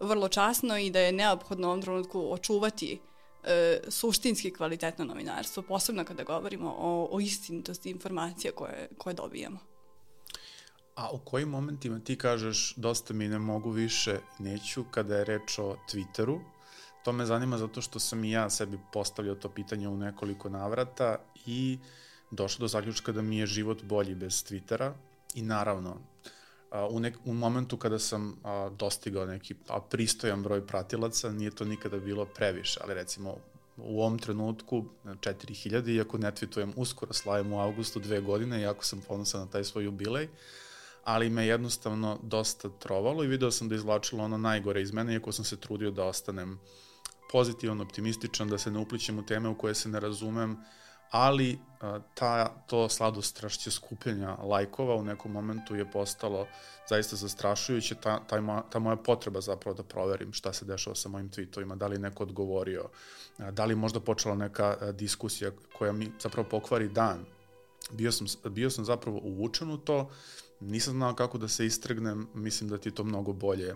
vrlo 0.00 0.28
časno 0.28 0.78
i 0.78 0.90
da 0.90 1.00
je 1.00 1.12
neophodno 1.12 1.68
u 1.68 1.70
ovom 1.70 1.82
trenutku 1.82 2.32
očuvati 2.32 2.98
e, 3.44 3.80
suštinski 3.88 4.50
kvalitetno 4.50 5.04
novinarstvo, 5.04 5.62
posebno 5.62 6.04
kada 6.04 6.24
govorimo 6.24 6.74
o, 6.78 7.08
o 7.12 7.20
istinitosti 7.20 7.90
informacija 7.90 8.52
koje, 8.52 8.88
koje 8.98 9.14
dobijamo. 9.14 9.75
A 10.96 11.10
u 11.10 11.18
kojim 11.18 11.48
momentima 11.48 11.98
ti 11.98 12.16
kažeš 12.16 12.74
dosta 12.76 13.14
mi 13.14 13.28
ne 13.28 13.38
mogu 13.38 13.70
više, 13.70 14.18
neću, 14.38 14.84
kada 14.90 15.16
je 15.16 15.24
reč 15.24 15.58
o 15.58 15.76
Twitteru? 15.92 16.40
To 17.04 17.12
me 17.12 17.26
zanima 17.26 17.58
zato 17.58 17.82
što 17.82 17.98
sam 17.98 18.24
i 18.24 18.30
ja 18.30 18.50
sebi 18.50 18.78
postavljao 18.92 19.34
to 19.34 19.48
pitanje 19.48 19.88
u 19.88 19.96
nekoliko 19.96 20.48
navrata 20.48 21.16
i 21.46 21.78
došao 22.30 22.60
do 22.60 22.68
zaključka 22.68 23.12
da 23.12 23.22
mi 23.22 23.38
je 23.38 23.46
život 23.46 23.82
bolji 23.82 24.14
bez 24.14 24.32
Twittera 24.32 24.92
i 25.34 25.42
naravno 25.42 25.96
u, 26.90 27.00
nek, 27.00 27.16
u 27.24 27.34
momentu 27.34 27.76
kada 27.76 27.98
sam 27.98 28.36
a, 28.44 28.70
dostigao 28.78 29.26
neki 29.26 29.54
a, 29.68 29.80
pristojan 29.80 30.42
broj 30.42 30.66
pratilaca, 30.66 31.32
nije 31.32 31.50
to 31.50 31.64
nikada 31.64 31.98
bilo 31.98 32.26
previše, 32.26 32.80
ali 32.82 32.94
recimo 32.94 33.36
u 33.76 34.00
ovom 34.00 34.18
trenutku 34.18 34.84
4000, 35.04 35.94
iako 35.96 36.18
ne 36.18 36.32
tweetujem 36.32 36.72
uskoro, 36.76 37.12
slavim 37.12 37.52
u 37.52 37.60
avgustu 37.60 38.00
dve 38.00 38.20
godine, 38.20 38.60
iako 38.60 38.84
sam 38.84 39.00
ponosan 39.08 39.40
na 39.40 39.46
taj 39.46 39.64
svoj 39.64 39.84
jubilej, 39.84 40.28
ali 41.06 41.30
me 41.30 41.46
jednostavno 41.46 42.18
dosta 42.22 42.68
trovalo 42.78 43.24
i 43.24 43.26
video 43.26 43.50
sam 43.50 43.68
da 43.68 43.74
izvlačilo 43.74 44.24
ono 44.24 44.38
najgore 44.38 44.82
iz 44.82 44.92
mene, 44.92 45.12
iako 45.14 45.32
sam 45.32 45.44
se 45.44 45.56
trudio 45.56 45.90
da 45.90 46.04
ostanem 46.04 46.58
pozitivan, 47.32 47.80
optimističan, 47.80 48.48
da 48.48 48.58
se 48.58 48.70
ne 48.70 48.78
uplićem 48.78 49.18
u 49.18 49.26
teme 49.26 49.48
u 49.48 49.58
koje 49.58 49.74
se 49.74 49.88
ne 49.88 50.00
razumem, 50.00 50.56
ali 51.10 51.58
ta, 52.14 52.48
to 52.66 52.88
sladostrašće 52.88 53.70
skupljenja 53.70 54.34
lajkova 54.34 54.94
u 54.94 55.04
nekom 55.04 55.32
momentu 55.32 55.76
je 55.76 55.90
postalo 55.90 56.46
zaista 56.88 57.16
zastrašujuće, 57.16 57.94
ta, 57.94 58.18
ta, 58.26 58.62
ta 58.70 58.78
moja 58.78 58.96
potreba 58.96 59.40
zapravo 59.40 59.76
da 59.76 59.82
proverim 59.82 60.32
šta 60.32 60.52
se 60.52 60.64
dešava 60.64 60.96
sa 60.96 61.08
mojim 61.08 61.30
tweetovima, 61.30 61.76
da 61.76 61.86
li 61.86 61.98
neko 61.98 62.22
odgovorio, 62.22 62.88
da 63.38 63.64
li 63.64 63.74
možda 63.74 64.00
počela 64.00 64.34
neka 64.34 64.92
diskusija 64.92 65.50
koja 65.78 65.92
mi 65.92 66.10
zapravo 66.20 66.48
pokvari 66.48 66.88
dan. 66.88 67.24
Bio 67.90 68.12
sam, 68.12 68.26
bio 68.50 68.70
sam 68.70 68.84
zapravo 68.84 69.20
uvučen 69.22 69.70
u 69.70 69.78
to, 69.78 70.10
nisam 70.60 70.94
znao 70.94 71.14
kako 71.14 71.38
da 71.38 71.48
se 71.48 71.66
istrgnem, 71.66 72.28
mislim 72.34 72.70
da 72.70 72.78
ti 72.78 72.90
to 72.90 73.04
mnogo 73.04 73.32
bolje 73.32 73.74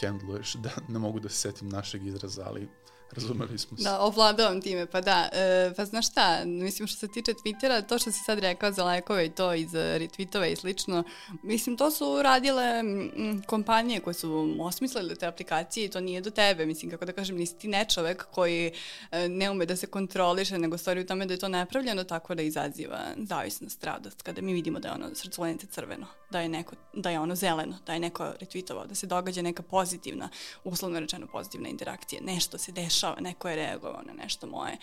hendluješ, 0.00 0.54
da 0.54 0.70
ne 0.88 0.98
mogu 0.98 1.20
da 1.20 1.28
se 1.28 1.36
setim 1.36 1.68
našeg 1.68 2.06
izraza, 2.06 2.44
ali 2.46 2.68
Razumeli 3.12 3.58
smo 3.58 3.76
se. 3.76 3.84
Da, 3.84 4.00
ovladavam 4.00 4.60
time, 4.60 4.86
pa 4.86 5.00
da. 5.00 5.28
E, 5.32 5.72
pa 5.76 5.84
znaš 5.84 6.10
šta, 6.10 6.44
mislim 6.44 6.88
što 6.88 6.98
se 6.98 7.08
tiče 7.08 7.32
Twittera, 7.32 7.86
to 7.86 7.98
što 7.98 8.12
si 8.12 8.18
sad 8.24 8.38
rekao 8.38 8.72
za 8.72 8.84
lajkove 8.84 9.26
i 9.26 9.30
to 9.30 9.54
iz 9.54 9.70
retweetova 9.72 10.52
i 10.52 10.56
slično, 10.56 11.04
mislim 11.42 11.76
to 11.76 11.90
su 11.90 12.22
radile 12.22 12.64
m, 12.64 13.42
kompanije 13.46 14.00
koje 14.00 14.14
su 14.14 14.56
osmislile 14.60 15.14
te 15.14 15.26
aplikacije 15.26 15.86
i 15.86 15.88
to 15.88 16.00
nije 16.00 16.20
do 16.20 16.30
tebe, 16.30 16.66
mislim 16.66 16.90
kako 16.90 17.04
da 17.04 17.12
kažem, 17.12 17.36
nisi 17.36 17.58
ti 17.58 17.68
ne 17.68 17.84
čovek 17.94 18.26
koji 18.30 18.72
e, 19.10 19.28
ne 19.28 19.50
ume 19.50 19.66
da 19.66 19.76
se 19.76 19.86
kontroliše, 19.86 20.58
nego 20.58 20.78
stvari 20.78 21.00
u 21.00 21.06
tome 21.06 21.26
da 21.26 21.34
je 21.34 21.38
to 21.38 21.48
napravljeno 21.48 22.04
tako 22.04 22.34
da 22.34 22.42
izaziva 22.42 23.00
zavisnost, 23.16 23.84
radost, 23.84 24.22
kada 24.22 24.42
mi 24.42 24.52
vidimo 24.52 24.78
da 24.78 24.88
je 24.88 24.94
ono 24.94 25.14
srcovenice 25.14 25.66
crveno, 25.66 26.06
da 26.30 26.40
je, 26.40 26.48
neko, 26.48 26.76
da 26.94 27.10
je 27.10 27.20
ono 27.20 27.34
zeleno, 27.34 27.78
da 27.86 27.92
je 27.92 28.00
neko 28.00 28.32
retweetovao, 28.40 28.86
da 28.86 28.94
se 28.94 29.06
događa 29.06 29.42
neka 29.42 29.62
pozitivna, 29.62 30.28
uslovno 30.64 31.00
rečeno 31.00 31.26
pozitivna 31.26 31.68
interakcija, 31.68 32.22
nešto 32.24 32.58
se 32.58 32.72
dešava 32.72 32.99
dešava, 33.00 33.20
neko 33.20 33.48
je 33.48 33.56
reagovao 33.56 34.02
na 34.02 34.12
nešto 34.12 34.46
moje. 34.46 34.76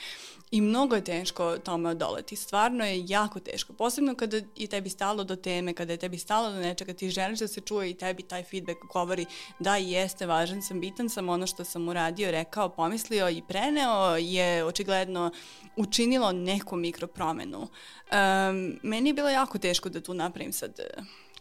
I 0.51 0.61
mnogo 0.61 0.95
je 0.95 1.03
teško 1.03 1.57
tome 1.57 1.89
odoleti. 1.89 2.35
Stvarno 2.35 2.85
je 2.85 3.05
jako 3.07 3.39
teško. 3.39 3.73
Posebno 3.73 4.15
kada 4.15 4.37
je 4.55 4.67
tebi 4.67 4.89
stalo 4.89 5.23
do 5.23 5.35
teme, 5.35 5.73
kada 5.73 5.93
je 5.93 5.97
tebi 5.97 6.17
stalo 6.17 6.51
do 6.51 6.59
nečega, 6.59 6.93
ti 6.93 7.09
želiš 7.09 7.39
da 7.39 7.47
se 7.47 7.61
čuje 7.61 7.89
i 7.89 7.93
tebi 7.93 8.23
taj 8.23 8.43
feedback 8.43 8.79
govori 8.93 9.25
da 9.59 9.75
jeste, 9.75 10.25
važan 10.25 10.61
sam, 10.61 10.79
bitan 10.79 11.09
sam, 11.09 11.29
ono 11.29 11.47
što 11.47 11.63
sam 11.63 11.87
uradio, 11.87 12.31
rekao, 12.31 12.69
pomislio 12.69 13.29
i 13.29 13.43
preneo 13.47 14.15
je 14.15 14.65
očigledno 14.65 15.31
učinilo 15.75 16.31
neku 16.31 16.75
mikropromenu. 16.75 17.59
Um, 17.59 18.79
meni 18.83 19.09
je 19.09 19.13
bilo 19.13 19.29
jako 19.29 19.57
teško 19.57 19.89
da 19.89 20.01
tu 20.01 20.13
napravim 20.13 20.53
sad 20.53 20.79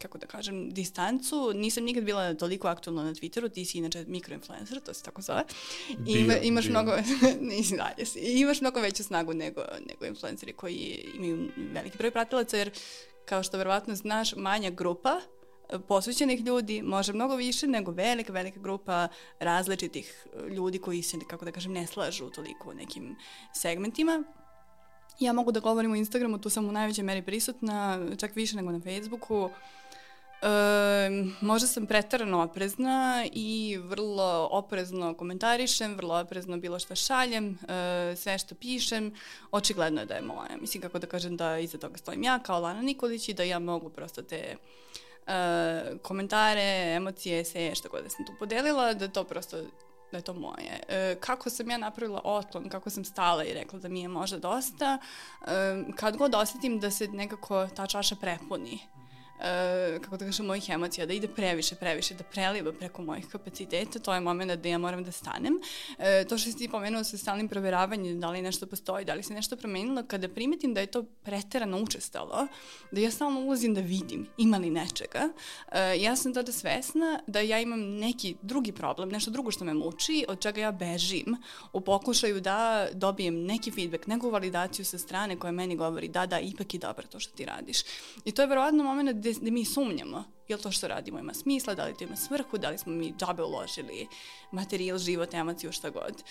kako 0.01 0.17
da 0.17 0.27
kažem, 0.27 0.69
distancu. 0.69 1.51
Nisam 1.55 1.83
nikad 1.83 2.03
bila 2.03 2.33
toliko 2.33 2.67
aktualna 2.67 3.03
na 3.03 3.13
Twitteru, 3.13 3.53
ti 3.53 3.65
si 3.65 3.77
inače 3.77 4.05
mikroinfluencer, 4.07 4.79
to 4.79 4.93
se 4.93 5.03
tako 5.03 5.21
zove. 5.21 5.43
I 6.07 6.11
ima, 6.11 6.37
imaš 6.37 6.65
bio. 6.65 6.71
mnogo, 6.71 6.91
nisi 7.49 7.77
dalje 7.77 8.05
si, 8.05 8.19
imaš 8.19 8.61
mnogo 8.61 8.79
veću 8.79 9.03
snagu 9.03 9.33
nego, 9.33 9.61
nego 9.89 10.05
influenceri 10.05 10.53
koji 10.53 11.11
imaju 11.15 11.49
veliki 11.73 11.97
broj 11.97 12.11
pratilaca, 12.11 12.57
jer 12.57 12.71
kao 13.25 13.43
što 13.43 13.57
verovatno 13.57 13.95
znaš, 13.95 14.35
manja 14.35 14.69
grupa 14.69 15.19
e, 15.69 15.79
posvećenih 15.79 16.45
ljudi 16.45 16.81
može 16.81 17.13
mnogo 17.13 17.35
više 17.35 17.67
nego 17.67 17.91
velika, 17.91 18.33
velika 18.33 18.59
grupa 18.59 19.07
različitih 19.39 20.27
ljudi 20.49 20.79
koji 20.79 21.01
se, 21.01 21.17
kako 21.27 21.45
da 21.45 21.51
kažem, 21.51 21.71
ne 21.71 21.87
slažu 21.87 22.29
toliko 22.29 22.69
u 22.69 22.73
nekim 22.73 23.15
segmentima. 23.53 24.23
Ja 25.19 25.33
mogu 25.33 25.51
da 25.51 25.59
govorim 25.59 25.91
o 25.91 25.95
Instagramu, 25.95 26.37
tu 26.37 26.49
sam 26.49 26.69
u 26.69 26.71
najvećoj 26.71 27.03
meri 27.03 27.21
prisutna, 27.21 27.99
čak 28.17 28.35
više 28.35 28.55
nego 28.55 28.71
na 28.71 28.79
Facebooku. 28.79 29.49
E, 30.41 31.09
možda 31.41 31.67
sam 31.67 31.85
pretarano 31.85 32.43
oprezna 32.43 33.25
i 33.33 33.77
vrlo 33.83 34.49
oprezno 34.51 35.13
komentarišem, 35.13 35.95
vrlo 35.95 36.19
oprezno 36.19 36.57
bilo 36.57 36.79
što 36.79 36.95
šaljem, 36.95 37.57
e, 37.69 38.15
sve 38.15 38.37
što 38.37 38.55
pišem, 38.55 39.13
očigledno 39.51 40.01
je 40.01 40.05
da 40.05 40.13
je 40.13 40.21
moja. 40.21 40.57
Mislim 40.61 40.81
kako 40.81 40.99
da 40.99 41.07
kažem 41.07 41.37
da 41.37 41.57
iza 41.57 41.77
toga 41.77 41.97
stojim 41.97 42.23
ja 42.23 42.39
kao 42.39 42.59
Lana 42.59 42.81
Nikolić 42.81 43.29
i 43.29 43.33
da 43.33 43.43
ja 43.43 43.59
mogu 43.59 43.89
prosto 43.89 44.21
te 44.21 44.55
e, 45.27 45.97
komentare, 46.01 46.93
emocije, 46.95 47.45
sve 47.45 47.75
što 47.75 47.89
god 47.89 48.03
da 48.03 48.09
sam 48.09 48.25
tu 48.25 48.31
podelila, 48.39 48.93
da 48.93 49.07
to 49.07 49.23
prosto 49.23 49.57
da 50.11 50.17
je 50.17 50.23
to 50.23 50.33
moje. 50.33 50.79
E, 50.87 51.15
kako 51.19 51.49
sam 51.49 51.69
ja 51.69 51.77
napravila 51.77 52.21
otklon, 52.23 52.69
kako 52.69 52.89
sam 52.89 53.05
stala 53.05 53.43
i 53.43 53.53
rekla 53.53 53.79
da 53.79 53.87
mi 53.89 54.01
je 54.01 54.07
možda 54.07 54.37
dosta, 54.37 54.99
e, 55.41 55.47
kad 55.95 56.17
god 56.17 56.35
osetim 56.35 56.79
da 56.79 56.91
se 56.91 57.07
nekako 57.07 57.67
ta 57.75 57.87
čaša 57.87 58.15
prepuni, 58.15 58.79
uh, 59.37 60.01
kako 60.01 60.17
da 60.17 60.25
kažem, 60.25 60.45
mojih 60.45 60.69
emocija, 60.69 61.05
da 61.05 61.13
ide 61.13 61.27
previše, 61.27 61.75
previše, 61.75 62.15
da 62.15 62.23
preliva 62.23 62.73
preko 62.73 63.01
mojih 63.01 63.27
kapaciteta, 63.27 63.99
to 63.99 64.13
je 64.13 64.19
moment 64.19 64.51
da 64.51 64.69
ja 64.69 64.77
moram 64.77 65.03
da 65.03 65.11
stanem. 65.11 65.53
Uh, 65.53 66.05
to 66.29 66.37
što 66.37 66.51
si 66.51 66.57
ti 66.57 66.69
pomenuo 66.69 67.03
sa 67.03 67.17
stalnim 67.17 67.47
proveravanjem, 67.47 68.19
da 68.19 68.29
li 68.29 68.41
nešto 68.41 68.67
postoji, 68.67 69.05
da 69.05 69.13
li 69.13 69.23
se 69.23 69.33
nešto 69.33 69.55
promenilo, 69.55 70.03
kada 70.07 70.29
primetim 70.29 70.73
da 70.73 70.81
je 70.81 70.87
to 70.87 71.03
preterano 71.03 71.81
učestalo, 71.81 72.47
da 72.91 73.01
ja 73.01 73.11
stalno 73.11 73.39
ulazim 73.39 73.73
da 73.73 73.81
vidim 73.81 74.27
ima 74.37 74.57
li 74.57 74.69
nečega, 74.69 75.29
uh, 75.67 75.73
ja 76.01 76.15
sam 76.15 76.33
tada 76.33 76.51
svesna 76.51 77.19
da 77.27 77.39
ja 77.39 77.59
imam 77.59 77.79
neki 77.79 78.35
drugi 78.41 78.71
problem, 78.71 79.09
nešto 79.09 79.31
drugo 79.31 79.51
što 79.51 79.65
me 79.65 79.73
muči, 79.73 80.25
od 80.27 80.39
čega 80.41 80.61
ja 80.61 80.71
bežim 80.71 81.37
u 81.73 81.81
pokušaju 81.81 82.41
da 82.41 82.87
dobijem 82.93 83.43
neki 83.45 83.71
feedback, 83.71 84.07
neku 84.07 84.29
validaciju 84.29 84.85
sa 84.85 84.97
strane 84.97 85.39
koja 85.39 85.51
meni 85.51 85.75
govori 85.75 86.07
da, 86.07 86.25
da, 86.25 86.39
ipak 86.39 86.73
je 86.73 86.79
dobro 86.79 87.07
to 87.07 87.19
što 87.19 87.35
ti 87.35 87.45
radiš. 87.45 87.77
I 88.25 88.31
to 88.31 88.41
je 88.41 88.47
verovatno 88.47 88.83
moment 88.83 89.26
gde, 89.29 89.39
gde 89.41 89.51
mi 89.51 89.65
sumnjamo 89.65 90.23
je 90.47 90.55
li 90.55 90.61
to 90.61 90.71
što 90.71 90.87
radimo 90.87 91.19
ima 91.19 91.33
smisla, 91.33 91.75
da 91.75 91.85
li 91.85 91.93
to 91.97 92.03
ima 92.03 92.15
svrhu, 92.15 92.57
da 92.57 92.69
li 92.69 92.77
smo 92.77 92.93
mi 92.93 93.13
džabe 93.17 93.43
uložili 93.43 94.07
materijal, 94.51 94.97
život, 94.97 95.33
emociju, 95.33 95.71
šta 95.71 95.89
god. 95.89 96.23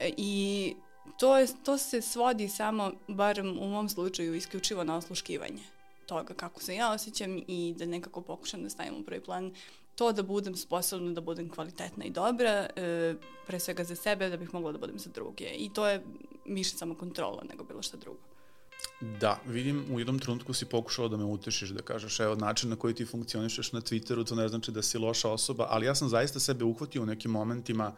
E, 0.00 0.10
I 0.16 0.74
to, 1.18 1.38
je, 1.38 1.46
to 1.64 1.78
se 1.78 2.02
svodi 2.02 2.48
samo, 2.48 2.92
barem 3.08 3.58
u 3.58 3.68
mom 3.68 3.88
slučaju, 3.88 4.34
isključivo 4.34 4.84
na 4.84 4.96
osluškivanje 4.96 5.62
toga 6.06 6.34
kako 6.34 6.60
se 6.60 6.74
ja 6.74 6.92
osjećam 6.92 7.38
i 7.48 7.74
da 7.78 7.86
nekako 7.86 8.20
pokušam 8.20 8.62
da 8.62 8.70
stavim 8.70 8.94
u 8.94 9.04
prvi 9.04 9.20
plan 9.20 9.54
to 9.96 10.12
da 10.12 10.22
budem 10.22 10.56
sposobna 10.56 11.12
da 11.12 11.20
budem 11.20 11.48
kvalitetna 11.50 12.04
i 12.04 12.10
dobra, 12.10 12.68
e, 12.76 13.14
pre 13.46 13.60
svega 13.60 13.84
za 13.84 13.96
sebe, 13.96 14.28
da 14.28 14.36
bih 14.36 14.54
mogla 14.54 14.72
da 14.72 14.78
budem 14.78 14.98
za 14.98 15.10
druge. 15.10 15.44
I 15.44 15.70
to 15.72 15.88
je 15.88 16.02
više 16.46 16.76
samo 16.76 16.94
kontrola 16.94 17.44
nego 17.50 17.64
bilo 17.64 17.82
šta 17.82 17.96
drugo. 17.96 18.33
Da, 19.20 19.40
vidim, 19.46 19.84
u 19.90 19.98
jednom 19.98 20.18
trenutku 20.18 20.52
si 20.52 20.66
pokušao 20.66 21.08
da 21.08 21.16
me 21.16 21.24
utešiš, 21.24 21.70
da 21.70 21.82
kažeš, 21.82 22.20
evo, 22.20 22.34
način 22.34 22.70
na 22.70 22.76
koji 22.76 22.94
ti 22.94 23.06
funkcionišeš 23.06 23.72
na 23.72 23.80
Twitteru, 23.80 24.28
to 24.28 24.34
ne 24.34 24.48
znači 24.48 24.72
da 24.72 24.82
si 24.82 24.98
loša 24.98 25.30
osoba, 25.30 25.66
ali 25.70 25.86
ja 25.86 25.94
sam 25.94 26.08
zaista 26.08 26.40
sebe 26.40 26.64
uhvatio 26.64 27.02
u 27.02 27.06
nekim 27.06 27.30
momentima 27.30 27.92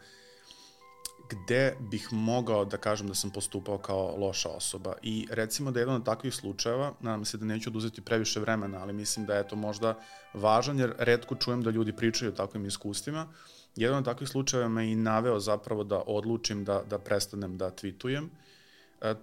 gde 1.29 1.75
bih 1.79 2.07
mogao 2.11 2.65
da 2.65 2.77
kažem 2.77 3.07
da 3.07 3.13
sam 3.13 3.29
postupao 3.31 3.77
kao 3.77 4.15
loša 4.17 4.49
osoba. 4.49 4.93
I 5.03 5.27
recimo 5.31 5.71
da 5.71 5.79
je 5.79 5.81
jedan 5.81 5.95
od 5.95 6.05
takvih 6.05 6.35
slučajeva, 6.35 6.93
nadam 7.01 7.25
se 7.25 7.37
da 7.37 7.45
neću 7.45 7.69
oduzeti 7.69 8.01
previše 8.01 8.39
vremena, 8.39 8.81
ali 8.81 8.93
mislim 8.93 9.25
da 9.25 9.35
je 9.35 9.47
to 9.47 9.55
možda 9.55 9.99
važan, 10.33 10.79
jer 10.79 10.93
redko 10.97 11.35
čujem 11.35 11.61
da 11.63 11.69
ljudi 11.69 11.93
pričaju 11.93 12.31
o 12.31 12.35
takvim 12.35 12.65
iskustvima. 12.65 13.27
Jedan 13.75 13.97
od 13.97 14.05
takvih 14.05 14.29
slučajeva 14.29 14.69
me 14.69 14.91
i 14.91 14.95
naveo 14.95 15.39
zapravo 15.39 15.83
da 15.83 16.01
odlučim 16.07 16.63
da, 16.63 16.83
da 16.89 16.99
prestanem 16.99 17.57
da 17.57 17.71
tweetujem 17.71 18.27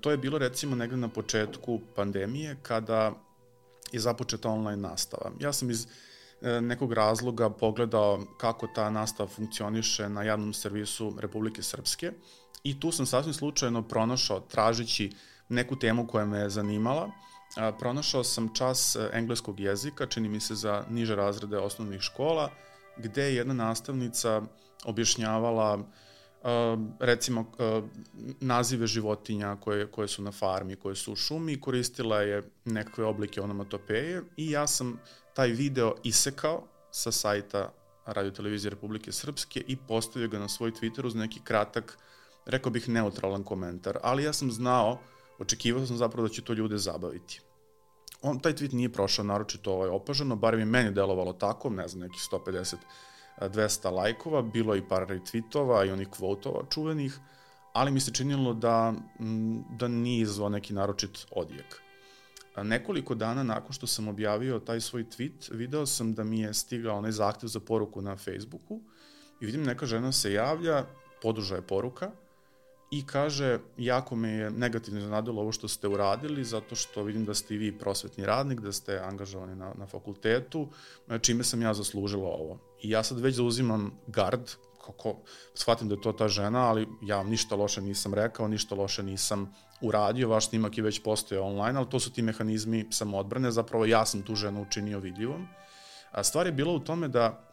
to 0.01 0.11
je 0.11 0.17
bilo 0.17 0.39
recimo 0.39 0.77
negde 0.77 0.97
na 0.97 1.09
početku 1.09 1.81
pandemije 1.97 2.57
kada 2.63 3.13
je 3.93 4.01
započeta 4.01 4.49
online 4.51 4.89
nastava. 4.89 5.31
Ja 5.41 5.53
sam 5.53 5.71
iz 5.71 5.87
e, 6.43 6.61
nekog 6.61 6.93
razloga 6.93 7.51
pogledao 7.51 8.27
kako 8.39 8.67
ta 8.67 8.91
nastava 8.91 9.29
funkcioniše 9.29 10.09
na 10.09 10.23
javnom 10.23 10.53
servisu 10.53 11.17
Republike 11.19 11.63
Srpske 11.63 12.13
i 12.63 12.81
tu 12.81 12.93
sam 12.93 13.07
sasvim 13.07 13.35
slučajno 13.35 13.83
pronašao, 13.83 14.41
tražići 14.41 15.13
neku 15.49 15.77
temu 15.77 16.07
koja 16.07 16.25
me 16.25 16.39
je 16.39 16.51
zanimala, 16.51 17.11
pronašao 17.79 18.25
sam 18.25 18.55
čas 18.55 18.97
e, 18.97 19.11
engleskog 19.13 19.61
jezika, 19.61 20.07
čini 20.07 20.29
mi 20.29 20.41
se 20.41 20.55
za 20.55 20.85
niže 20.91 21.15
razrede 21.15 21.59
osnovnih 21.59 22.01
škola, 22.01 22.51
gde 22.97 23.23
je 23.23 23.35
jedna 23.35 23.55
nastavnica 23.55 24.43
objašnjavala 24.85 25.75
uh, 25.75 25.85
recimo 27.01 27.53
nazive 28.41 28.87
životinja 28.87 29.57
koje, 29.57 29.87
koje 29.87 30.09
su 30.09 30.23
na 30.23 30.33
farmi, 30.33 30.77
koje 30.77 30.95
su 30.95 31.13
u 31.13 31.17
šumi, 31.17 31.61
koristila 31.61 32.21
je 32.21 32.43
nekakve 32.65 33.05
oblike 33.05 33.41
onomatopeje 33.41 34.23
i 34.37 34.51
ja 34.51 34.67
sam 34.67 35.01
taj 35.35 35.49
video 35.49 35.95
isekao 36.03 36.63
sa 36.91 37.13
sajta 37.13 37.73
Radio 38.07 38.31
Televizije 38.31 38.71
Republike 38.71 39.13
Srpske 39.13 39.65
i 39.67 39.77
postavio 39.77 40.29
ga 40.29 40.39
na 40.39 40.49
svoj 40.49 40.73
Twitter 40.73 41.07
uz 41.07 41.15
neki 41.15 41.41
kratak, 41.45 41.99
rekao 42.47 42.73
bih 42.73 42.89
neutralan 42.89 43.45
komentar, 43.45 43.99
ali 44.03 44.25
ja 44.25 44.33
sam 44.33 44.53
znao, 44.53 44.99
očekivao 45.39 45.87
sam 45.87 45.97
zapravo 45.97 46.29
da 46.29 46.35
će 46.35 46.43
to 46.43 46.53
ljude 46.53 46.79
zabaviti. 46.79 47.41
On, 48.23 48.39
taj 48.41 48.53
tweet 48.53 48.75
nije 48.75 48.93
prošao 48.93 49.25
naročito 49.25 49.73
ovaj, 49.73 49.89
opažano, 49.89 50.37
bar 50.37 50.57
mi 50.57 50.65
meni 50.65 50.91
delovalo 50.91 51.33
tako, 51.33 51.71
ne 51.71 51.89
znam, 51.89 52.01
nekih 52.01 52.21
150 52.33 52.77
200 53.41 53.91
lajkova, 53.91 54.43
bilo 54.43 54.77
i 54.77 54.89
par 54.89 55.07
retweetova 55.09 55.87
i 55.87 55.91
onih 55.91 56.09
kvotova 56.09 56.65
čuvenih, 56.71 57.19
ali 57.73 57.91
mi 57.91 58.01
se 58.01 58.13
činilo 58.13 58.55
da, 58.55 58.95
da 59.79 59.89
nije 59.89 60.23
izvao 60.23 60.49
neki 60.49 60.73
naročit 60.73 61.27
odjek. 61.31 61.81
Nekoliko 62.63 63.15
dana 63.15 63.43
nakon 63.43 63.73
što 63.73 63.87
sam 63.87 64.09
objavio 64.09 64.59
taj 64.59 64.81
svoj 64.81 65.05
tweet, 65.05 65.51
video 65.51 65.87
sam 65.87 66.15
da 66.15 66.25
mi 66.25 66.41
je 66.41 66.55
stigao 66.55 66.99
onaj 66.99 67.13
zahtev 67.13 67.49
za 67.49 67.61
poruku 67.61 68.03
na 68.03 68.17
Facebooku 68.17 68.81
i 69.41 69.47
vidim 69.47 69.65
neka 69.65 69.87
žena 69.87 70.13
se 70.13 70.33
javlja, 70.33 70.85
poduža 71.23 71.55
je 71.55 71.63
poruka 71.63 72.11
i 72.99 73.03
kaže 73.07 73.59
jako 73.77 74.17
me 74.17 74.29
je 74.31 74.51
negativno 74.51 75.01
iznadilo 75.01 75.43
ovo 75.43 75.53
što 75.53 75.69
ste 75.69 75.89
uradili 75.89 76.45
zato 76.45 76.75
što 76.75 77.03
vidim 77.03 77.25
da 77.25 77.35
ste 77.35 77.55
i 77.55 77.59
vi 77.59 77.79
prosvetni 77.79 78.27
radnik, 78.27 78.61
da 78.61 78.73
ste 78.73 78.99
angažovani 78.99 79.57
na, 79.57 79.73
na 79.79 79.87
fakultetu, 79.87 80.69
čime 81.21 81.45
sam 81.45 81.63
ja 81.63 81.75
zaslužila 81.75 82.29
ovo. 82.29 82.59
I 82.83 82.91
ja 82.91 83.03
sad 83.03 83.21
već 83.21 83.35
zauzimam 83.35 83.99
gard, 84.07 84.51
kako 84.87 85.17
shvatim 85.55 85.89
da 85.89 85.95
je 85.95 86.01
to 86.01 86.13
ta 86.13 86.29
žena, 86.29 86.69
ali 86.69 86.89
ja 87.03 87.17
vam 87.17 87.31
ništa 87.31 87.57
loše 87.57 87.81
nisam 87.81 88.15
rekao, 88.15 88.49
ništa 88.49 88.75
loše 88.75 89.03
nisam 89.03 89.53
uradio, 89.81 90.29
vaš 90.29 90.49
snimak 90.49 90.79
je 90.79 90.85
već 90.85 91.03
postoje 91.03 91.41
online, 91.41 91.79
ali 91.79 91.91
to 91.91 92.01
su 92.01 92.13
ti 92.13 92.23
mehanizmi 92.23 92.87
samoodbrane, 92.91 93.51
zapravo 93.51 93.85
ja 93.85 94.07
sam 94.07 94.23
tu 94.23 94.35
ženu 94.35 94.63
učinio 94.63 94.99
vidljivom. 94.99 95.47
A 96.11 96.23
stvar 96.23 96.47
je 96.47 96.53
bila 96.53 96.73
u 96.73 96.79
tome 96.79 97.09
da 97.09 97.44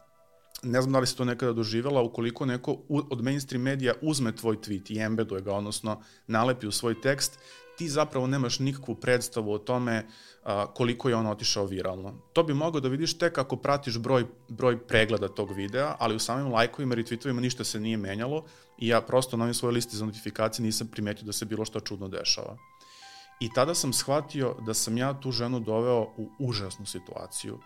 ne 0.62 0.82
znam 0.82 0.92
da 0.92 0.98
li 0.98 1.06
si 1.06 1.16
to 1.16 1.24
nekada 1.24 1.52
doživjela, 1.52 2.02
ukoliko 2.02 2.46
neko 2.46 2.76
od 2.88 3.22
mainstream 3.22 3.62
medija 3.62 3.94
uzme 4.02 4.36
tvoj 4.36 4.56
tweet 4.56 4.92
i 4.92 5.00
embeduje 5.00 5.42
ga, 5.42 5.52
odnosno 5.52 6.02
nalepi 6.26 6.66
u 6.66 6.72
svoj 6.72 7.00
tekst, 7.00 7.38
ti 7.78 7.88
zapravo 7.88 8.26
nemaš 8.26 8.58
nikakvu 8.58 8.94
predstavu 8.94 9.52
o 9.52 9.58
tome 9.58 10.06
a, 10.44 10.66
koliko 10.74 11.08
je 11.08 11.16
on 11.16 11.26
otišao 11.26 11.66
viralno. 11.66 12.14
To 12.32 12.42
bi 12.42 12.54
mogao 12.54 12.80
da 12.80 12.88
vidiš 12.88 13.18
tek 13.18 13.38
ako 13.38 13.56
pratiš 13.56 13.98
broj, 13.98 14.26
broj 14.48 14.78
pregleda 14.86 15.28
tog 15.28 15.52
videa, 15.52 15.96
ali 15.98 16.16
u 16.16 16.18
samim 16.18 16.52
lajkovima 16.52 16.94
i 16.94 16.96
retweetovima 16.96 17.40
ništa 17.40 17.64
se 17.64 17.80
nije 17.80 17.96
menjalo 17.96 18.44
i 18.78 18.88
ja 18.88 19.00
prosto 19.00 19.36
na 19.36 19.44
ovim 19.44 19.54
svojoj 19.54 19.74
listi 19.74 19.96
za 19.96 20.06
notifikacije 20.06 20.66
nisam 20.66 20.88
primetio 20.88 21.24
da 21.24 21.32
se 21.32 21.44
bilo 21.44 21.64
što 21.64 21.80
čudno 21.80 22.08
dešava. 22.08 22.56
I 23.40 23.48
tada 23.54 23.74
sam 23.74 23.92
shvatio 23.92 24.56
da 24.66 24.74
sam 24.74 24.98
ja 24.98 25.20
tu 25.20 25.30
ženu 25.30 25.60
doveo 25.60 26.02
u 26.02 26.30
užasnu 26.38 26.86
situaciju 26.86 27.58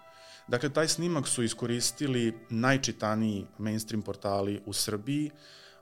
Dakle, 0.49 0.69
taj 0.73 0.89
snimak 0.89 1.29
su 1.29 1.43
iskoristili 1.43 2.35
najčitaniji 2.51 3.47
mainstream 3.59 4.03
portali 4.03 4.63
u 4.67 4.73
Srbiji, 4.73 5.31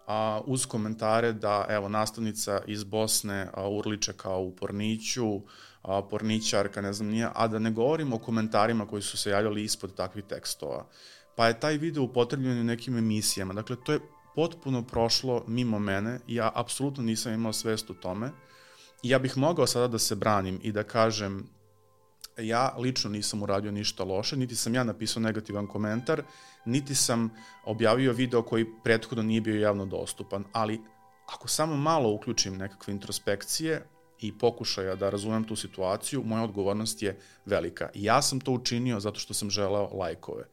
a, 0.07 0.40
uz 0.46 0.66
komentare 0.66 1.33
da 1.33 1.66
evo 1.68 1.88
nastavnica 1.88 2.61
iz 2.66 2.85
Bosne 2.85 3.48
a, 3.53 3.68
urliče 3.68 4.12
kao 4.12 4.40
u 4.42 4.57
Porniću, 4.57 5.40
a, 5.83 6.81
ne 6.83 6.92
znam 6.92 7.09
nije, 7.09 7.31
a 7.35 7.48
da 7.48 7.59
ne 7.59 7.70
govorim 7.70 8.12
o 8.12 8.18
komentarima 8.18 8.87
koji 8.87 9.03
su 9.03 9.16
se 9.16 9.31
javljali 9.31 9.64
ispod 9.64 9.94
takvih 9.94 10.24
tekstova. 10.24 10.87
Pa 11.37 11.46
je 11.46 11.61
taj 11.61 11.77
video 11.77 12.03
upotrebljen 12.03 12.61
u 12.61 12.64
nekim 12.64 12.98
emisijama. 12.98 13.55
Dakle, 13.55 13.77
to 13.85 13.92
je 13.92 14.00
potpuno 14.35 14.83
prošlo 14.83 15.44
mimo 15.46 15.79
mene 15.79 16.20
i 16.27 16.35
ja 16.35 16.53
apsolutno 16.55 17.03
nisam 17.03 17.33
imao 17.33 17.53
svest 17.53 17.90
u 17.90 17.94
tome. 17.94 18.31
I 19.03 19.09
ja 19.09 19.18
bih 19.18 19.37
mogao 19.37 19.66
sada 19.66 19.88
da 19.88 19.98
se 19.98 20.14
branim 20.14 20.61
i 20.62 20.72
da 20.72 20.83
kažem 20.83 21.48
ja 22.38 22.75
lično 22.79 23.11
nisam 23.11 23.42
uradio 23.42 23.73
ništa 23.73 24.05
loše, 24.05 24.37
niti 24.37 24.57
sam 24.57 24.75
ja 24.75 24.85
napisao 24.85 25.23
negativan 25.23 25.66
komentar, 25.66 26.23
niti 26.64 26.94
sam 26.94 27.31
objavio 27.64 28.12
video 28.12 28.42
koji 28.42 28.66
prethodno 28.85 29.23
nije 29.23 29.40
bio 29.40 29.61
javno 29.61 29.87
dostupan, 29.87 30.44
ali 30.53 30.81
ako 31.27 31.49
samo 31.49 31.77
malo 31.77 32.11
uključim 32.11 32.57
nekakve 32.57 32.92
introspekcije 32.92 33.87
i 34.20 34.38
pokušaja 34.38 34.94
da 34.94 35.11
razumem 35.11 35.44
tu 35.44 35.57
situaciju, 35.57 36.23
moja 36.25 36.42
odgovornost 36.42 37.03
je 37.03 37.18
velika. 37.47 37.88
I 37.94 38.05
ja 38.05 38.23
sam 38.23 38.40
to 38.40 38.53
učinio 38.53 39.01
zato 39.01 39.20
što 39.20 39.35
sam 39.35 39.51
želeo 39.51 39.88
lajkove. 39.92 40.44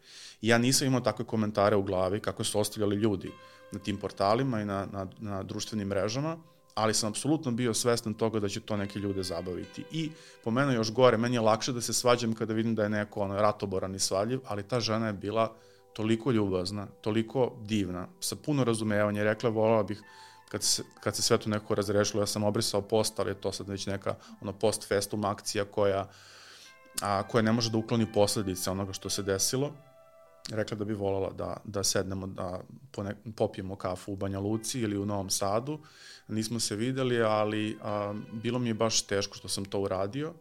I 0.42 0.48
ja 0.48 0.58
nisam 0.58 0.88
imao 0.88 1.02
takve 1.02 1.26
komentare 1.26 1.76
u 1.76 1.84
glavi 1.84 2.20
kako 2.20 2.44
su 2.44 2.60
ostavljali 2.60 2.96
ljudi 2.96 3.32
na 3.72 3.80
tim 3.80 3.98
portalima 3.98 4.62
i 4.62 4.66
na, 4.66 4.88
na, 4.92 5.08
na 5.20 5.44
društvenim 5.44 5.88
mrežama, 5.88 6.38
ali 6.76 6.94
sam 6.94 7.10
apsolutno 7.10 7.52
bio 7.52 7.74
svestan 7.74 8.14
toga 8.14 8.40
da 8.40 8.50
će 8.50 8.60
to 8.60 8.78
neke 8.78 9.00
ljude 9.00 9.24
zabaviti. 9.24 9.84
I 9.92 10.12
po 10.44 10.52
mene 10.52 10.74
još 10.74 10.92
gore, 10.92 11.18
meni 11.18 11.36
je 11.36 11.42
lakše 11.42 11.74
da 11.74 11.82
se 11.82 11.94
svađam 11.94 12.34
kada 12.34 12.54
vidim 12.54 12.76
da 12.76 12.84
je 12.84 12.90
neko 12.90 13.22
ono, 13.22 13.36
ratoboran 13.36 13.96
i 13.96 14.00
svaljiv, 14.00 14.40
ali 14.48 14.64
ta 14.64 14.80
žena 14.80 15.08
je 15.08 15.14
bila 15.14 15.54
toliko 15.94 16.32
ljubazna, 16.32 16.88
toliko 17.02 17.52
divna, 17.62 18.08
sa 18.20 18.36
puno 18.36 18.64
razumevanja, 18.64 19.24
rekla 19.24 19.50
volala 19.50 19.84
bih 19.84 20.02
kad 20.50 20.64
se, 20.64 20.84
kad 21.00 21.16
se 21.16 21.22
sve 21.22 21.38
to 21.38 21.50
nekako 21.50 21.76
razrešilo, 21.76 22.24
ja 22.24 22.28
sam 22.28 22.44
obrisao 22.44 22.82
post, 22.82 23.20
ali 23.20 23.32
je 23.32 23.42
to 23.42 23.52
sad 23.52 23.70
već 23.70 23.86
neka 23.86 24.16
ono 24.42 24.54
post 24.54 24.88
festum 24.88 25.26
akcija 25.26 25.66
koja, 25.66 26.08
a, 27.02 27.24
koja 27.28 27.42
ne 27.42 27.52
može 27.52 27.70
da 27.72 27.78
ukloni 27.78 28.12
posledice 28.14 28.72
onoga 28.72 28.94
što 28.94 29.10
se 29.10 29.24
desilo 29.24 29.72
rekla 30.56 30.78
da 30.78 30.86
bi 30.86 30.94
volala 30.94 31.32
da, 31.34 31.58
da 31.64 31.84
sednemo, 31.84 32.28
da 32.28 32.62
pone, 32.92 33.16
popijemo 33.36 33.76
kafu 33.76 34.14
u 34.14 34.16
Banja 34.16 34.40
Luci 34.40 34.80
ili 34.80 34.98
u 34.98 35.06
Novom 35.06 35.30
Sadu. 35.30 35.80
Nismo 36.28 36.60
se 36.60 36.76
videli, 36.76 37.22
ali 37.22 37.78
a, 37.82 38.14
bilo 38.32 38.60
mi 38.60 38.70
je 38.70 38.74
baš 38.74 39.02
teško 39.02 39.36
što 39.36 39.48
sam 39.48 39.66
to 39.66 39.80
uradio 39.80 40.34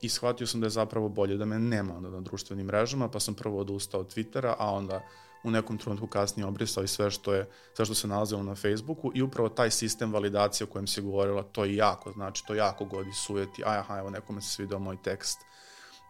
i 0.00 0.08
shvatio 0.08 0.46
sam 0.46 0.60
da 0.60 0.66
je 0.66 0.70
zapravo 0.70 1.08
bolje 1.08 1.36
da 1.36 1.44
me 1.44 1.58
nema 1.58 1.96
onda 1.96 2.10
na 2.10 2.20
društvenim 2.20 2.66
mrežama, 2.66 3.08
pa 3.08 3.20
sam 3.20 3.34
prvo 3.34 3.60
odustao 3.60 4.00
od 4.00 4.14
Twittera, 4.14 4.54
a 4.58 4.72
onda 4.72 5.02
u 5.44 5.50
nekom 5.50 5.78
trenutku 5.78 6.06
kasnije 6.06 6.46
obrisao 6.46 6.84
i 6.84 6.88
sve 6.88 7.10
što 7.10 7.34
je 7.34 7.48
sve 7.74 7.84
što 7.84 7.94
se 7.94 8.08
nalazilo 8.08 8.42
na 8.42 8.54
Facebooku 8.54 9.10
i 9.14 9.22
upravo 9.22 9.48
taj 9.48 9.70
sistem 9.70 10.12
validacije 10.12 10.64
o 10.64 10.70
kojem 10.70 10.86
se 10.86 11.00
govorila, 11.02 11.42
to 11.42 11.64
je 11.64 11.76
jako, 11.76 12.12
znači 12.12 12.44
to 12.46 12.54
jako 12.54 12.84
godi 12.84 13.12
sujeti, 13.12 13.62
aj 13.66 13.78
aha, 13.78 13.98
evo 13.98 14.10
nekome 14.10 14.40
se 14.40 14.50
svidao 14.50 14.78
moj 14.78 14.96
tekst, 15.02 15.38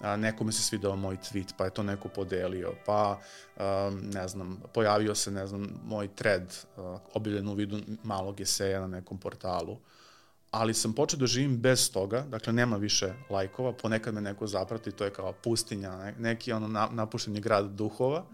a, 0.00 0.16
nekome 0.16 0.52
se 0.52 0.62
svidao 0.62 0.96
moj 0.96 1.16
tweet, 1.16 1.52
pa 1.56 1.64
je 1.64 1.70
to 1.70 1.82
neko 1.82 2.08
podelio, 2.08 2.74
pa, 2.86 3.20
um, 3.56 4.00
ne 4.00 4.28
znam, 4.28 4.62
pojavio 4.74 5.14
se, 5.14 5.30
ne 5.30 5.46
znam, 5.46 5.80
moj 5.84 6.08
thread, 6.14 6.56
uh, 6.76 7.00
obiljen 7.14 7.48
u 7.48 7.54
vidu 7.54 7.80
malog 8.02 8.40
eseja 8.40 8.80
na 8.80 8.86
nekom 8.86 9.18
portalu, 9.18 9.78
ali 10.50 10.74
sam 10.74 10.92
počeo 10.92 11.18
da 11.18 11.26
živim 11.26 11.58
bez 11.58 11.92
toga, 11.92 12.20
dakle 12.20 12.52
nema 12.52 12.76
više 12.76 13.14
lajkova, 13.30 13.72
ponekad 13.72 14.14
me 14.14 14.20
neko 14.20 14.46
zaprati, 14.46 14.92
to 14.92 15.04
je 15.04 15.10
kao 15.10 15.32
pustinja, 15.32 16.12
neki 16.18 16.52
ono 16.52 16.68
na, 16.68 16.88
napušteni 16.92 17.40
grad 17.40 17.70
duhova, 17.70 18.24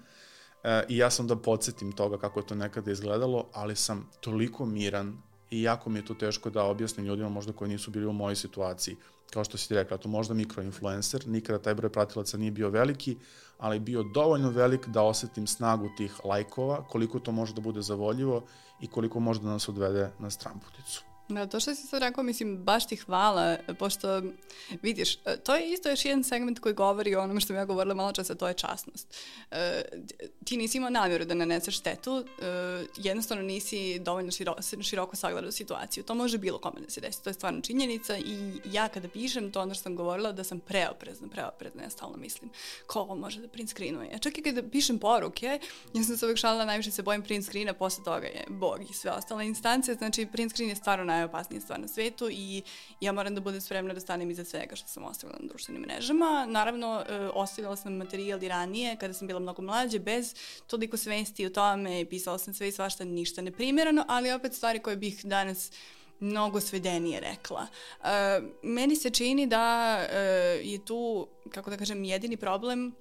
e, 0.64 0.82
i 0.88 0.96
ja 0.96 1.10
sam 1.10 1.26
da 1.26 1.36
podsjetim 1.36 1.92
toga 1.92 2.18
kako 2.18 2.40
je 2.40 2.46
to 2.46 2.54
nekada 2.54 2.92
izgledalo, 2.92 3.48
ali 3.52 3.76
sam 3.76 4.10
toliko 4.20 4.66
miran 4.66 5.16
i 5.50 5.62
jako 5.62 5.90
mi 5.90 5.98
je 5.98 6.04
to 6.04 6.14
teško 6.14 6.50
da 6.50 6.64
objasnim 6.64 7.06
ljudima 7.06 7.28
možda 7.28 7.52
koji 7.52 7.70
nisu 7.70 7.90
bili 7.90 8.06
u 8.06 8.12
mojoj 8.12 8.36
situaciji 8.36 8.96
kao 9.32 9.44
što 9.44 9.58
si 9.58 9.68
ti 9.68 9.74
rekla, 9.74 9.96
to 9.96 10.08
možda 10.08 10.34
mikroinfluencer, 10.34 11.28
nikada 11.28 11.58
taj 11.58 11.74
broj 11.74 11.92
pratilaca 11.92 12.36
nije 12.36 12.50
bio 12.50 12.70
veliki, 12.70 13.16
ali 13.58 13.80
bio 13.80 14.02
dovoljno 14.02 14.50
velik 14.50 14.86
da 14.86 15.02
osetim 15.02 15.46
snagu 15.46 15.88
tih 15.96 16.24
lajkova, 16.24 16.84
koliko 16.88 17.18
to 17.18 17.32
može 17.32 17.54
da 17.54 17.60
bude 17.60 17.82
zavoljivo 17.82 18.42
i 18.80 18.86
koliko 18.86 19.20
može 19.20 19.40
da 19.40 19.48
nas 19.48 19.68
odvede 19.68 20.10
na 20.18 20.30
stramputicu. 20.30 21.11
Da, 21.34 21.46
to 21.46 21.60
što 21.60 21.74
si 21.74 21.86
sad 21.86 22.02
rekao, 22.02 22.24
mislim, 22.24 22.56
baš 22.56 22.86
ti 22.86 22.96
hvala, 22.96 23.56
pošto, 23.78 24.22
vidiš, 24.82 25.16
to 25.16 25.54
je 25.54 25.72
isto 25.72 25.90
još 25.90 26.04
jedan 26.04 26.24
segment 26.24 26.58
koji 26.58 26.74
govori 26.74 27.14
o 27.14 27.22
onome 27.22 27.40
što 27.40 27.46
sam 27.46 27.56
ja 27.56 27.64
govorila 27.64 27.94
malo 27.94 28.12
časa, 28.12 28.34
to 28.34 28.48
je 28.48 28.54
časnost. 28.54 29.16
E, 29.50 29.82
ti 30.44 30.56
nisi 30.56 30.78
imao 30.78 30.90
namjeru 30.90 31.24
da 31.24 31.34
naneseš 31.34 31.78
štetu, 31.78 32.18
e, 32.18 32.24
jednostavno 32.96 33.42
nisi 33.42 33.98
dovoljno 33.98 34.30
širo, 34.30 34.54
široko 34.82 35.16
sagledao 35.16 35.52
situaciju. 35.52 36.04
To 36.04 36.14
može 36.14 36.38
bilo 36.38 36.58
kome 36.58 36.80
da 36.80 36.90
se 36.90 37.00
desi, 37.00 37.24
to 37.24 37.30
je 37.30 37.34
stvarno 37.34 37.60
činjenica 37.60 38.16
i 38.18 38.60
ja 38.64 38.88
kada 38.88 39.08
pišem 39.08 39.52
to 39.52 39.60
ono 39.60 39.74
što 39.74 39.82
sam 39.82 39.96
govorila 39.96 40.32
da 40.32 40.44
sam 40.44 40.60
preoprezna, 40.60 41.28
preoprezna, 41.28 41.82
ja 41.82 41.90
stalno 41.90 42.16
mislim 42.16 42.50
ko 42.86 43.00
ovo 43.00 43.14
može 43.14 43.40
da 43.40 43.48
print 43.48 43.70
screenuje. 43.70 44.18
Čak 44.20 44.38
i 44.38 44.42
kada 44.42 44.62
pišem 44.62 44.98
poruke, 44.98 45.60
ja 45.94 46.04
sam 46.04 46.16
se 46.16 46.26
uvek 46.26 46.38
šalila, 46.38 46.64
najviše 46.64 46.90
se 46.90 47.02
bojim 47.02 47.22
print 47.22 47.44
screena, 47.44 47.72
posle 47.72 48.04
toga 48.04 48.26
je 48.26 48.44
Bog 48.48 48.90
i 48.90 48.94
sve 48.94 49.10
ostale 49.10 49.46
instance, 49.46 49.94
znači 49.94 50.26
print 50.26 50.52
screen 50.52 50.68
je 50.68 50.76
stvarno 50.76 51.04
najopasnija 51.22 51.60
stvar 51.60 51.80
na 51.80 51.88
svetu 51.88 52.28
i 52.30 52.62
ja 53.00 53.12
moram 53.12 53.34
da 53.34 53.40
budem 53.40 53.60
spremna 53.60 53.94
da 53.94 54.00
stanem 54.00 54.30
iza 54.30 54.44
svega 54.44 54.76
što 54.76 54.88
sam 54.88 55.04
ostavila 55.04 55.38
na 55.40 55.48
društvenim 55.48 55.82
mrežama. 55.82 56.46
Naravno, 56.48 57.04
e, 57.08 57.18
ostavila 57.34 57.76
sam 57.76 57.96
materijal 57.96 58.42
i 58.42 58.48
ranije 58.48 58.96
kada 58.96 59.14
sam 59.14 59.26
bila 59.26 59.40
mnogo 59.40 59.62
mlađe, 59.62 59.98
bez 59.98 60.34
toliko 60.66 60.96
svesti 60.96 61.46
o 61.46 61.50
tome, 61.50 62.04
pisala 62.04 62.38
sam 62.38 62.54
sve 62.54 62.68
i 62.68 62.72
svašta, 62.72 63.04
ništa 63.04 63.42
neprimjerano, 63.42 64.04
ali 64.08 64.32
opet 64.32 64.54
stvari 64.54 64.78
koje 64.78 64.96
bih 64.96 65.24
danas 65.24 65.72
mnogo 66.20 66.60
svedenije 66.60 67.20
rekla. 67.20 67.66
E, 68.04 68.40
meni 68.62 68.96
se 68.96 69.10
čini 69.10 69.46
da 69.46 69.98
e, 70.10 70.18
je 70.62 70.84
tu, 70.84 71.28
kako 71.50 71.70
da 71.70 71.76
kažem, 71.76 72.04
jedini 72.04 72.36
problem 72.36 72.94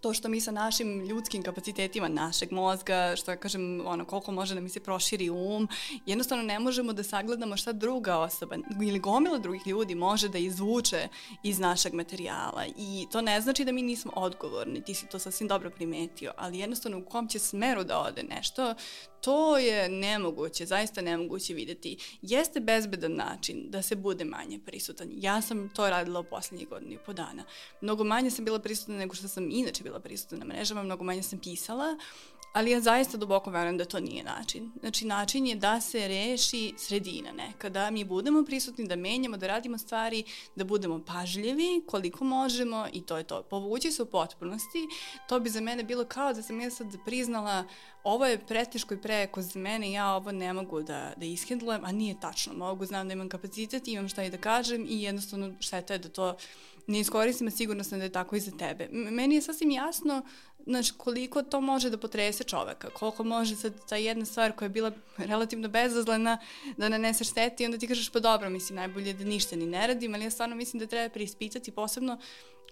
to 0.00 0.14
što 0.14 0.28
mi 0.28 0.40
sa 0.40 0.50
našim 0.50 1.00
ljudskim 1.00 1.42
kapacitetima 1.42 2.08
našeg 2.08 2.52
mozga, 2.52 3.14
što 3.16 3.30
ja 3.30 3.36
kažem, 3.36 3.86
ono, 3.86 4.04
koliko 4.04 4.32
može 4.32 4.54
da 4.54 4.60
mi 4.60 4.68
se 4.68 4.80
proširi 4.80 5.30
um, 5.30 5.68
jednostavno 6.06 6.44
ne 6.44 6.58
možemo 6.58 6.92
da 6.92 7.02
sagledamo 7.02 7.56
šta 7.56 7.72
druga 7.72 8.18
osoba 8.18 8.56
ili 8.82 8.98
gomila 8.98 9.38
drugih 9.38 9.66
ljudi 9.66 9.94
može 9.94 10.28
da 10.28 10.38
izvuče 10.38 11.08
iz 11.42 11.58
našeg 11.58 11.94
materijala. 11.94 12.64
I 12.76 13.06
to 13.12 13.20
ne 13.20 13.40
znači 13.40 13.64
da 13.64 13.72
mi 13.72 13.82
nismo 13.82 14.12
odgovorni, 14.14 14.84
ti 14.84 14.94
si 14.94 15.06
to 15.06 15.18
sasvim 15.18 15.48
dobro 15.48 15.70
primetio, 15.70 16.32
ali 16.36 16.58
jednostavno 16.58 16.98
u 16.98 17.04
kom 17.04 17.28
će 17.28 17.38
smeru 17.38 17.84
da 17.84 17.98
ode 17.98 18.22
nešto, 18.22 18.74
to 19.20 19.58
je 19.58 19.88
nemoguće, 19.88 20.66
zaista 20.66 21.00
nemoguće 21.00 21.54
videti. 21.54 21.96
Jeste 22.22 22.60
bezbedan 22.60 23.14
način 23.14 23.70
da 23.70 23.82
se 23.82 23.96
bude 23.96 24.24
manje 24.24 24.58
prisutan. 24.66 25.08
Ja 25.12 25.40
sam 25.42 25.68
to 25.68 25.90
radila 25.90 26.20
u 26.20 26.24
poslednjih 26.24 26.68
godina 26.68 26.94
i 26.94 26.98
po 27.06 27.12
dana. 27.12 27.44
Mnogo 27.80 28.04
manje 28.04 28.30
sam 28.30 28.44
bila 28.44 28.58
prisutna 28.58 28.96
nego 28.96 29.14
što 29.14 29.28
sam 29.28 29.50
inače 29.50 29.82
bila 29.82 30.00
prisutna 30.00 30.38
na 30.38 30.44
mrežama, 30.44 30.82
mnogo 30.82 31.04
manje 31.04 31.22
sam 31.22 31.38
pisala, 31.38 31.98
ali 32.56 32.70
ja 32.70 32.80
zaista 32.80 33.16
duboko 33.16 33.50
verujem 33.50 33.78
da 33.78 33.84
to 33.84 34.00
nije 34.00 34.24
način. 34.24 34.72
Znači, 34.80 35.06
način 35.06 35.46
je 35.46 35.54
da 35.54 35.80
se 35.80 36.08
reši 36.08 36.74
sredina 36.78 37.32
neka, 37.32 37.68
da 37.68 37.90
mi 37.90 38.04
budemo 38.04 38.44
prisutni, 38.44 38.86
da 38.88 38.96
menjamo, 38.96 39.36
da 39.36 39.46
radimo 39.46 39.78
stvari, 39.78 40.24
da 40.54 40.64
budemo 40.64 41.04
pažljivi 41.04 41.82
koliko 41.86 42.24
možemo 42.24 42.86
i 42.92 43.02
to 43.02 43.16
je 43.16 43.24
to. 43.24 43.42
Povući 43.42 43.92
se 43.92 44.02
u 44.02 44.06
potpunosti, 44.06 44.88
to 45.28 45.40
bi 45.40 45.50
za 45.50 45.60
mene 45.60 45.84
bilo 45.84 46.04
kao 46.04 46.32
da 46.32 46.42
sam 46.42 46.60
ja 46.60 46.70
sad 46.70 46.96
priznala 47.04 47.64
ovo 48.04 48.26
je 48.26 48.46
preteško 48.46 48.94
i 48.94 49.02
preko 49.02 49.42
za 49.42 49.58
mene, 49.60 49.92
ja 49.92 50.14
ovo 50.14 50.32
ne 50.32 50.52
mogu 50.52 50.82
da, 50.82 51.12
da 51.16 51.26
ishendlujem, 51.26 51.84
a 51.84 51.92
nije 51.92 52.20
tačno. 52.20 52.54
Mogu, 52.54 52.86
znam 52.86 53.08
da 53.08 53.12
imam 53.12 53.28
kapacitet, 53.28 53.88
imam 53.88 54.08
šta 54.08 54.24
i 54.24 54.30
da 54.30 54.38
kažem 54.38 54.86
i 54.88 55.02
jednostavno 55.02 55.54
šteta 55.60 55.92
je 55.92 55.98
da 55.98 56.08
to 56.08 56.36
ne 56.86 57.00
iskoristim, 57.00 57.46
a 57.46 57.50
sigurno 57.50 57.84
sam 57.84 57.98
da 57.98 58.04
je 58.04 58.12
tako 58.12 58.36
i 58.36 58.40
za 58.40 58.50
tebe. 58.50 58.88
Meni 58.92 59.34
je 59.34 59.42
sasvim 59.42 59.70
jasno 59.70 60.22
znači, 60.66 60.92
koliko 60.96 61.42
to 61.42 61.60
može 61.60 61.90
da 61.90 61.98
potrese 61.98 62.44
čoveka, 62.44 62.90
koliko 62.90 63.24
može 63.24 63.56
sad 63.56 63.72
ta 63.88 63.96
jedna 63.96 64.24
stvar 64.24 64.52
koja 64.52 64.66
je 64.66 64.70
bila 64.70 64.92
relativno 65.16 65.68
bezazlena 65.68 66.38
da 66.76 66.88
nanese 66.88 67.24
šteti 67.24 67.62
i 67.62 67.66
onda 67.66 67.78
ti 67.78 67.86
kažeš 67.86 68.10
pa 68.10 68.20
dobro, 68.20 68.50
mislim, 68.50 68.76
najbolje 68.76 69.12
da 69.12 69.24
ništa 69.24 69.56
ni 69.56 69.66
ne 69.66 69.86
radim, 69.86 70.14
ali 70.14 70.24
ja 70.24 70.30
stvarno 70.30 70.56
mislim 70.56 70.80
da 70.80 70.86
treba 70.86 71.08
preispitati 71.08 71.70
posebno 71.70 72.18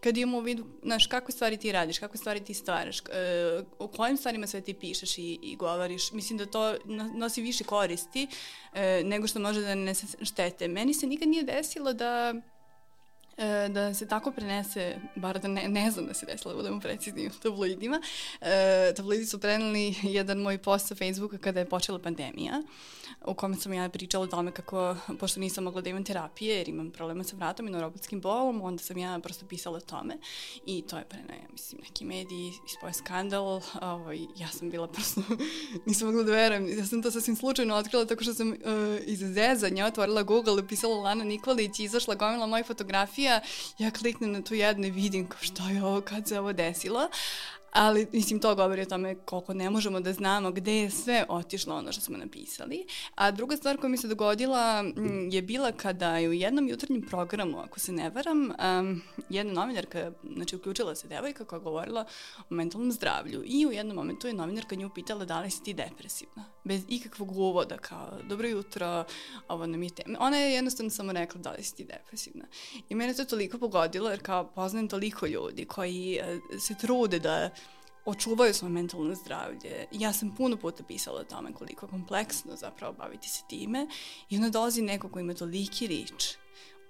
kad 0.01 0.17
imamo 0.17 0.39
u 0.39 0.41
vidu, 0.41 0.65
znaš, 0.83 1.07
kakve 1.07 1.33
stvari 1.33 1.57
ti 1.57 1.73
radiš, 1.73 1.99
kakve 1.99 2.19
stvari 2.19 2.41
ti 2.41 2.55
stvaraš, 2.55 3.01
e, 3.01 3.03
o 3.79 3.89
kojim 3.89 4.17
stvarima 4.17 4.47
sve 4.47 4.61
ti 4.61 4.75
pišeš 4.75 5.19
i, 5.19 5.39
i 5.43 5.57
govoriš, 5.57 6.13
mislim 6.13 6.39
da 6.39 6.47
to 6.47 6.75
nosi 7.15 7.43
više 7.43 7.65
koristi 7.65 8.29
e, 8.75 9.03
nego 9.05 9.27
što 9.27 9.41
može 9.41 9.61
da 9.61 9.75
ne 9.75 9.95
štete. 10.23 10.69
Meni 10.69 10.95
se 10.95 11.07
nikad 11.07 11.29
nije 11.29 11.43
desilo 11.43 11.93
da 11.93 12.35
e, 13.37 13.69
da 13.69 13.95
se 13.95 14.09
tako 14.09 14.33
prenese, 14.33 14.97
bar 15.15 15.39
da 15.39 15.49
ne, 15.49 15.69
ne 15.69 15.91
znam 15.91 16.07
da 16.07 16.15
se 16.15 16.27
desilo, 16.27 16.55
da 16.55 16.57
budemo 16.57 16.81
precizni 16.81 17.27
u 17.27 17.31
tabloidima. 17.43 18.01
E, 18.41 18.93
tabloidi 18.97 19.27
su 19.27 19.41
preneli 19.41 19.95
jedan 20.03 20.39
moj 20.39 20.59
post 20.59 20.89
sa 20.89 20.95
Facebooka 20.95 21.39
kada 21.39 21.61
je 21.61 21.69
počela 21.69 21.99
pandemija, 21.99 22.63
u 23.27 23.35
kome 23.35 23.57
sam 23.57 23.73
ja 23.73 23.89
pričala 23.89 24.25
o 24.25 24.27
tome 24.27 24.53
kako, 24.53 24.97
pošto 25.21 25.41
nisam 25.41 25.65
mogla 25.65 25.81
da 25.81 25.91
imam 25.91 26.05
terapije 26.05 26.57
jer 26.57 26.69
imam 26.69 26.91
problema 26.91 27.25
sa 27.25 27.37
vratom 27.37 27.69
i 27.69 27.71
neuropatskim 27.71 28.21
bolom, 28.21 28.63
onda 28.63 28.83
sam 28.83 28.99
ja 28.99 29.19
prosto 29.19 29.47
pisala 29.47 29.77
o 29.77 29.81
tome 29.81 30.15
i 30.67 30.83
to 30.83 30.99
je 30.99 31.05
preneo, 31.05 31.37
ja 31.37 31.49
mislim, 31.53 31.81
neki 31.83 32.05
mediji, 32.05 32.53
ispoje 32.67 32.93
skandal, 32.93 33.61
ovaj, 33.81 34.19
ja 34.37 34.49
sam 34.49 34.71
bila 34.71 34.89
prosto, 34.89 35.23
nisam 35.87 36.09
mogla 36.09 36.23
da 36.23 36.33
verujem, 36.33 36.79
ja 36.79 36.87
sam 36.87 37.03
to 37.03 37.11
sasvim 37.11 37.37
slučajno 37.37 37.75
otkrila 37.75 38.05
tako 38.05 38.23
što 38.23 38.35
sam 38.35 38.49
uh, 38.51 38.57
iz 39.07 39.19
zezanja 39.19 39.87
otvorila 39.87 40.23
Google, 40.23 40.69
pisala 40.69 40.97
Lana 40.97 41.25
Nikolić, 41.25 41.81
izašla 41.81 42.15
gomila 42.15 42.47
moje 42.47 42.65
fotografija, 43.25 43.41
ja 43.79 43.91
kliknem 43.91 44.33
na 44.33 44.43
tu 44.43 44.55
jednu 44.55 44.87
i 44.87 44.91
vidim 44.91 45.29
kao 45.29 45.41
šta 45.41 45.71
je 45.71 45.85
ovo, 45.85 46.01
kad 46.01 46.29
se 46.29 46.41
ovo 46.41 46.53
desilo, 46.53 47.09
ali 47.75 48.07
mislim 48.13 48.41
to 48.41 48.55
govori 48.55 48.83
o 48.83 48.87
tome 48.87 49.15
koliko 49.15 49.55
ne 49.55 49.71
možemo 49.71 50.01
da 50.01 50.13
znamo 50.13 50.51
gde 50.51 50.77
je 50.77 50.91
sve 50.91 51.25
otišlo 51.29 51.77
ono 51.77 51.93
što 51.93 52.01
smo 52.01 52.17
napisali. 52.17 52.87
A 53.15 53.31
druga 53.31 53.57
stvar 53.57 53.77
koja 53.77 53.91
mi 53.91 53.97
se 53.97 54.09
dogodila 54.09 54.83
mm, 54.83 55.29
je 55.31 55.43
bila 55.43 55.73
kada 55.73 56.17
je 56.17 56.29
u 56.29 56.33
jednom 56.33 56.69
jutarnjem 56.69 57.03
programu, 57.03 57.59
ako 57.59 57.81
se 57.81 57.93
ne 57.93 58.11
varam, 58.11 58.51
um, 58.51 59.03
jedna 59.29 59.53
novinarka, 59.53 60.13
znači 60.35 60.57
uključila 60.57 60.95
se 60.95 61.09
devojka 61.09 61.45
koja 61.45 61.59
govorila 61.59 62.05
o 62.51 62.55
mentalnom 62.55 62.93
zdravlju 62.93 63.43
i 63.47 63.67
u 63.67 63.73
jednom 63.73 63.97
momentu 63.97 64.27
je 64.27 64.33
novinarka 64.33 64.75
nju 64.75 64.91
pitala 64.95 65.25
da 65.25 65.41
li 65.41 65.51
si 65.51 65.63
ti 65.63 65.75
depresivna, 65.75 66.45
bez 66.65 66.83
ikakvog 66.89 67.37
uvoda 67.37 67.79
kao 67.79 68.19
dobro 68.29 68.49
jutro, 68.49 69.05
ovo 69.49 69.67
nam 69.67 69.83
je 69.83 69.91
tema. 69.91 70.19
Ona 70.21 70.37
je 70.37 70.55
jednostavno 70.55 70.91
samo 70.91 71.13
rekla 71.13 71.41
da 71.41 71.51
li 71.51 71.63
si 71.63 71.77
ti 71.77 71.85
depresivna. 71.85 72.45
I 72.89 72.95
mene 72.95 73.15
to 73.15 73.25
toliko 73.25 73.59
pogodilo 73.59 74.11
jer 74.11 74.23
kao 74.23 74.47
poznajem 74.47 74.89
toliko 74.89 75.27
ljudi 75.27 75.65
koji 75.65 76.21
uh, 76.21 76.61
se 76.61 76.75
trude 76.81 77.19
da 77.19 77.51
očuvaju 78.05 78.55
svoje 78.55 78.73
mentalno 78.73 79.15
zdravlje. 79.15 79.87
Ja 79.93 80.13
sam 80.13 80.35
puno 80.37 80.57
puta 80.57 80.85
pisala 80.85 81.21
o 81.21 81.25
tome 81.25 81.53
koliko 81.53 81.87
je 81.87 81.91
kompleksno 81.91 82.57
zapravo 82.57 82.93
baviti 82.93 83.29
se 83.29 83.43
time 83.49 83.87
i 84.31 84.37
onda 84.37 84.51
dolazi 84.51 84.83
neko 84.83 85.09
ko 85.09 85.21
ima 85.21 85.35
toliki 85.35 85.87
rič 85.87 86.37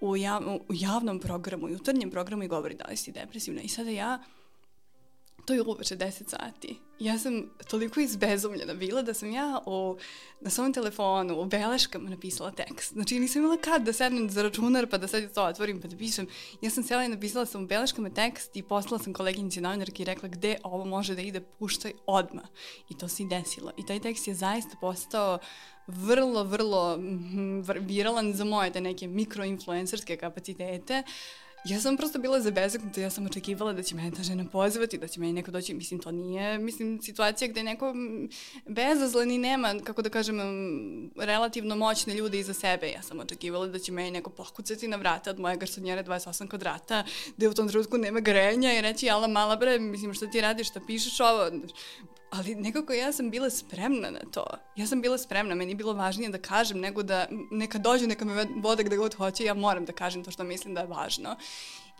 u, 0.00 0.16
jav, 0.16 0.42
u 0.68 0.74
javnom 0.74 1.20
programu, 1.20 1.68
jutarnjem 1.68 2.10
programu 2.10 2.42
i 2.42 2.48
govori 2.48 2.74
da 2.74 2.84
li 2.84 2.96
si 2.96 3.12
depresivna 3.12 3.62
i 3.62 3.68
sada 3.68 3.90
ja 3.90 4.22
to 5.44 5.54
je 5.54 5.62
uveče 5.62 5.96
10 5.96 6.28
sati. 6.28 6.80
Ja 6.98 7.18
sam 7.18 7.50
toliko 7.70 8.00
izbezumljena 8.00 8.74
bila 8.74 9.02
da 9.02 9.14
sam 9.14 9.30
ja 9.30 9.60
u, 9.66 9.96
na 10.40 10.50
svom 10.50 10.72
telefonu 10.72 11.40
u 11.40 11.44
beleškama 11.44 12.10
napisala 12.10 12.50
tekst. 12.50 12.92
Znači 12.92 13.18
nisam 13.18 13.42
imala 13.42 13.56
kad 13.56 13.82
da 13.82 13.92
sednem 13.92 14.30
za 14.30 14.42
računar 14.42 14.86
pa 14.86 14.98
da 14.98 15.08
sad 15.08 15.34
to 15.34 15.42
otvorim 15.44 15.80
pa 15.80 15.88
da 15.88 15.96
pišem. 15.96 16.26
Ja 16.62 16.70
sam 16.70 16.84
sela 16.84 17.04
i 17.04 17.08
napisala 17.08 17.46
sam 17.46 17.64
u 17.64 17.66
beleškama 17.66 18.10
tekst 18.10 18.56
i 18.56 18.62
poslala 18.62 19.02
sam 19.02 19.12
koleginici 19.12 19.60
novinarki 19.60 20.02
i 20.02 20.06
rekla 20.06 20.28
gde 20.28 20.56
ovo 20.62 20.84
može 20.84 21.14
da 21.14 21.22
ide, 21.22 21.40
puštaj 21.40 21.92
odma. 22.06 22.42
I 22.88 22.98
to 22.98 23.08
se 23.08 23.22
i 23.22 23.28
desilo. 23.28 23.72
I 23.76 23.86
taj 23.86 24.00
tekst 24.00 24.28
je 24.28 24.34
zaista 24.34 24.76
postao 24.80 25.38
vrlo, 25.86 26.44
vrlo 26.44 26.98
viralan 27.80 28.32
za 28.32 28.44
moje 28.44 28.72
te 28.72 28.80
neke 28.80 29.06
mikroinfluencerske 29.06 30.16
kapacitete. 30.16 31.02
Uh, 31.06 31.43
Ja 31.64 31.80
sam 31.80 31.96
prosto 31.96 32.18
bila 32.18 32.40
zabezeknuta, 32.40 33.00
ja 33.00 33.10
sam 33.10 33.26
očekivala 33.26 33.72
da 33.72 33.82
će 33.82 33.94
mene 33.94 34.10
ta 34.10 34.22
žena 34.22 34.44
pozvati, 34.52 34.98
da 34.98 35.08
će 35.08 35.20
meni 35.20 35.32
neko 35.32 35.50
doći, 35.50 35.74
mislim, 35.74 36.00
to 36.00 36.10
nije, 36.10 36.58
mislim, 36.58 37.02
situacija 37.02 37.48
gde 37.48 37.62
neko 37.62 37.94
bezazlen 38.66 39.30
i 39.30 39.38
nema, 39.38 39.74
kako 39.84 40.02
da 40.02 40.10
kažem, 40.10 40.36
relativno 41.16 41.76
moćne 41.76 42.14
ljude 42.14 42.38
iza 42.38 42.54
sebe. 42.54 42.90
Ja 42.90 43.02
sam 43.02 43.20
očekivala 43.20 43.66
da 43.66 43.78
će 43.78 43.92
meni 43.92 44.10
neko 44.10 44.30
pokucati 44.30 44.88
na 44.88 44.96
vrata 44.96 45.30
od 45.30 45.40
moje 45.40 45.56
garsonjere 45.56 46.04
28 46.04 46.48
kvadrata, 46.48 47.04
gde 47.36 47.48
u 47.48 47.54
tom 47.54 47.68
trenutku 47.68 47.98
nema 47.98 48.20
grenja 48.20 48.78
i 48.78 48.80
reći, 48.80 49.06
jala 49.06 49.26
mala 49.26 49.56
bre, 49.56 49.78
mislim, 49.78 50.14
šta 50.14 50.30
ti 50.30 50.40
radiš, 50.40 50.68
šta 50.70 50.80
pišeš 50.86 51.20
ovo? 51.20 51.50
Ali 52.30 52.54
nekako 52.54 52.92
ja 52.92 53.12
sam 53.12 53.30
bila 53.30 53.50
spremna 53.50 54.10
na 54.10 54.20
to. 54.32 54.44
Ja 54.76 54.86
sam 54.86 55.00
bila 55.00 55.18
spremna, 55.18 55.54
meni 55.54 55.72
je 55.72 55.76
bilo 55.76 55.92
važnije 55.92 56.30
da 56.30 56.38
kažem 56.38 56.80
nego 56.80 57.02
da 57.02 57.26
neka 57.50 57.78
dođu, 57.78 58.06
neka 58.06 58.24
me 58.24 58.46
vode 58.56 58.84
gde 58.84 58.96
god 58.96 59.14
hoće, 59.14 59.44
ja 59.44 59.54
moram 59.54 59.84
da 59.84 59.92
kažem 59.92 60.24
to 60.24 60.30
što 60.30 60.44
mislim 60.44 60.74
da 60.74 60.80
je 60.80 60.86
važno. 60.86 61.36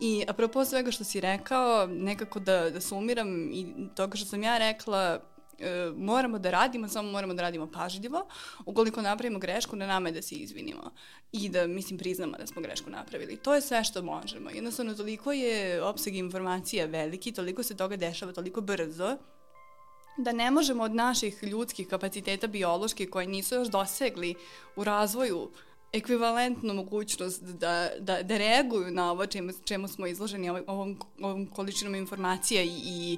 I 0.01 0.25
apropo 0.29 0.65
svega 0.65 0.91
što 0.91 1.05
si 1.05 1.21
rekao, 1.21 1.87
nekako 1.87 2.41
da, 2.41 2.71
da 2.71 2.81
sumiram 2.81 3.53
i 3.53 3.67
toga 3.97 4.17
što 4.17 4.27
sam 4.27 4.43
ja 4.43 4.59
rekla, 4.59 5.21
e, 5.59 5.93
moramo 5.97 6.39
da 6.39 6.51
radimo, 6.51 6.89
samo 6.89 7.11
moramo 7.11 7.35
da 7.35 7.43
radimo 7.43 7.71
pažljivo. 7.71 8.27
Ukoliko 8.67 9.03
napravimo 9.03 9.39
grešku, 9.39 9.77
na 9.77 9.87
nama 9.87 10.09
je 10.09 10.13
da 10.13 10.23
se 10.23 10.35
izvinimo 10.35 10.91
i 11.33 11.49
da, 11.49 11.67
mislim, 11.67 11.99
priznamo 11.99 12.37
da 12.39 12.47
smo 12.47 12.63
grešku 12.63 12.91
napravili. 12.91 13.37
To 13.37 13.55
je 13.55 13.61
sve 13.61 13.85
što 13.85 14.03
možemo. 14.03 14.51
Jednostavno, 14.51 14.95
toliko 14.95 15.33
je 15.33 15.83
opseg 15.83 16.17
informacija 16.17 16.87
veliki, 16.87 17.33
toliko 17.33 17.63
se 17.63 17.77
toga 17.77 17.97
dešava 17.97 18.33
toliko 18.33 18.61
brzo, 18.61 19.17
da 20.17 20.33
ne 20.33 20.51
možemo 20.51 20.83
od 20.83 20.95
naših 20.95 21.43
ljudskih 21.43 21.89
kapaciteta 21.89 22.47
bioloških 22.47 23.11
koji 23.11 23.27
nisu 23.27 23.55
još 23.55 23.69
dosegli 23.69 24.35
u 24.77 24.85
razvoju 24.85 25.51
ekvivalentnu 25.93 26.75
mogućnost 26.75 27.43
da, 27.43 27.91
da, 28.01 28.23
da 28.23 28.39
reaguju 28.39 28.91
na 28.91 29.11
ovo 29.11 29.27
čemu, 29.27 29.53
čemu 29.65 29.89
smo 29.89 30.07
izloženi 30.07 30.51
ovom, 30.51 30.99
ovom 31.21 31.47
količinom 31.47 31.95
informacija 31.95 32.63
i, 32.63 32.81
i 32.85 33.17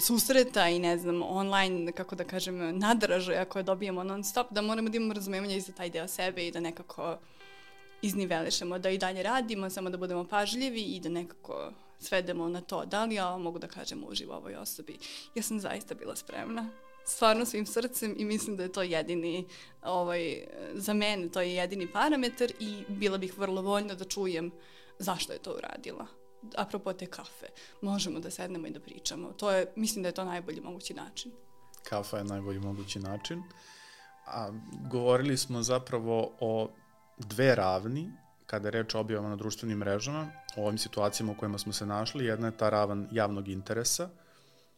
susreta 0.00 0.68
i 0.68 0.78
ne 0.78 0.98
znam 0.98 1.22
online, 1.22 1.92
kako 1.92 2.16
da 2.16 2.24
kažem, 2.24 2.78
nadražaja 2.78 3.44
koje 3.44 3.62
dobijemo 3.62 4.04
non 4.04 4.24
stop, 4.24 4.46
da 4.50 4.62
moramo 4.62 4.88
da 4.88 4.96
imamo 4.96 5.14
razumevanje 5.14 5.56
i 5.56 5.60
za 5.60 5.72
taj 5.72 5.90
deo 5.90 6.08
sebe 6.08 6.46
i 6.46 6.52
da 6.52 6.60
nekako 6.60 7.18
iznivelišemo, 8.02 8.78
da 8.78 8.90
i 8.90 8.98
dalje 8.98 9.22
radimo, 9.22 9.70
samo 9.70 9.90
da 9.90 9.96
budemo 9.96 10.24
pažljivi 10.24 10.82
i 10.82 11.00
da 11.00 11.08
nekako 11.08 11.72
svedemo 12.00 12.48
na 12.48 12.60
to. 12.60 12.84
Da 12.84 13.04
li 13.04 13.14
ja 13.14 13.36
mogu 13.36 13.58
da 13.58 13.68
kažem 13.68 14.04
uživo 14.08 14.34
ovoj 14.34 14.56
osobi? 14.56 14.98
Ja 15.34 15.42
sam 15.42 15.60
zaista 15.60 15.94
bila 15.94 16.16
spremna 16.16 16.70
stvarno 17.08 17.44
svim 17.44 17.66
srcem 17.66 18.14
i 18.18 18.24
mislim 18.24 18.56
da 18.56 18.62
je 18.62 18.72
to 18.72 18.82
jedini, 18.82 19.46
ovaj, 19.82 20.44
za 20.74 20.92
mene 20.92 21.28
to 21.28 21.40
je 21.40 21.54
jedini 21.54 21.92
parametar 21.92 22.52
i 22.60 22.84
bila 22.88 23.18
bih 23.18 23.38
vrlo 23.38 23.62
voljna 23.62 23.94
da 23.94 24.04
čujem 24.04 24.50
zašto 24.98 25.32
je 25.32 25.38
to 25.38 25.54
uradila. 25.58 26.06
Apropo 26.56 26.92
te 26.92 27.06
kafe, 27.06 27.46
možemo 27.82 28.20
da 28.20 28.30
sednemo 28.30 28.66
i 28.66 28.70
da 28.70 28.80
pričamo. 28.80 29.32
To 29.32 29.50
je, 29.50 29.72
mislim 29.76 30.02
da 30.02 30.08
je 30.08 30.14
to 30.14 30.24
najbolji 30.24 30.60
mogući 30.60 30.94
način. 30.94 31.32
Kafa 31.82 32.18
je 32.18 32.24
najbolji 32.24 32.60
mogući 32.60 32.98
način. 32.98 33.42
A, 34.26 34.50
govorili 34.90 35.36
smo 35.36 35.62
zapravo 35.62 36.32
o 36.40 36.70
dve 37.18 37.54
ravni 37.54 38.12
kada 38.48 38.68
je 38.68 38.72
reč 38.72 38.94
o 38.94 39.00
objavama 39.00 39.28
na 39.28 39.36
društvenim 39.36 39.78
mrežama, 39.78 40.30
o 40.56 40.64
ovim 40.66 40.78
situacijama 40.78 41.32
u 41.32 41.36
kojima 41.36 41.58
smo 41.58 41.72
se 41.72 41.86
našli, 41.86 42.24
jedna 42.24 42.46
je 42.46 42.56
ta 42.56 42.70
ravan 42.70 43.08
javnog 43.12 43.48
interesa. 43.48 44.08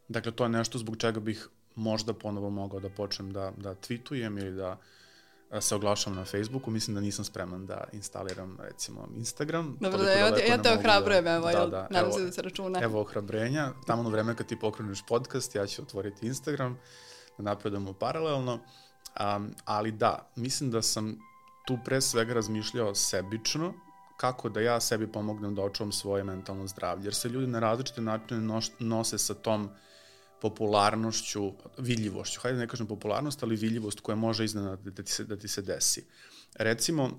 Dakle, 0.08 0.32
to 0.32 0.44
je 0.44 0.48
nešto 0.48 0.78
zbog 0.78 0.96
čega 0.96 1.20
bih 1.20 1.48
možda 1.74 2.12
ponovo 2.14 2.50
mogao 2.50 2.80
da 2.80 2.88
počnem 2.88 3.32
da, 3.32 3.52
da 3.56 3.74
tweetujem 3.74 4.38
ili 4.40 4.56
da 4.56 4.78
se 5.60 5.74
oglašam 5.74 6.14
na 6.14 6.24
Facebooku, 6.24 6.70
mislim 6.70 6.94
da 6.94 7.00
nisam 7.00 7.24
spreman 7.24 7.66
da 7.66 7.84
instaliram 7.92 8.58
recimo 8.60 9.08
Instagram. 9.16 9.76
Dobro, 9.80 9.98
da, 9.98 10.10
ja, 10.10 10.26
ja 10.48 10.62
te 10.62 10.72
ohrabrujem, 10.72 11.24
da, 11.24 11.34
evo, 11.34 11.46
da, 11.46 11.66
da, 11.66 11.88
nadam 11.90 12.12
se 12.12 12.24
da 12.24 12.32
se 12.32 12.42
računa. 12.42 12.80
Evo 12.82 13.00
ohrabrenja, 13.00 13.72
tamo 13.86 14.02
na 14.02 14.08
vreme 14.08 14.36
kad 14.36 14.46
ti 14.46 14.58
pokreneš 14.58 15.02
podcast, 15.08 15.54
ja 15.54 15.66
ću 15.66 15.82
otvoriti 15.82 16.26
Instagram, 16.26 16.78
da 17.38 17.42
napredamo 17.44 17.92
paralelno, 17.92 18.54
um, 18.54 19.54
ali 19.64 19.92
da, 19.92 20.30
mislim 20.36 20.70
da 20.70 20.82
sam 20.82 21.29
tu 21.66 21.78
pre 21.84 22.00
svega 22.00 22.34
razmišljao 22.34 22.94
sebično, 22.94 23.74
kako 24.16 24.48
da 24.48 24.60
ja 24.60 24.80
sebi 24.80 25.12
pomognem 25.12 25.54
da 25.54 25.62
očuvam 25.62 25.92
svoje 25.92 26.24
mentalno 26.24 26.66
zdravlje, 26.66 27.06
jer 27.06 27.14
se 27.14 27.28
ljudi 27.28 27.46
na 27.46 27.60
različite 27.60 28.00
načine 28.00 28.60
nose 28.78 29.18
sa 29.18 29.34
tom 29.34 29.70
popularnošću, 30.40 31.52
vidljivošću, 31.78 32.40
hajde 32.40 32.56
da 32.56 32.60
ne 32.60 32.68
kažem 32.68 32.86
popularnost, 32.86 33.42
ali 33.42 33.56
vidljivost 33.56 34.00
koja 34.00 34.16
može 34.16 34.44
iznena 34.44 34.76
da 34.76 35.02
ti 35.02 35.12
se, 35.12 35.24
da 35.24 35.36
ti 35.36 35.48
se 35.48 35.62
desi. 35.62 36.06
Recimo, 36.54 37.10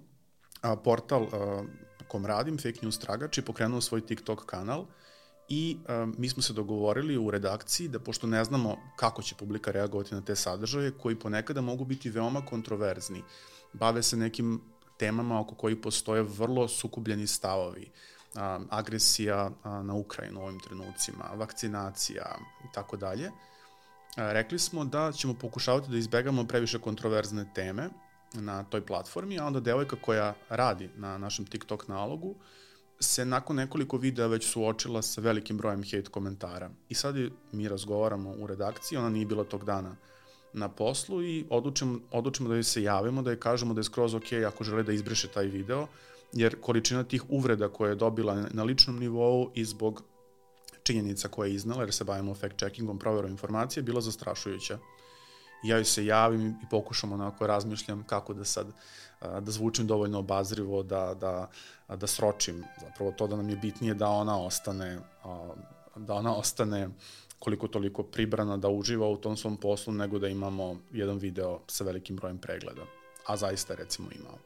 portal 0.84 1.28
kom 2.08 2.26
radim, 2.26 2.58
Fake 2.58 2.80
News 2.82 3.00
Tragač, 3.00 3.38
je 3.38 3.46
pokrenuo 3.46 3.82
svoj 3.82 4.06
TikTok 4.06 4.46
kanal 4.46 4.86
i 5.50 5.78
mi 6.18 6.30
smo 6.30 6.44
se 6.44 6.54
dogovorili 6.54 7.18
u 7.18 7.32
redakciji 7.32 7.88
da 7.88 8.00
pošto 8.00 8.28
ne 8.28 8.44
znamo 8.44 8.78
kako 8.96 9.22
će 9.22 9.36
publika 9.36 9.72
reagovati 9.72 10.16
na 10.16 10.22
te 10.22 10.36
sadržaje, 10.36 10.92
koji 10.92 11.20
ponekada 11.20 11.62
mogu 11.62 11.86
biti 11.86 12.10
veoma 12.10 12.46
kontroverzni, 12.46 13.24
bave 13.74 14.04
se 14.04 14.18
nekim 14.18 14.62
temama 14.98 15.40
oko 15.40 15.56
kojih 15.56 15.78
postoje 15.84 16.24
vrlo 16.24 16.68
sukubljeni 16.68 17.28
stavovi, 17.28 17.92
a, 18.36 18.60
agresija 18.70 19.50
a, 19.64 19.84
na 19.84 19.94
Ukrajinu 19.94 20.40
u 20.40 20.44
ovim 20.44 20.60
trenucima, 20.60 21.26
vakcinacija 21.36 22.38
i 22.64 22.74
tako 22.74 22.98
dalje. 22.98 23.32
Rekli 24.16 24.60
smo 24.60 24.86
da 24.86 25.12
ćemo 25.12 25.34
pokušavati 25.34 25.90
da 25.90 25.98
izbegamo 25.98 26.44
previše 26.48 26.80
kontroverzne 26.80 27.46
teme 27.56 27.90
na 28.34 28.64
toj 28.64 28.86
platformi, 28.86 29.40
a 29.40 29.46
onda 29.46 29.60
devojka 29.60 29.96
koja 30.02 30.34
radi 30.50 30.90
na 30.96 31.18
našem 31.18 31.46
TikTok 31.46 31.88
nalogu 31.88 32.36
se 33.00 33.26
nakon 33.26 33.56
nekoliko 33.56 33.98
videa 33.98 34.28
već 34.28 34.52
suočila 34.52 35.02
sa 35.02 35.22
velikim 35.22 35.58
brojem 35.58 35.84
hate 35.84 36.12
komentara. 36.12 36.70
I 36.90 36.96
sad 36.96 37.16
mi 37.52 37.68
razgovaramo 37.68 38.32
u 38.32 38.48
redakciji, 38.48 38.98
ona 38.98 39.10
nije 39.10 39.26
bila 39.26 39.44
tog 39.44 39.66
dana 39.66 39.96
na 40.54 40.70
poslu 40.70 41.24
i 41.24 41.46
odlučimo, 41.50 42.00
odlučimo 42.12 42.50
da 42.50 42.56
joj 42.56 42.64
se 42.64 42.84
javimo, 42.84 43.22
da 43.22 43.32
joj 43.32 43.40
kažemo 43.40 43.74
da 43.74 43.80
je 43.80 43.84
skroz 43.84 44.14
ok 44.14 44.34
ako 44.48 44.64
žele 44.64 44.84
da 44.84 44.92
izbriše 44.92 45.28
taj 45.28 45.46
video, 45.46 45.88
jer 46.34 46.62
količina 46.62 47.04
tih 47.04 47.24
uvreda 47.30 47.70
koje 47.70 47.92
je 47.92 47.96
dobila 47.96 48.46
na 48.52 48.64
ličnom 48.64 49.00
nivou 49.00 49.52
i 49.54 49.66
zbog 49.66 50.04
činjenica 50.84 51.28
koje 51.28 51.50
je 51.50 51.56
iznala, 51.56 51.84
jer 51.84 51.94
se 51.94 52.04
bavimo 52.04 52.34
fact-checkingom, 52.34 53.00
proverom 53.00 53.32
informacije, 53.32 53.84
bila 53.84 54.02
zastrašujuća. 54.02 54.78
Ja 55.64 55.76
joj 55.76 55.86
se 55.86 56.06
javim 56.06 56.48
i 56.48 56.70
pokušam 56.70 57.12
onako 57.12 57.48
razmišljam 57.48 58.04
kako 58.04 58.34
da 58.34 58.46
sad 58.46 58.68
da 59.22 59.52
zvučim 59.52 59.88
dovoljno 59.88 60.20
obazrivo, 60.20 60.84
da, 60.84 61.14
da, 61.14 61.50
da 61.96 62.08
sročim. 62.08 62.64
Zapravo 62.82 63.12
to 63.12 63.28
da 63.28 63.36
nam 63.36 63.50
je 63.50 63.56
bitnije 63.56 63.94
da 63.94 64.08
ona 64.10 64.42
ostane 64.42 65.00
da 65.96 66.14
ona 66.14 66.36
ostane 66.36 66.90
koliko 67.42 67.68
toliko 67.68 68.04
pribrana 68.04 68.58
da 68.58 68.70
uživa 68.70 69.08
u 69.10 69.18
tom 69.18 69.38
svom 69.38 69.58
poslu 69.58 69.94
nego 69.94 70.20
da 70.20 70.28
imamo 70.28 70.78
jedan 70.92 71.18
video 71.18 71.60
sa 71.68 71.84
velikim 71.84 72.16
brojem 72.16 72.38
pregleda. 72.38 72.86
A 73.26 73.38
zaista 73.38 73.76
recimo 73.76 74.10
imao 74.20 74.38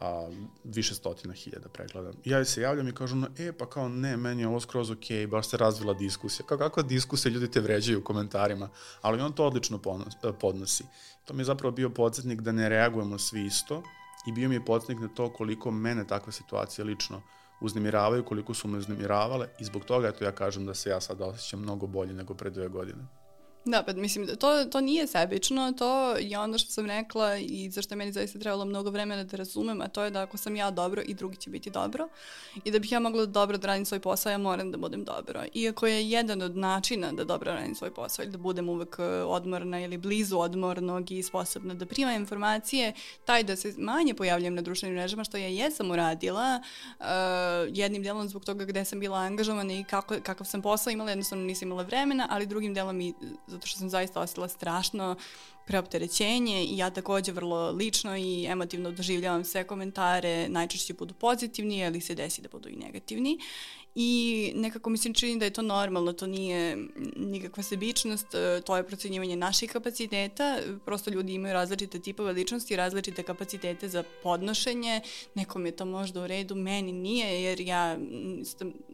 a, 0.00 0.30
više 0.64 0.94
stotina 0.94 1.34
hiljada 1.34 1.68
pregleda. 1.68 2.12
Ja 2.24 2.36
joj 2.36 2.44
se 2.44 2.62
javljam 2.62 2.88
i 2.88 2.94
kažem, 2.94 3.24
e 3.38 3.52
pa 3.52 3.66
kao 3.66 3.88
ne, 3.88 4.16
meni 4.16 4.42
je 4.42 4.48
ovo 4.48 4.60
skroz 4.60 4.90
ok, 4.90 5.28
baš 5.28 5.48
se 5.48 5.56
razvila 5.56 5.94
diskusija. 5.94 6.46
Kao 6.46 6.58
kakva 6.58 6.82
diskusija, 6.82 7.32
ljudi 7.32 7.50
te 7.50 7.60
vređaju 7.60 7.98
u 7.98 8.04
komentarima, 8.04 8.68
ali 9.00 9.22
on 9.22 9.32
to 9.32 9.46
odlično 9.46 9.80
podnosi. 10.40 10.84
To 11.24 11.34
mi 11.34 11.40
je 11.40 11.44
zapravo 11.44 11.72
bio 11.72 11.90
podsjetnik 11.90 12.40
da 12.40 12.52
ne 12.52 12.68
reagujemo 12.68 13.18
svi 13.18 13.44
isto 13.46 13.82
i 14.26 14.32
bio 14.32 14.48
mi 14.48 14.54
je 14.54 14.64
podsjetnik 14.64 15.00
na 15.00 15.08
to 15.08 15.32
koliko 15.32 15.70
mene 15.70 16.06
takva 16.06 16.32
situacija 16.32 16.84
lično 16.84 17.22
uznemiravaju, 17.62 18.24
koliko 18.24 18.54
su 18.54 18.68
me 18.68 18.78
uznemiravale 18.78 19.48
i 19.58 19.64
zbog 19.64 19.84
toga 19.84 20.08
eto 20.08 20.24
ja 20.24 20.32
kažem 20.32 20.66
da 20.66 20.74
se 20.74 20.90
ja 20.90 21.00
sad 21.00 21.20
osjećam 21.20 21.60
mnogo 21.60 21.86
bolje 21.86 22.12
nego 22.12 22.34
pre 22.34 22.50
dve 22.50 22.68
godine. 22.68 23.02
Da, 23.64 23.82
pa 23.82 23.92
mislim, 23.92 24.26
to, 24.26 24.64
to 24.64 24.80
nije 24.80 25.06
sebično, 25.06 25.72
to 25.78 26.16
je 26.16 26.38
ono 26.38 26.58
što 26.58 26.70
sam 26.70 26.86
rekla 26.86 27.36
i 27.36 27.70
zašto 27.70 27.94
je 27.94 27.96
meni 27.96 28.12
zaista 28.12 28.38
trebalo 28.38 28.64
mnogo 28.64 28.90
vremena 28.90 29.24
da 29.24 29.36
razumem, 29.36 29.80
a 29.80 29.88
to 29.88 30.04
je 30.04 30.10
da 30.10 30.22
ako 30.22 30.36
sam 30.36 30.56
ja 30.56 30.70
dobro 30.70 31.02
i 31.06 31.14
drugi 31.14 31.36
će 31.36 31.50
biti 31.50 31.70
dobro 31.70 32.08
i 32.64 32.70
da 32.70 32.78
bih 32.78 32.92
ja 32.92 33.00
mogla 33.00 33.26
dobro 33.26 33.58
da 33.58 33.66
radim 33.66 33.84
svoj 33.84 34.00
posao, 34.00 34.30
ja 34.30 34.38
moram 34.38 34.72
da 34.72 34.78
budem 34.78 35.04
dobro. 35.04 35.42
Iako 35.54 35.86
je 35.86 36.10
jedan 36.10 36.42
od 36.42 36.56
načina 36.56 37.12
da 37.12 37.24
dobro 37.24 37.52
radim 37.52 37.74
svoj 37.74 37.94
posao 37.94 38.22
ili 38.22 38.32
da 38.32 38.38
budem 38.38 38.68
uvek 38.68 38.96
e, 38.98 39.02
odmorna 39.04 39.80
ili 39.80 39.98
blizu 39.98 40.38
odmornog 40.38 41.10
i 41.10 41.22
sposobna 41.22 41.74
da 41.74 41.86
prima 41.86 42.12
informacije, 42.12 42.92
taj 43.24 43.42
da 43.42 43.56
se 43.56 43.74
manje 43.78 44.14
pojavljam 44.14 44.54
na 44.54 44.62
društvenim 44.62 44.96
mrežama, 44.96 45.24
što 45.24 45.36
ja 45.36 45.48
jesam 45.48 45.90
uradila, 45.90 46.62
uh, 46.98 47.06
jednim 47.68 48.02
delom 48.02 48.28
zbog 48.28 48.44
toga 48.44 48.64
gde 48.64 48.84
sam 48.84 49.00
bila 49.00 49.18
angažovana 49.18 49.74
i 49.74 49.84
kako, 49.84 50.14
kakav 50.22 50.46
sam 50.46 50.62
posao 50.62 50.90
imala, 50.90 51.10
jednostavno 51.10 51.44
nisam 51.44 51.68
imala 51.68 51.82
vremena, 51.82 52.28
ali 52.30 52.46
drugim 52.46 52.74
delom 52.74 53.00
i 53.00 53.14
zato 53.52 53.66
što 53.66 53.78
sam 53.78 53.90
zaista 53.90 54.20
ostala 54.20 54.48
strašno 54.48 55.16
preopterećenje 55.66 56.64
i 56.64 56.78
ja 56.78 56.90
takođe 56.90 57.32
vrlo 57.32 57.70
lično 57.70 58.16
i 58.16 58.46
emotivno 58.46 58.90
doživljavam 58.90 59.44
sve 59.44 59.64
komentare, 59.64 60.48
najčešće 60.48 60.94
budu 60.94 61.14
pozitivni, 61.14 61.86
ali 61.86 62.00
se 62.00 62.14
desi 62.14 62.42
da 62.42 62.48
budu 62.48 62.68
i 62.68 62.76
negativni 62.76 63.38
i 63.94 64.52
nekako 64.56 64.90
mi 64.90 64.98
se 64.98 65.12
čini 65.14 65.38
da 65.38 65.44
je 65.44 65.50
to 65.50 65.62
normalno, 65.62 66.12
to 66.12 66.26
nije 66.26 66.78
nikakva 67.16 67.62
sebičnost, 67.62 68.34
e, 68.34 68.60
to 68.60 68.76
je 68.76 68.86
procenjivanje 68.86 69.36
naših 69.36 69.70
kapaciteta, 69.70 70.58
prosto 70.84 71.10
ljudi 71.10 71.34
imaju 71.34 71.54
različite 71.54 71.98
tipove 71.98 72.32
ličnosti, 72.32 72.76
različite 72.76 73.22
kapacitete 73.22 73.88
za 73.88 74.04
podnošenje, 74.22 75.00
nekom 75.34 75.66
je 75.66 75.72
to 75.72 75.84
možda 75.84 76.22
u 76.22 76.26
redu, 76.26 76.54
meni 76.54 76.92
nije, 76.92 77.42
jer 77.42 77.60
ja 77.60 77.98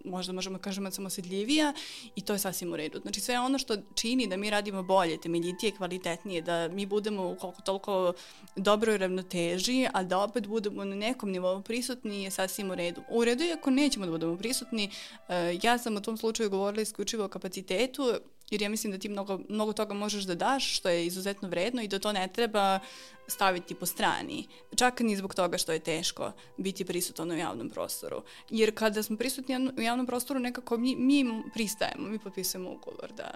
možda 0.04 0.32
možemo 0.32 0.58
da 0.58 0.62
kažemo 0.62 0.88
da 0.88 0.94
sam 0.94 1.06
osjetljivija 1.06 1.72
i 2.16 2.20
to 2.20 2.32
je 2.32 2.38
sasvim 2.38 2.72
u 2.72 2.76
redu. 2.76 3.00
Znači 3.00 3.20
sve 3.20 3.40
ono 3.40 3.58
što 3.58 3.76
čini 3.94 4.26
da 4.26 4.36
mi 4.36 4.50
radimo 4.50 4.82
bolje, 4.82 5.20
temeljitije, 5.20 5.72
kvalitetnije, 5.76 6.42
da 6.42 6.68
mi 6.68 6.86
budemo 6.86 7.36
koliko 7.40 7.62
toliko 7.62 8.12
dobroj 8.56 8.98
ravnoteži, 8.98 9.86
a 9.92 10.02
da 10.02 10.18
opet 10.18 10.46
budemo 10.46 10.84
na 10.84 10.94
nekom 10.94 11.30
nivou 11.30 11.62
prisutni 11.62 12.22
je 12.22 12.30
sasvim 12.30 12.70
u 12.70 12.74
redu. 12.74 13.00
U 13.10 13.24
redu 13.24 13.44
je 13.44 13.52
ako 13.52 13.70
nećemo 13.70 14.06
da 14.06 14.12
budemo 14.12 14.36
prisutni, 14.36 14.87
E, 15.28 15.58
ja 15.62 15.78
sam 15.78 15.96
u 15.96 16.00
tom 16.00 16.16
slučaju 16.16 16.50
govorila 16.50 16.82
isključivo 16.82 17.24
o 17.24 17.28
kapacitetu, 17.28 18.12
jer 18.50 18.62
ja 18.62 18.68
mislim 18.68 18.92
da 18.92 18.98
ti 18.98 19.08
mnogo, 19.08 19.40
mnogo 19.48 19.72
toga 19.72 19.94
možeš 19.94 20.24
da 20.24 20.34
daš, 20.34 20.76
što 20.76 20.88
je 20.88 21.06
izuzetno 21.06 21.48
vredno 21.48 21.82
i 21.82 21.88
da 21.88 21.98
to 21.98 22.12
ne 22.12 22.28
treba 22.28 22.78
staviti 23.26 23.74
po 23.74 23.86
strani. 23.86 24.46
Čak 24.76 25.00
ni 25.00 25.16
zbog 25.16 25.34
toga 25.34 25.58
što 25.58 25.72
je 25.72 25.78
teško 25.78 26.32
biti 26.56 26.84
prisutan 26.84 27.30
u 27.30 27.36
javnom 27.36 27.70
prostoru. 27.70 28.22
Jer 28.50 28.74
kada 28.74 29.02
smo 29.02 29.16
prisutni 29.16 29.70
u 29.78 29.80
javnom 29.80 30.06
prostoru, 30.06 30.40
nekako 30.40 30.76
mi, 30.76 30.96
mi 30.96 31.42
pristajemo, 31.54 32.08
mi 32.08 32.18
potpisujemo 32.18 32.70
ugovor 32.70 33.12
da 33.16 33.30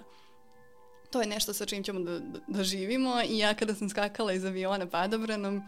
to 1.12 1.20
je 1.20 1.26
nešto 1.26 1.52
sa 1.52 1.66
čim 1.66 1.82
ćemo 1.82 2.00
da, 2.00 2.18
da, 2.18 2.38
da 2.46 2.64
živimo 2.64 3.22
i 3.28 3.38
ja 3.38 3.54
kada 3.54 3.74
sam 3.74 3.88
skakala 3.88 4.32
iz 4.32 4.44
aviona 4.44 4.86
padobranom, 4.86 5.62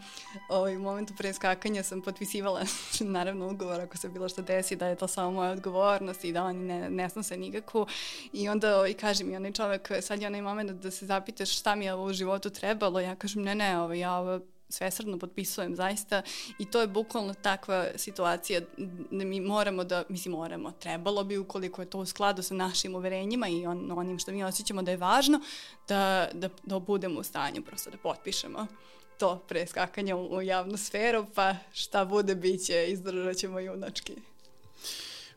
ovaj, 0.49 0.75
u 0.75 0.79
momentu 0.79 1.13
pre 1.17 1.33
skakanja 1.33 1.83
sam 1.83 2.01
potpisivala 2.01 2.61
naravno 2.99 3.51
ugovor 3.51 3.81
ako 3.81 3.97
se 3.97 4.09
bilo 4.09 4.29
što 4.29 4.41
desi 4.41 4.75
da 4.75 4.87
je 4.87 4.95
to 4.95 5.07
samo 5.07 5.31
moja 5.31 5.51
odgovornost 5.51 6.23
i 6.23 6.31
da 6.31 6.43
oni 6.43 6.59
ne, 6.59 6.89
ne 6.89 7.09
snose 7.09 7.37
nikakvu. 7.37 7.87
I 8.33 8.49
onda 8.49 8.77
ovaj, 8.77 8.93
kaže 8.93 9.23
mi 9.23 9.35
onaj 9.35 9.51
čovek 9.51 9.91
sad 10.01 10.21
je 10.21 10.27
onaj 10.27 10.41
moment 10.41 10.71
da 10.71 10.91
se 10.91 11.05
zapitaš 11.05 11.57
šta 11.59 11.75
mi 11.75 11.85
je 11.85 11.93
ovo 11.93 12.03
u 12.03 12.13
životu 12.13 12.49
trebalo, 12.49 12.99
ja 12.99 13.15
kažem 13.15 13.43
ne 13.43 13.55
ne, 13.55 13.79
ovaj, 13.79 13.99
ja 13.99 14.15
ovo 14.15 14.39
svesredno 14.75 15.19
potpisujem 15.19 15.75
zaista 15.75 16.21
i 16.59 16.65
to 16.65 16.81
je 16.81 16.87
bukvalno 16.87 17.33
takva 17.33 17.87
situacija 17.95 18.61
da 19.11 19.25
mi 19.25 19.41
moramo 19.41 19.83
da, 19.83 20.03
mislim 20.09 20.33
moramo, 20.33 20.71
trebalo 20.71 21.23
bi 21.23 21.37
ukoliko 21.37 21.81
je 21.81 21.89
to 21.89 21.99
u 21.99 22.05
skladu 22.05 22.41
sa 22.41 22.53
našim 22.53 22.95
uverenjima 22.95 23.47
i 23.47 23.65
on, 23.65 23.91
onim 23.91 24.19
što 24.19 24.31
mi 24.31 24.43
osjećamo 24.43 24.81
da 24.81 24.91
je 24.91 24.97
važno, 24.97 25.41
da, 25.87 26.29
da, 26.33 26.49
da 26.63 26.79
budemo 26.79 27.19
u 27.19 27.23
stanju 27.23 27.61
prosto 27.61 27.89
da 27.89 27.97
potpišemo 27.97 28.67
to 29.17 29.39
pre 29.47 29.67
skakanja 29.67 30.15
u, 30.15 30.35
u 30.35 30.41
javnu 30.41 30.77
sferu, 30.77 31.25
pa 31.35 31.55
šta 31.73 32.05
bude, 32.05 32.35
bit 32.35 32.65
će, 32.65 32.85
izdržat 32.87 33.37
ćemo 33.37 33.59
junački. 33.59 34.15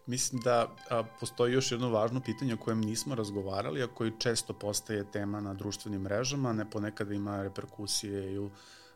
Mislim 0.06 0.40
da 0.40 0.76
a, 0.90 1.04
postoji 1.20 1.52
još 1.52 1.72
jedno 1.72 1.90
važno 1.90 2.20
pitanje 2.20 2.54
o 2.54 2.56
kojem 2.56 2.80
nismo 2.80 3.14
razgovarali, 3.14 3.82
a 3.82 3.86
koji 3.86 4.12
često 4.18 4.52
postaje 4.52 5.10
tema 5.12 5.40
na 5.40 5.54
društvenim 5.54 6.00
mrežama, 6.00 6.52
ne 6.52 6.70
ponekada 6.70 7.14
ima 7.14 7.42
reperkusije 7.42 8.32
i 8.32 8.38
u 8.38 8.50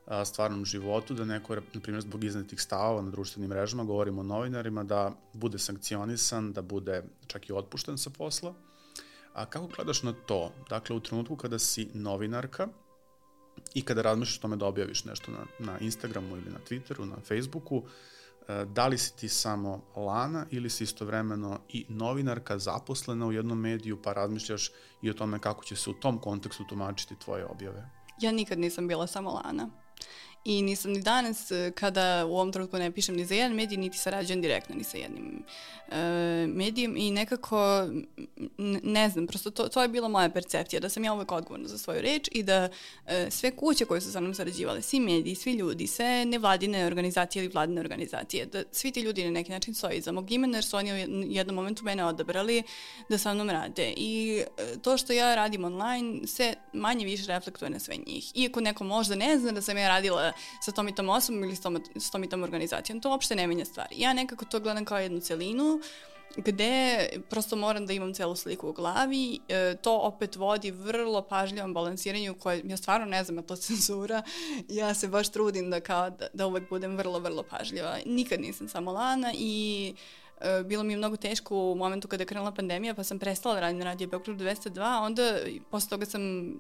a, 0.07 0.25
stvarnom 0.25 0.65
životu, 0.65 1.15
da 1.15 1.25
neko, 1.25 1.55
na 1.55 1.81
primjer, 1.83 2.03
zbog 2.03 2.25
iznetih 2.25 2.61
stavova 2.61 3.03
na 3.03 3.11
društvenim 3.11 3.51
mrežama, 3.51 3.85
govorimo 3.85 4.21
o 4.21 4.25
novinarima, 4.25 4.85
da 4.85 5.13
bude 5.33 5.59
sankcionisan, 5.59 6.53
da 6.53 6.63
bude 6.63 7.03
čak 7.27 7.49
i 7.49 7.53
otpušten 7.53 7.99
sa 7.99 8.11
posla. 8.11 8.55
A 9.33 9.47
kako 9.47 9.67
gledaš 9.67 10.03
na 10.03 10.13
to? 10.27 10.53
Dakle, 10.69 10.97
u 10.97 11.01
trenutku 11.01 11.37
kada 11.37 11.59
si 11.59 11.89
novinarka 11.95 12.69
i 13.75 13.83
kada 13.83 14.03
razmišljaš 14.03 14.39
o 14.39 14.43
tome 14.43 14.57
da 14.57 14.67
objaviš 14.67 15.05
nešto 15.05 15.33
na, 15.33 15.47
na 15.59 15.79
Instagramu 15.79 16.37
ili 16.37 16.51
na 16.51 16.59
Twitteru, 16.69 17.05
na 17.05 17.17
Facebooku, 17.29 17.83
da 18.67 18.87
li 18.87 18.99
si 18.99 19.17
ti 19.17 19.29
samo 19.29 19.85
Lana 19.97 20.47
ili 20.51 20.71
si 20.71 20.85
istovremeno 20.85 21.61
i 21.69 21.87
novinarka 21.89 22.59
zaposlena 22.59 23.27
u 23.27 23.33
jednom 23.33 23.61
mediju 23.61 24.03
pa 24.03 24.13
razmišljaš 24.13 24.71
i 25.03 25.11
o 25.11 25.15
tome 25.15 25.39
kako 25.39 25.65
će 25.65 25.77
se 25.77 25.91
u 25.91 25.95
tom 25.95 26.19
kontekstu 26.19 26.65
tumačiti 26.69 27.19
tvoje 27.19 27.47
objave? 27.47 27.91
Ja 28.21 28.33
nikad 28.33 28.59
nisam 28.59 28.89
bila 28.89 29.07
samo 29.07 29.31
Lana 29.31 29.71
i 30.45 30.63
nisam 30.63 30.93
ni 30.93 31.01
danas, 31.01 31.51
e, 31.51 31.73
kada 31.75 32.27
u 32.27 32.35
ovom 32.35 32.53
trenutku 32.53 32.79
ne 32.79 32.91
pišem 32.91 33.17
ni 33.17 33.25
za 33.25 33.35
jedan 33.35 33.53
medij, 33.53 33.77
niti 33.77 33.99
sarađujem 33.99 34.43
direktno 34.43 34.75
ni 34.75 34.85
sa 34.85 34.97
jednim 34.97 35.45
e, 35.91 36.47
medijem 36.47 36.97
i 36.97 37.11
nekako, 37.11 37.89
ne 38.83 39.09
znam, 39.09 39.27
prosto 39.27 39.51
to, 39.51 39.69
to 39.69 39.83
je 39.83 39.89
bila 39.89 40.09
moja 40.09 40.31
percepcija, 40.31 40.81
da 40.81 40.89
sam 40.89 41.05
ja 41.05 41.13
uvek 41.13 41.33
odgovorna 41.33 41.69
za 41.69 41.79
svoju 41.79 42.03
reč 42.03 42.29
i 42.33 42.43
da 42.43 42.69
e, 43.07 43.31
sve 43.31 43.57
kuće 43.57 43.85
koje 43.85 44.01
su 44.01 44.13
sa 44.13 44.21
mnom 44.21 44.35
sarađivale, 44.35 44.83
svi 44.83 45.01
mediji, 45.01 45.35
svi 45.35 45.53
ljudi, 45.53 45.87
sve 45.87 46.25
nevladine 46.25 46.87
organizacije 46.87 47.45
ili 47.45 47.53
vladine 47.53 47.81
organizacije, 47.81 48.47
da 48.47 48.63
svi 48.73 48.91
ti 48.91 49.01
ljudi 49.01 49.25
na 49.25 49.31
neki 49.31 49.51
način 49.51 49.75
stoji 49.75 49.99
iza 49.99 50.13
mog 50.13 50.31
imena 50.31 50.57
jer 50.57 50.65
su 50.65 50.77
oni 50.77 50.93
u 50.93 50.97
jednom 51.29 51.57
momentu 51.57 51.85
mene 51.85 52.05
odabrali 52.05 52.63
da 53.09 53.19
sa 53.19 53.35
mnom 53.35 53.51
rade 53.51 53.95
i 53.97 54.43
e, 54.59 54.79
to 54.83 54.97
što 54.97 55.13
ja 55.13 55.35
radim 55.35 55.65
online 55.65 56.27
se 56.27 56.55
manje 56.73 57.05
više 57.05 57.27
reflektuje 57.27 57.71
na 57.71 57.79
sve 57.79 57.97
njih. 58.07 58.33
Iako 58.35 58.61
neko 58.61 58.85
možda 58.85 59.15
ne 59.15 59.39
zna 59.39 59.53
da 59.53 59.63
sam 59.63 59.79
ja 59.79 59.89
radila 59.89 60.32
sa 60.61 60.73
tom 60.73 60.89
i 60.89 60.95
tom 60.95 61.09
osobom 61.09 61.45
ili 61.45 61.57
s 61.57 61.61
tom, 61.61 61.83
s 61.97 62.11
tom 62.11 62.25
i 62.25 62.29
tom 62.29 62.43
organizacijom. 62.43 63.01
To 63.01 63.11
uopšte 63.11 63.37
ne 63.37 63.47
menja 63.47 63.65
stvari. 63.65 63.95
Ja 63.99 64.13
nekako 64.13 64.45
to 64.45 64.61
gledam 64.61 64.85
kao 64.85 64.99
jednu 64.99 65.21
celinu 65.21 65.81
gde 66.37 67.09
prosto 67.31 67.57
moram 67.57 67.87
da 67.87 67.93
imam 67.93 68.15
celu 68.15 68.37
sliku 68.37 68.69
u 68.69 68.73
glavi. 68.73 69.41
E, 69.49 69.77
to 69.83 69.99
opet 69.99 70.37
vodi 70.37 70.71
vrlo 70.71 71.23
pažljivom 71.23 71.75
balansiranju 71.75 72.35
koje 72.35 72.63
ja 72.65 72.77
stvarno 72.77 73.07
ne 73.07 73.25
znam, 73.25 73.39
je 73.39 73.47
to 73.47 73.57
cenzura. 73.67 74.23
Ja 74.69 74.95
se 74.95 75.09
baš 75.09 75.29
trudim 75.29 75.71
da, 75.71 75.81
kao, 75.81 76.11
da, 76.11 76.27
da 76.33 76.47
uvek 76.47 76.69
budem 76.69 76.97
vrlo, 76.97 77.19
vrlo 77.19 77.43
pažljiva. 77.43 77.99
Nikad 78.07 78.41
nisam 78.41 78.69
samo 78.69 78.93
lana 78.93 79.33
i 79.35 79.95
e, 80.41 80.63
bilo 80.65 80.83
mi 80.83 80.93
je 80.93 80.97
mnogo 80.97 81.17
teško 81.17 81.57
u 81.57 81.75
momentu 81.75 82.09
kada 82.09 82.23
je 82.23 82.27
krenula 82.27 82.53
pandemija, 82.53 82.95
pa 82.95 83.05
sam 83.05 83.19
prestala 83.19 83.55
da 83.55 83.61
radim 83.61 83.79
na 83.79 83.85
Radio 83.85 84.09
Beograd 84.09 84.37
202, 84.37 85.03
onda 85.03 85.39
posle 85.71 85.91
toga 85.91 86.07
sam 86.07 86.53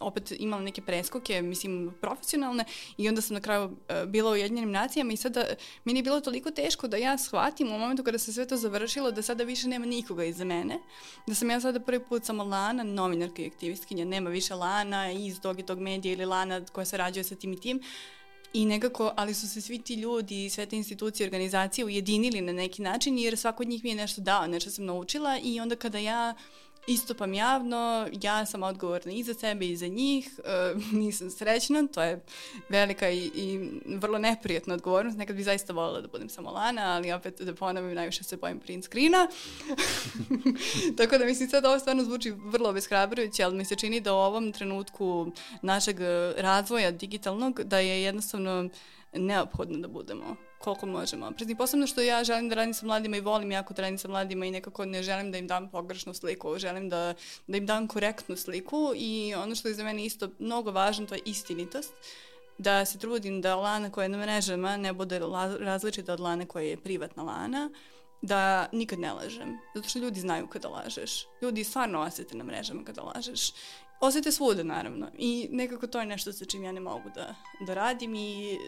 opet 0.00 0.32
imala 0.38 0.62
neke 0.62 0.82
preskoke, 0.82 1.42
mislim, 1.42 1.94
profesionalne 2.00 2.64
i 2.96 3.08
onda 3.08 3.20
sam 3.20 3.34
na 3.34 3.40
kraju 3.40 3.64
uh, 3.64 3.70
bila 4.06 4.30
u 4.30 4.36
jednjenim 4.36 4.70
nacijama 4.70 5.12
i 5.12 5.16
sada 5.16 5.44
meni 5.84 5.98
je 5.98 6.02
bilo 6.02 6.20
toliko 6.20 6.50
teško 6.50 6.88
da 6.88 6.96
ja 6.96 7.18
shvatim 7.18 7.72
u 7.72 7.78
momentu 7.78 8.04
kada 8.04 8.18
se 8.18 8.32
sve 8.32 8.46
to 8.46 8.56
završilo 8.56 9.10
da 9.10 9.22
sada 9.22 9.44
više 9.44 9.68
nema 9.68 9.86
nikoga 9.86 10.24
iza 10.24 10.44
mene, 10.44 10.78
da 11.26 11.34
sam 11.34 11.50
ja 11.50 11.60
sada 11.60 11.80
prvi 11.80 12.04
put 12.04 12.24
samo 12.24 12.44
Lana, 12.44 12.82
novinarka 12.82 13.42
i 13.42 13.46
aktivistkinja, 13.46 14.04
nema 14.04 14.30
više 14.30 14.54
Lana 14.54 15.12
iz 15.12 15.40
tog 15.40 15.60
i 15.60 15.66
tog 15.66 15.80
medija 15.80 16.12
ili 16.12 16.24
Lana 16.24 16.64
koja 16.72 16.84
se 16.84 16.96
rađuje 16.96 17.24
sa 17.24 17.34
tim 17.34 17.52
i 17.52 17.60
tim, 17.60 17.82
I 18.56 18.64
nekako, 18.64 19.12
ali 19.16 19.34
su 19.34 19.48
se 19.48 19.60
svi 19.60 19.78
ti 19.78 19.94
ljudi 19.94 20.44
i 20.44 20.50
sve 20.50 20.66
te 20.66 20.76
institucije 20.76 21.24
i 21.24 21.28
organizacije 21.28 21.84
ujedinili 21.84 22.40
na 22.40 22.52
neki 22.52 22.82
način 22.82 23.18
jer 23.18 23.36
svako 23.36 23.62
od 23.62 23.68
njih 23.68 23.84
mi 23.84 23.90
je 23.90 23.96
nešto 23.96 24.20
dao, 24.20 24.46
nešto 24.46 24.70
sam 24.70 24.84
naučila 24.84 25.38
i 25.42 25.60
onda 25.60 25.76
kada 25.76 25.98
ja 25.98 26.34
istupam 26.86 27.34
javno, 27.34 28.08
ja 28.22 28.46
sam 28.46 28.62
odgovorna 28.62 29.12
i 29.12 29.22
za 29.22 29.34
sebe 29.34 29.66
i 29.66 29.76
za 29.76 29.86
njih, 29.86 30.40
e, 30.44 30.74
nisam 31.02 31.30
srećna, 31.30 31.86
to 31.94 32.02
je 32.02 32.20
velika 32.68 33.10
i, 33.10 33.30
i 33.34 33.70
vrlo 33.86 34.18
neprijetna 34.18 34.74
odgovornost, 34.74 35.18
nekad 35.18 35.36
bi 35.36 35.42
zaista 35.42 35.72
volila 35.72 36.00
da 36.00 36.08
budem 36.08 36.28
samo 36.28 36.50
Lana, 36.50 36.82
ali 36.82 37.12
opet 37.12 37.40
da 37.40 37.54
ponavim, 37.54 37.94
najviše 37.94 38.24
se 38.24 38.36
bojim 38.36 38.60
print 38.60 38.84
screena. 38.84 39.28
Tako 40.98 41.18
da 41.18 41.24
mislim 41.24 41.48
sad 41.48 41.64
ovo 41.64 41.78
stvarno 41.78 42.04
zvuči 42.04 42.30
vrlo 42.30 42.70
obeshrabrujuće, 42.70 43.42
ali 43.42 43.56
mi 43.56 43.64
se 43.64 43.76
čini 43.76 44.00
da 44.00 44.14
u 44.14 44.16
ovom 44.16 44.52
trenutku 44.52 45.32
našeg 45.62 45.96
razvoja 46.36 46.90
digitalnog 46.90 47.62
da 47.62 47.78
je 47.78 48.02
jednostavno 48.02 48.68
neophodno 49.12 49.78
da 49.78 49.88
budemo 49.88 50.36
koliko 50.58 50.86
možemo 50.86 51.26
oprezni. 51.26 51.56
Posebno 51.56 51.86
što 51.86 52.00
ja 52.00 52.24
želim 52.24 52.48
da 52.48 52.54
radim 52.54 52.74
sa 52.74 52.86
mladima 52.86 53.16
i 53.16 53.20
volim 53.20 53.52
jako 53.52 53.74
da 53.74 53.82
radim 53.82 53.98
sa 53.98 54.08
mladima 54.08 54.46
i 54.46 54.50
nekako 54.50 54.84
ne 54.84 55.02
želim 55.02 55.32
da 55.32 55.38
im 55.38 55.46
dam 55.46 55.70
pogrešnu 55.70 56.14
sliku, 56.14 56.58
želim 56.58 56.88
da, 56.88 57.14
da 57.46 57.56
im 57.56 57.66
dam 57.66 57.88
korektnu 57.88 58.36
sliku 58.36 58.92
i 58.96 59.34
ono 59.34 59.54
što 59.54 59.68
je 59.68 59.74
za 59.74 59.84
mene 59.84 60.04
isto 60.04 60.28
mnogo 60.38 60.70
važno 60.70 61.06
to 61.06 61.14
je 61.14 61.20
istinitost 61.24 61.92
da 62.58 62.84
se 62.84 62.98
trudim 62.98 63.40
da 63.40 63.56
lana 63.56 63.90
koja 63.90 64.02
je 64.02 64.08
na 64.08 64.18
mrežama 64.18 64.76
ne 64.76 64.92
bude 64.92 65.20
različita 65.60 66.12
od 66.12 66.20
lane 66.20 66.46
koja 66.46 66.64
je 66.64 66.76
privatna 66.76 67.22
lana, 67.22 67.70
da 68.22 68.68
nikad 68.72 68.98
ne 68.98 69.12
lažem, 69.12 69.58
zato 69.74 69.88
što 69.88 69.98
ljudi 69.98 70.20
znaju 70.20 70.46
kada 70.46 70.68
lažeš. 70.68 71.26
Ljudi 71.42 71.64
stvarno 71.64 72.00
osete 72.00 72.36
na 72.36 72.44
mrežama 72.44 72.84
kada 72.84 73.02
lažeš. 73.02 73.52
Osete 74.00 74.32
svuda, 74.32 74.62
naravno. 74.62 75.08
I 75.18 75.48
nekako 75.50 75.86
to 75.86 76.00
je 76.00 76.06
nešto 76.06 76.32
sa 76.32 76.44
čim 76.44 76.64
ja 76.64 76.72
ne 76.72 76.80
mogu 76.80 77.10
da, 77.14 77.34
da 77.66 77.74
radim 77.74 78.14
i 78.14 78.58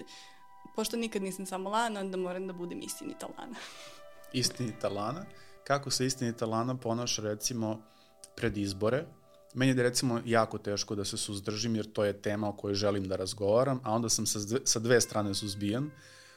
pošto 0.76 0.96
nikad 0.96 1.22
nisam 1.22 1.46
samo 1.46 1.70
Lana, 1.70 2.00
onda 2.00 2.16
moram 2.16 2.46
da 2.46 2.52
budem 2.52 2.80
istinita 2.82 3.26
Lana. 3.38 3.56
istinita 4.32 4.88
Lana? 4.88 5.24
Kako 5.64 5.90
se 5.90 6.06
istinita 6.06 6.46
Lana 6.46 6.76
ponaša 6.76 7.22
recimo 7.22 7.82
pred 8.36 8.56
izbore? 8.56 9.04
Meni 9.54 9.72
je 9.72 9.82
recimo 9.82 10.20
jako 10.24 10.58
teško 10.58 10.94
da 10.94 11.04
se 11.04 11.16
suzdržim 11.16 11.76
jer 11.76 11.92
to 11.92 12.04
je 12.04 12.22
tema 12.22 12.48
o 12.48 12.52
kojoj 12.52 12.74
želim 12.74 13.08
da 13.08 13.16
razgovaram, 13.16 13.80
a 13.84 13.92
onda 13.92 14.08
sam 14.08 14.26
sa 14.26 14.38
sa 14.64 14.78
dve 14.78 15.00
strane 15.00 15.34
suzbijan. 15.34 15.90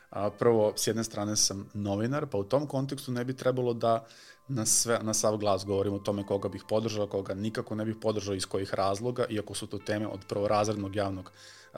A, 0.10 0.30
prvo, 0.30 0.74
s 0.76 0.88
jedne 0.88 1.04
strane 1.04 1.36
sam 1.36 1.70
novinar, 1.74 2.28
pa 2.28 2.38
u 2.38 2.44
tom 2.44 2.68
kontekstu 2.68 3.12
ne 3.12 3.26
bi 3.26 3.36
trebalo 3.36 3.74
da 3.74 4.06
na, 4.54 4.66
sve, 4.66 5.00
na 5.04 5.14
sav 5.14 5.38
glas 5.38 5.66
govorim 5.66 5.94
o 5.94 6.00
tome 6.00 6.26
koga 6.26 6.50
bih 6.50 6.64
podržao, 6.70 7.08
koga 7.08 7.34
nikako 7.34 7.76
ne 7.76 7.86
bih 7.86 7.96
podržao, 8.02 8.36
iz 8.36 8.46
kojih 8.46 8.74
razloga, 8.74 9.26
iako 9.30 9.54
su 9.54 9.68
to 9.68 9.78
teme 9.78 10.08
od 10.08 10.20
prvorazrednog 10.28 10.96
javnog 10.96 11.32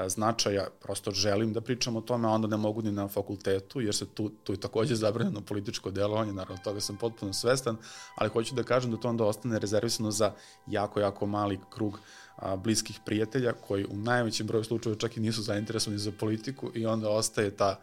značaja, 0.08 0.68
prosto 0.82 1.12
želim 1.12 1.54
da 1.54 1.62
pričam 1.62 1.96
o 1.96 2.02
tome, 2.02 2.28
a 2.28 2.32
onda 2.32 2.48
ne 2.48 2.58
mogu 2.58 2.82
ni 2.82 2.92
na 2.92 3.08
fakultetu, 3.08 3.82
jer 3.82 3.96
se 3.96 4.06
tu, 4.06 4.32
tu 4.44 4.54
je 4.54 4.60
takođe 4.60 4.96
zabranjeno 4.96 5.42
političko 5.42 5.92
delovanje, 5.92 6.34
naravno 6.34 6.64
toga 6.64 6.82
sam 6.82 6.98
potpuno 6.98 7.34
svestan, 7.34 7.78
ali 8.16 8.30
hoću 8.30 8.56
da 8.56 8.64
kažem 8.64 8.92
da 8.92 8.98
to 8.98 9.10
onda 9.10 9.24
ostane 9.24 9.60
rezervisano 9.60 10.12
za 10.12 10.34
jako, 10.68 11.00
jako 11.00 11.26
mali 11.26 11.60
krug 11.70 12.00
a, 12.36 12.56
bliskih 12.56 13.00
prijatelja, 13.06 13.54
koji 13.54 13.86
u 13.86 13.98
najvećem 13.98 14.48
broju 14.48 14.64
slučajeva 14.64 15.00
čak 15.00 15.18
i 15.18 15.20
nisu 15.20 15.42
zainteresovani 15.42 16.00
za 16.00 16.12
politiku 16.20 16.72
i 16.74 16.86
onda 16.86 17.10
ostaje 17.10 17.52
ta, 17.52 17.80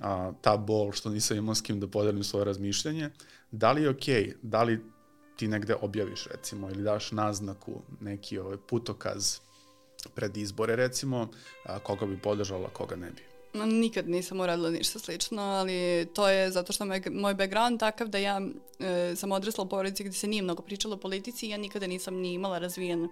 a, 0.00 0.32
ta 0.40 0.56
bol 0.56 0.92
što 0.92 1.10
nisam 1.10 1.36
imao 1.36 1.54
s 1.54 1.60
kim 1.60 1.80
da 1.80 1.86
podelim 1.86 2.24
svoje 2.24 2.44
razmišljanje. 2.44 3.10
Da 3.52 3.72
li 3.72 3.82
je 3.82 3.90
okej, 3.90 4.24
okay, 4.24 4.34
da 4.42 4.62
li 4.62 4.80
ti 5.36 5.48
negde 5.48 5.74
objaviš 5.74 6.26
recimo 6.26 6.70
ili 6.70 6.82
daš 6.82 7.12
naznaku, 7.12 7.82
neki 8.00 8.38
ovaj 8.38 8.56
putokaz 8.68 9.38
pred 10.14 10.36
izbore 10.36 10.76
recimo, 10.76 11.28
koga 11.82 12.06
bi 12.06 12.18
podržala, 12.18 12.68
koga 12.68 12.96
ne 12.96 13.10
bi. 13.10 13.29
Nikad 13.54 14.08
nisam 14.08 14.40
uradila 14.40 14.70
ništa 14.70 14.98
slično, 14.98 15.42
ali 15.42 16.06
to 16.14 16.28
je 16.28 16.50
zato 16.50 16.72
što 16.72 16.84
moj, 16.84 17.02
moj 17.10 17.34
background 17.34 17.80
takav 17.80 18.08
da 18.08 18.18
ja 18.18 18.40
e, 18.78 19.16
sam 19.16 19.32
odrasla 19.32 19.64
u 19.64 19.68
porodici 19.68 20.04
gde 20.04 20.12
se 20.12 20.26
nije 20.26 20.42
mnogo 20.42 20.62
pričalo 20.62 20.94
o 20.94 20.98
politici 20.98 21.46
i 21.46 21.50
ja 21.50 21.56
nikada 21.56 21.86
nisam 21.86 22.14
ni 22.14 22.32
imala 22.32 22.58
razvijen 22.58 23.08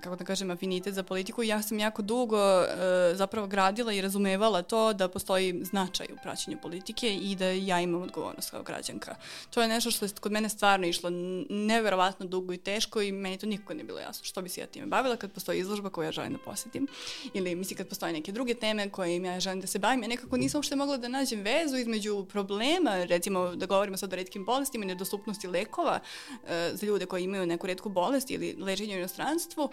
kako 0.00 0.16
da 0.16 0.24
kažem, 0.24 0.50
afinitet 0.50 0.94
za 0.94 1.02
politiku. 1.02 1.42
Ja 1.42 1.62
sam 1.62 1.78
jako 1.78 2.02
dugo 2.02 2.38
e, 2.38 2.66
zapravo 3.14 3.46
gradila 3.46 3.92
i 3.92 4.00
razumevala 4.00 4.62
to 4.62 4.92
da 4.92 5.08
postoji 5.08 5.64
značaj 5.64 6.06
u 6.12 6.16
praćenju 6.22 6.58
politike 6.62 7.14
i 7.14 7.36
da 7.36 7.46
ja 7.46 7.80
imam 7.80 8.02
odgovornost 8.02 8.50
kao 8.50 8.62
građanka. 8.62 9.16
To 9.50 9.62
je 9.62 9.68
nešto 9.68 9.90
što 9.90 10.04
je 10.04 10.10
kod 10.20 10.32
mene 10.32 10.48
stvarno 10.48 10.86
išlo 10.86 11.10
neverovatno 11.48 12.26
dugo 12.26 12.52
i 12.52 12.58
teško 12.58 13.02
i 13.02 13.12
meni 13.12 13.38
to 13.38 13.46
nikako 13.46 13.74
ne 13.74 13.84
bilo 13.84 13.98
jasno. 13.98 14.24
Što 14.24 14.42
bi 14.42 14.48
se 14.48 14.60
ja 14.60 14.66
time 14.66 14.86
bavila 14.86 15.16
kad 15.16 15.32
postoji 15.32 15.60
izložba 15.60 15.90
koju 15.90 16.04
ja 16.04 16.12
želim 16.12 16.32
da 16.32 16.38
posetim 16.38 16.86
ili 17.34 17.54
mislim 17.54 17.76
kad 17.76 17.88
postoje 17.88 18.12
neke 18.12 18.32
druge 18.32 18.54
teme 18.54 18.90
koje 18.90 19.22
ja 19.22 19.40
želim 19.40 19.60
da 19.60 19.66
se 19.70 19.78
bavim. 19.78 20.02
Ja 20.02 20.08
nekako 20.08 20.36
nisam 20.36 20.58
uopšte 20.58 20.76
mogla 20.76 20.96
da 20.96 21.08
nađem 21.08 21.40
vezu 21.40 21.76
između 21.76 22.24
problema, 22.24 23.04
recimo 23.04 23.56
da 23.56 23.66
govorimo 23.66 23.96
sad 23.96 24.12
o 24.12 24.16
redkim 24.16 24.44
bolestima 24.44 24.84
i 24.84 24.88
nedostupnosti 24.88 25.48
lekova 25.48 26.00
e, 26.48 26.70
za 26.74 26.86
ljude 26.86 27.06
koji 27.06 27.24
imaju 27.24 27.46
neku 27.46 27.66
redku 27.66 27.88
bolest 27.88 28.30
ili 28.30 28.56
lečenje 28.58 28.94
u 28.94 28.98
inostranstvu 28.98 29.64
uh, 29.64 29.70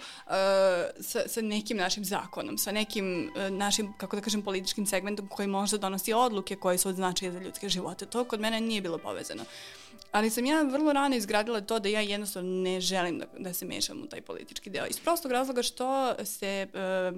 sa, 1.00 1.28
sa 1.28 1.42
nekim 1.42 1.78
našim 1.78 2.06
zakonom, 2.06 2.58
sa 2.58 2.72
nekim 2.72 3.32
uh, 3.36 3.50
našim, 3.58 3.94
kako 3.98 4.16
da 4.16 4.22
kažem, 4.22 4.42
političkim 4.42 4.86
segmentom 4.86 5.28
koji 5.28 5.48
možda 5.48 5.78
donosi 5.78 6.14
odluke 6.14 6.56
koje 6.56 6.78
su 6.78 6.90
od 6.90 6.96
značaja 6.96 7.32
za 7.32 7.40
ljudske 7.40 7.70
živote. 7.70 8.06
To 8.06 8.24
kod 8.24 8.40
mene 8.40 8.62
nije 8.62 8.82
bilo 8.82 8.98
povezano. 8.98 9.44
Ali 10.12 10.30
sam 10.30 10.46
ja 10.46 10.62
vrlo 10.62 10.94
rano 10.94 11.16
izgradila 11.16 11.62
to 11.62 11.80
da 11.80 11.90
ja 11.90 12.02
jednostavno 12.02 12.50
ne 12.50 12.82
želim 12.82 13.20
da, 13.20 13.26
da 13.38 13.54
se 13.54 13.66
mešam 13.66 14.02
u 14.02 14.08
taj 14.08 14.22
politički 14.22 14.70
deo. 14.70 14.86
Iz 14.86 15.00
prostog 15.00 15.32
razloga 15.32 15.64
što 15.64 16.16
se 16.26 16.68
uh, 16.74 17.18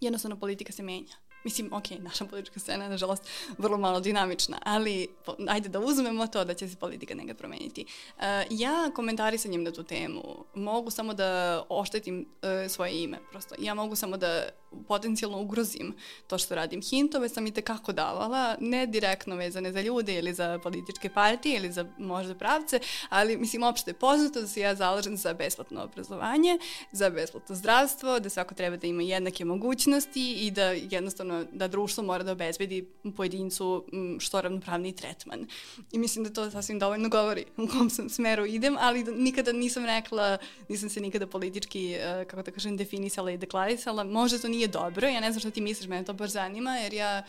jednostavno 0.00 0.36
politika 0.36 0.72
se 0.72 0.82
menja. 0.82 1.14
Mislim, 1.44 1.72
ok, 1.72 1.90
naša 2.08 2.24
politička 2.24 2.60
scena 2.60 2.84
je, 2.84 2.90
nažalost, 2.90 3.22
vrlo 3.58 3.78
malo 3.78 4.00
dinamična, 4.00 4.58
ali 4.62 5.08
ajde 5.48 5.68
da 5.68 5.80
uzmemo 5.80 6.26
to 6.26 6.44
da 6.44 6.54
će 6.54 6.68
se 6.68 6.76
politika 6.76 7.14
nekad 7.14 7.36
promeniti. 7.36 7.86
Uh, 8.16 8.24
ja 8.50 8.90
komentarisanjem 8.94 9.62
na 9.62 9.70
tu 9.70 9.82
temu 9.82 10.44
mogu 10.54 10.90
samo 10.90 11.14
da 11.14 11.62
oštetim 11.68 12.26
uh, 12.42 12.70
svoje 12.70 13.02
ime, 13.02 13.18
prosto. 13.30 13.54
Ja 13.58 13.74
mogu 13.74 13.96
samo 13.96 14.16
da 14.16 14.48
potencijalno 14.88 15.40
ugrozim 15.40 15.94
to 16.26 16.38
što 16.38 16.54
radim. 16.54 16.82
Hintove 16.82 17.28
sam 17.28 17.46
i 17.46 17.50
tekako 17.50 17.92
davala, 17.92 18.56
ne 18.60 18.86
direktno 18.86 19.36
vezane 19.36 19.72
za 19.72 19.80
ljude 19.80 20.14
ili 20.18 20.34
za 20.34 20.58
političke 20.62 21.08
partije 21.08 21.56
ili 21.56 21.72
za 21.72 21.86
možda 21.98 22.34
pravce, 22.34 22.80
ali 23.08 23.36
mislim, 23.36 23.62
opšte 23.62 23.90
je 23.90 23.94
poznato 23.94 24.40
da 24.40 24.46
se 24.46 24.60
ja 24.60 24.74
zalažem 24.74 25.16
za 25.16 25.34
besplatno 25.34 25.82
obrazovanje, 25.82 26.58
za 26.92 27.10
besplatno 27.10 27.56
zdravstvo, 27.56 28.20
da 28.20 28.30
svako 28.30 28.54
treba 28.54 28.76
da 28.76 28.86
ima 28.86 29.02
jednake 29.02 29.44
mogućnosti 29.44 30.32
i 30.32 30.50
da 30.50 30.64
jednostavno 30.70 31.29
ono, 31.30 31.46
da 31.52 31.68
društvo 31.68 32.04
mora 32.04 32.24
da 32.24 32.32
obezbedi 32.32 32.88
pojedincu 33.16 33.84
što 34.18 34.40
ravnopravniji 34.40 34.92
tretman. 34.92 35.46
I 35.92 35.98
mislim 35.98 36.24
da 36.24 36.32
to 36.32 36.50
sasvim 36.50 36.78
dovoljno 36.78 37.08
govori 37.08 37.44
u 37.56 37.66
kom 37.66 37.90
sam 37.90 38.08
smeru 38.08 38.46
idem, 38.46 38.76
ali 38.80 39.04
nikada 39.04 39.52
nisam 39.52 39.84
rekla, 39.84 40.38
nisam 40.68 40.90
se 40.90 41.00
nikada 41.00 41.26
politički, 41.26 41.92
e, 41.92 42.24
kako 42.24 42.42
da 42.42 42.50
kažem, 42.50 42.76
definisala 42.76 43.30
i 43.30 43.38
deklarisala. 43.38 44.04
Možda 44.04 44.38
to 44.38 44.48
nije 44.48 44.68
dobro, 44.68 45.08
ja 45.08 45.20
ne 45.20 45.32
znam 45.32 45.40
šta 45.40 45.50
ti 45.50 45.60
misliš, 45.60 45.88
mene 45.88 46.04
to 46.04 46.12
baš 46.12 46.30
zanima, 46.30 46.76
jer 46.76 46.94
ja 46.94 47.22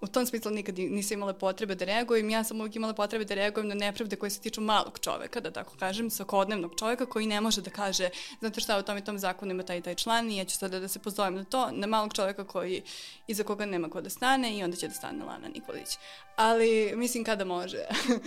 u 0.00 0.06
tom 0.06 0.26
smislu 0.26 0.50
nikad 0.50 0.78
nisam 0.78 1.14
imala 1.14 1.32
potrebe 1.32 1.74
da 1.74 1.84
reagujem, 1.84 2.30
ja 2.30 2.44
sam 2.44 2.60
uvijek 2.60 2.76
imala 2.76 2.94
potrebe 2.94 3.24
da 3.24 3.34
reagujem 3.34 3.68
na 3.68 3.74
nepravde 3.74 4.16
koje 4.16 4.30
se 4.30 4.40
tiču 4.40 4.60
malog 4.60 4.98
čoveka, 4.98 5.40
da 5.40 5.50
tako 5.50 5.76
kažem, 5.78 6.10
svakodnevnog 6.10 6.72
čoveka 6.78 7.06
koji 7.06 7.26
ne 7.26 7.40
može 7.40 7.62
da 7.62 7.70
kaže, 7.70 8.08
znate 8.40 8.60
šta, 8.60 8.78
u 8.78 8.82
tom 8.82 8.98
i 8.98 9.04
tom 9.04 9.18
zakonu 9.18 9.50
ima 9.50 9.62
taj 9.62 9.78
i 9.78 9.82
taj 9.82 9.94
član 9.94 10.30
i 10.30 10.36
ja 10.36 10.44
ću 10.44 10.58
sada 10.58 10.80
da 10.80 10.88
se 10.88 10.98
pozovem 10.98 11.34
na 11.34 11.44
to, 11.44 11.70
na 11.72 11.86
malog 11.86 12.14
čoveka 12.14 12.44
koji, 12.44 12.82
iza 13.26 13.44
koga 13.44 13.66
nema 13.66 13.88
ko 13.88 14.00
da 14.00 14.10
stane 14.10 14.58
i 14.58 14.62
onda 14.62 14.76
će 14.76 14.88
da 14.88 14.94
stane 14.94 15.24
Lana 15.24 15.48
Nikolić. 15.54 15.88
Ali, 16.36 16.92
mislim, 16.96 17.24
kada 17.24 17.44
može. 17.44 17.78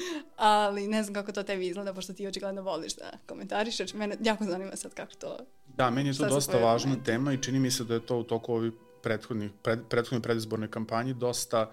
Ali, 0.36 0.88
ne 0.88 1.04
znam 1.04 1.14
kako 1.14 1.32
to 1.32 1.44
tebi 1.44 1.68
izgleda, 1.68 1.94
pošto 1.94 2.14
ti 2.14 2.28
očigledno 2.28 2.62
voliš 2.62 2.96
da 2.96 3.12
komentarišeš. 3.26 3.94
Mene 3.94 4.18
jako 4.24 4.44
zanima 4.44 4.76
sad 4.76 4.94
kako 4.94 5.14
to... 5.14 5.38
Da, 5.68 5.90
meni 5.90 6.10
je 6.10 6.18
to 6.18 6.26
dosta 6.26 6.58
važna 6.58 6.96
tema 7.06 7.34
i 7.34 7.42
čini 7.42 7.60
mi 7.60 7.72
se 7.72 7.84
da 7.84 7.94
je 7.94 8.06
to 8.06 8.18
u 8.18 8.24
toku 8.24 8.54
ovih 8.54 8.74
prethodnih, 9.04 9.52
pred, 9.64 9.80
prethodne 9.90 10.22
predizborne 10.22 10.72
kampanji 10.72 11.14
dosta 11.14 11.72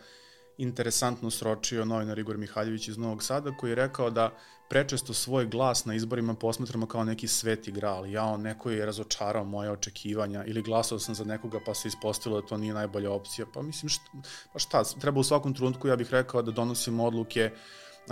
interesantno 0.59 1.31
sročio 1.31 1.85
novinar 1.85 2.19
Igor 2.19 2.37
Mihaljević 2.37 2.89
iz 2.89 2.99
Novog 2.99 3.23
Sada 3.23 3.53
koji 3.57 3.71
je 3.71 3.75
rekao 3.75 4.11
da 4.11 4.31
prečesto 4.69 5.15
svoj 5.15 5.47
glas 5.47 5.85
na 5.85 5.95
izborima 5.95 6.35
posmatramo 6.35 6.87
kao 6.87 7.05
neki 7.05 7.29
sveti 7.29 7.73
gral. 7.73 8.07
Ja, 8.07 8.25
on 8.25 8.41
neko 8.41 8.71
je 8.71 8.87
razočarao 8.87 9.45
moje 9.45 9.71
očekivanja 9.71 10.45
ili 10.45 10.63
glasao 10.63 10.99
sam 10.99 11.15
za 11.15 11.25
nekoga 11.25 11.61
pa 11.67 11.75
se 11.75 11.89
ispostavilo 11.89 12.41
da 12.41 12.47
to 12.47 12.57
nije 12.57 12.75
najbolja 12.75 13.11
opcija. 13.11 13.47
Pa 13.55 13.63
mislim, 13.63 13.89
šta, 13.89 14.05
pa 14.53 14.59
šta, 14.59 14.85
treba 14.85 15.21
u 15.21 15.25
svakom 15.25 15.55
trenutku, 15.55 15.89
ja 15.89 15.97
bih 15.97 16.11
rekao 16.11 16.43
da 16.43 16.51
donosimo 16.51 17.05
odluke 17.05 17.51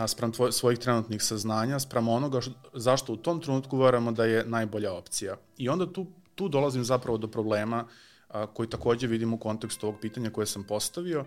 sprem 0.06 0.32
tvoj, 0.32 0.52
svojih 0.52 0.78
trenutnih 0.78 1.22
saznanja, 1.22 1.78
sprem 1.78 2.08
onoga 2.08 2.40
što, 2.40 2.52
zašto 2.72 3.12
u 3.12 3.16
tom 3.16 3.40
trenutku 3.40 3.78
veramo 3.78 4.12
da 4.12 4.24
je 4.24 4.44
najbolja 4.46 4.92
opcija. 4.92 5.36
I 5.56 5.68
onda 5.68 5.92
tu, 5.92 6.06
tu 6.34 6.48
dolazim 6.48 6.84
zapravo 6.84 7.18
do 7.18 7.28
problema 7.28 7.84
uh, 7.84 7.90
a, 8.34 8.46
koji 8.46 8.68
takođe 8.68 9.06
vidim 9.06 9.34
u 9.34 9.38
kontekstu 9.38 9.86
ovog 9.86 10.00
pitanja 10.00 10.30
koje 10.30 10.46
sam 10.46 10.64
postavio. 10.64 11.24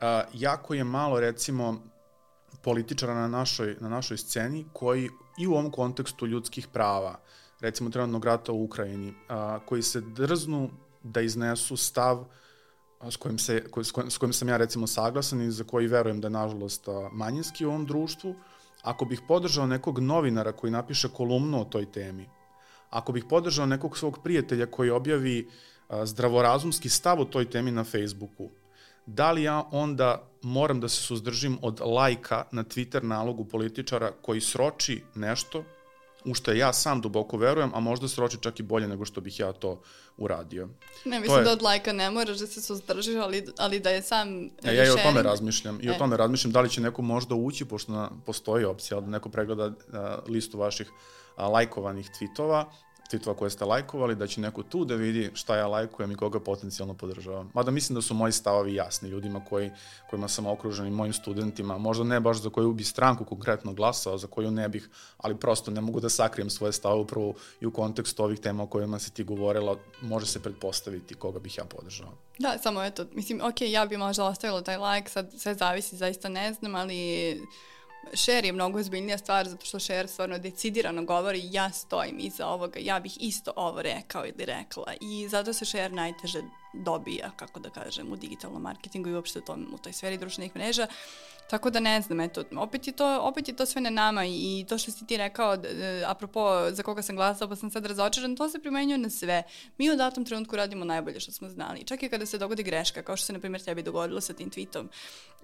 A, 0.00 0.22
jako 0.34 0.74
je 0.74 0.84
malo, 0.84 1.20
recimo, 1.20 1.82
političara 2.62 3.14
na 3.14 3.28
našoj, 3.28 3.76
na 3.80 3.88
našoj 3.88 4.16
sceni 4.16 4.64
koji 4.72 5.08
i 5.38 5.46
u 5.46 5.52
ovom 5.52 5.70
kontekstu 5.70 6.26
ljudskih 6.26 6.68
prava, 6.72 7.20
recimo 7.60 7.90
trenutnog 7.90 8.24
rata 8.24 8.52
u 8.52 8.64
Ukrajini, 8.64 9.14
a, 9.28 9.58
koji 9.66 9.82
se 9.82 10.00
drznu 10.00 10.70
da 11.02 11.20
iznesu 11.20 11.76
stav 11.76 12.24
s 13.10 13.16
kojim, 13.16 13.38
se, 13.38 13.64
s, 13.82 13.90
kojim, 13.92 14.10
s 14.10 14.18
kojim 14.18 14.32
sam 14.32 14.48
ja 14.48 14.56
recimo 14.56 14.86
saglasan 14.86 15.42
i 15.42 15.50
za 15.50 15.64
koji 15.64 15.86
verujem 15.86 16.20
da 16.20 16.26
je 16.26 16.30
nažalost 16.30 16.88
manjinski 17.12 17.66
u 17.66 17.68
ovom 17.68 17.86
društvu, 17.86 18.34
ako 18.82 19.04
bih 19.04 19.20
podržao 19.28 19.66
nekog 19.66 19.98
novinara 19.98 20.52
koji 20.52 20.70
napiše 20.70 21.08
kolumnu 21.08 21.60
o 21.60 21.64
toj 21.64 21.92
temi, 21.92 22.28
ako 22.90 23.12
bih 23.12 23.24
podržao 23.28 23.66
nekog 23.66 23.98
svog 23.98 24.18
prijatelja 24.22 24.66
koji 24.66 24.90
objavi 24.90 25.48
zdravorazumski 26.04 26.88
stav 26.88 27.20
o 27.20 27.24
toj 27.24 27.50
temi 27.50 27.70
na 27.70 27.84
Facebooku, 27.84 28.50
da 29.06 29.32
li 29.32 29.42
ja 29.42 29.64
onda 29.70 30.28
moram 30.42 30.80
da 30.80 30.88
se 30.88 31.02
suzdržim 31.02 31.58
od 31.62 31.80
lajka 31.80 32.44
na 32.52 32.64
Twitter 32.64 33.02
nalogu 33.02 33.44
političara 33.44 34.12
koji 34.22 34.40
sroči 34.40 35.02
nešto 35.14 35.64
u 36.24 36.34
što 36.34 36.52
ja 36.52 36.72
sam 36.72 37.00
duboko 37.00 37.36
verujem, 37.36 37.70
a 37.74 37.80
možda 37.80 38.08
sroči 38.08 38.36
čak 38.40 38.60
i 38.60 38.62
bolje 38.62 38.88
nego 38.88 39.04
što 39.04 39.20
bih 39.20 39.40
ja 39.40 39.52
to 39.52 39.80
uradio. 40.16 40.68
Ne, 41.04 41.20
mislim 41.20 41.38
je... 41.38 41.44
da 41.44 41.52
od 41.52 41.62
lajka 41.62 41.92
ne 41.92 42.10
moraš 42.10 42.38
da 42.38 42.46
se 42.46 42.62
suzdržiš, 42.62 43.14
ali, 43.14 43.46
ali 43.58 43.80
da 43.80 43.90
je 43.90 44.02
sam 44.02 44.50
ja, 44.64 44.72
ja 44.72 44.86
i 44.86 44.90
o 44.90 44.96
tome 44.96 45.22
razmišljam. 45.22 45.78
I 45.82 45.86
e. 45.86 45.90
o 45.90 45.94
tome 45.94 46.16
razmišljam 46.16 46.52
da 46.52 46.60
li 46.60 46.70
će 46.70 46.80
neko 46.80 47.02
možda 47.02 47.34
ući, 47.34 47.64
pošto 47.64 47.92
na, 47.92 48.10
postoji 48.26 48.64
opcija 48.64 49.00
da 49.00 49.06
neko 49.06 49.28
pregleda 49.28 49.66
uh, 49.66 49.74
listu 50.28 50.58
vaših 50.58 50.90
uh, 50.90 51.44
lajkovanih 51.52 52.10
tweetova 52.10 52.64
tweetova 53.10 53.34
koje 53.34 53.50
ste 53.50 53.64
lajkovali, 53.64 54.14
da 54.14 54.26
će 54.26 54.40
neko 54.40 54.62
tu 54.62 54.84
da 54.84 54.94
vidi 54.94 55.30
šta 55.34 55.56
ja 55.56 55.66
lajkujem 55.66 56.12
i 56.12 56.16
koga 56.16 56.40
potencijalno 56.40 56.94
podržavam. 56.94 57.50
Mada 57.54 57.70
mislim 57.70 57.94
da 57.94 58.02
su 58.02 58.14
moji 58.14 58.32
stavovi 58.32 58.74
jasni 58.74 59.08
ljudima 59.08 59.44
koji, 59.44 59.70
kojima 60.10 60.28
sam 60.28 60.46
okružen 60.46 60.86
i 60.86 60.90
mojim 60.90 61.12
studentima, 61.12 61.78
možda 61.78 62.04
ne 62.04 62.20
baš 62.20 62.36
za 62.42 62.50
koju 62.50 62.72
bi 62.72 62.84
stranku 62.84 63.24
konkretno 63.24 63.72
glasao, 63.72 64.18
za 64.18 64.26
koju 64.26 64.50
ne 64.50 64.68
bih, 64.68 64.88
ali 65.16 65.36
prosto 65.36 65.70
ne 65.70 65.80
mogu 65.80 66.00
da 66.00 66.08
sakrijem 66.08 66.50
svoje 66.50 66.72
stavove 66.72 67.00
upravo 67.00 67.34
i 67.60 67.66
u 67.66 67.70
kontekstu 67.70 68.24
ovih 68.24 68.40
tema 68.40 68.62
o 68.62 68.66
kojima 68.66 68.98
si 68.98 69.14
ti 69.14 69.24
govorila, 69.24 69.76
može 70.02 70.26
se 70.26 70.42
pretpostaviti 70.42 71.14
koga 71.14 71.38
bih 71.38 71.58
ja 71.58 71.64
podržao. 71.64 72.12
Da, 72.38 72.58
samo 72.58 72.82
eto, 72.82 73.06
mislim, 73.12 73.40
ok, 73.40 73.60
ja 73.60 73.86
bi 73.86 73.96
možda 73.96 74.24
ostavila 74.24 74.62
taj 74.62 74.76
like, 74.76 75.10
sad 75.10 75.32
sve 75.36 75.54
zavisi, 75.54 75.96
zaista 75.96 76.28
ne 76.28 76.52
znam, 76.52 76.74
ali 76.74 77.40
share 78.14 78.46
je 78.46 78.52
mnogo 78.52 78.78
ozbiljnija 78.78 79.18
stvar 79.18 79.48
zato 79.48 79.66
što 79.66 79.80
share 79.80 80.08
stvarno 80.08 80.38
decidirano 80.38 81.04
govori 81.04 81.40
ja 81.52 81.70
stojim 81.70 82.16
iza 82.18 82.46
ovoga, 82.46 82.80
ja 82.80 83.00
bih 83.00 83.16
isto 83.20 83.52
ovo 83.56 83.82
rekao 83.82 84.26
ili 84.26 84.44
rekla 84.44 84.94
i 85.00 85.28
zato 85.28 85.52
se 85.52 85.64
share 85.64 85.94
najteže 85.94 86.42
dobija, 86.72 87.30
kako 87.36 87.60
da 87.60 87.70
kažem, 87.70 88.12
u 88.12 88.16
digitalnom 88.16 88.62
marketingu 88.62 89.08
i 89.08 89.14
uopšte 89.14 89.38
u, 89.38 89.42
tom, 89.42 89.66
u 89.74 89.78
toj 89.78 89.92
sferi 89.92 90.18
društvenih 90.18 90.56
mreža. 90.56 90.86
Tako 91.50 91.70
da 91.70 91.80
ne 91.80 92.00
znam, 92.00 92.20
eto, 92.20 92.44
opet 92.56 92.86
je 92.86 92.92
to, 92.92 93.20
opet 93.20 93.48
je 93.48 93.56
to 93.56 93.66
sve 93.66 93.80
na 93.80 93.90
nama 93.90 94.24
i 94.26 94.64
to 94.68 94.78
što 94.78 94.90
si 94.90 95.06
ti 95.06 95.16
rekao, 95.16 95.56
apropo 96.06 96.70
za 96.70 96.82
koga 96.82 97.02
sam 97.02 97.16
glasao 97.16 97.48
pa 97.48 97.56
sam 97.56 97.70
sad 97.70 97.86
razočaran, 97.86 98.36
to 98.36 98.48
se 98.48 98.58
primenjuje 98.58 98.98
na 98.98 99.10
sve. 99.10 99.42
Mi 99.78 99.90
u 99.90 99.96
datom 99.96 100.24
trenutku 100.24 100.56
radimo 100.56 100.84
najbolje 100.84 101.20
što 101.20 101.32
smo 101.32 101.48
znali. 101.48 101.84
Čak 101.84 102.02
i 102.02 102.08
kada 102.08 102.26
se 102.26 102.38
dogodi 102.38 102.62
greška, 102.62 103.02
kao 103.02 103.16
što 103.16 103.26
se 103.26 103.32
na 103.32 103.38
primjer 103.38 103.62
tebi 103.62 103.82
dogodilo 103.82 104.20
sa 104.20 104.32
tim 104.32 104.50
tweetom, 104.50 104.86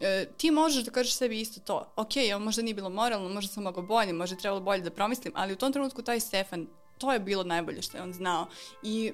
e, 0.00 0.26
ti 0.36 0.50
možeš 0.50 0.84
da 0.84 0.90
kažeš 0.90 1.14
sebi 1.14 1.40
isto 1.40 1.60
to. 1.60 1.92
Ok, 1.96 2.12
ovo 2.34 2.44
možda 2.44 2.62
nije 2.62 2.74
bilo 2.74 2.90
moralno, 2.90 3.28
možda 3.28 3.52
sam 3.52 3.62
mogao 3.62 3.82
bolje, 3.82 4.12
možda 4.12 4.36
je 4.36 4.40
trebalo 4.40 4.60
bolje 4.60 4.82
da 4.82 4.90
promislim, 4.90 5.32
ali 5.36 5.52
u 5.52 5.56
tom 5.56 5.72
trenutku 5.72 6.02
taj 6.02 6.20
Stefan 6.20 6.66
to 6.98 7.12
je 7.12 7.20
bilo 7.20 7.44
najbolje 7.44 7.82
što 7.82 7.96
je 7.96 8.02
on 8.02 8.12
znao. 8.12 8.46
I 8.82 9.12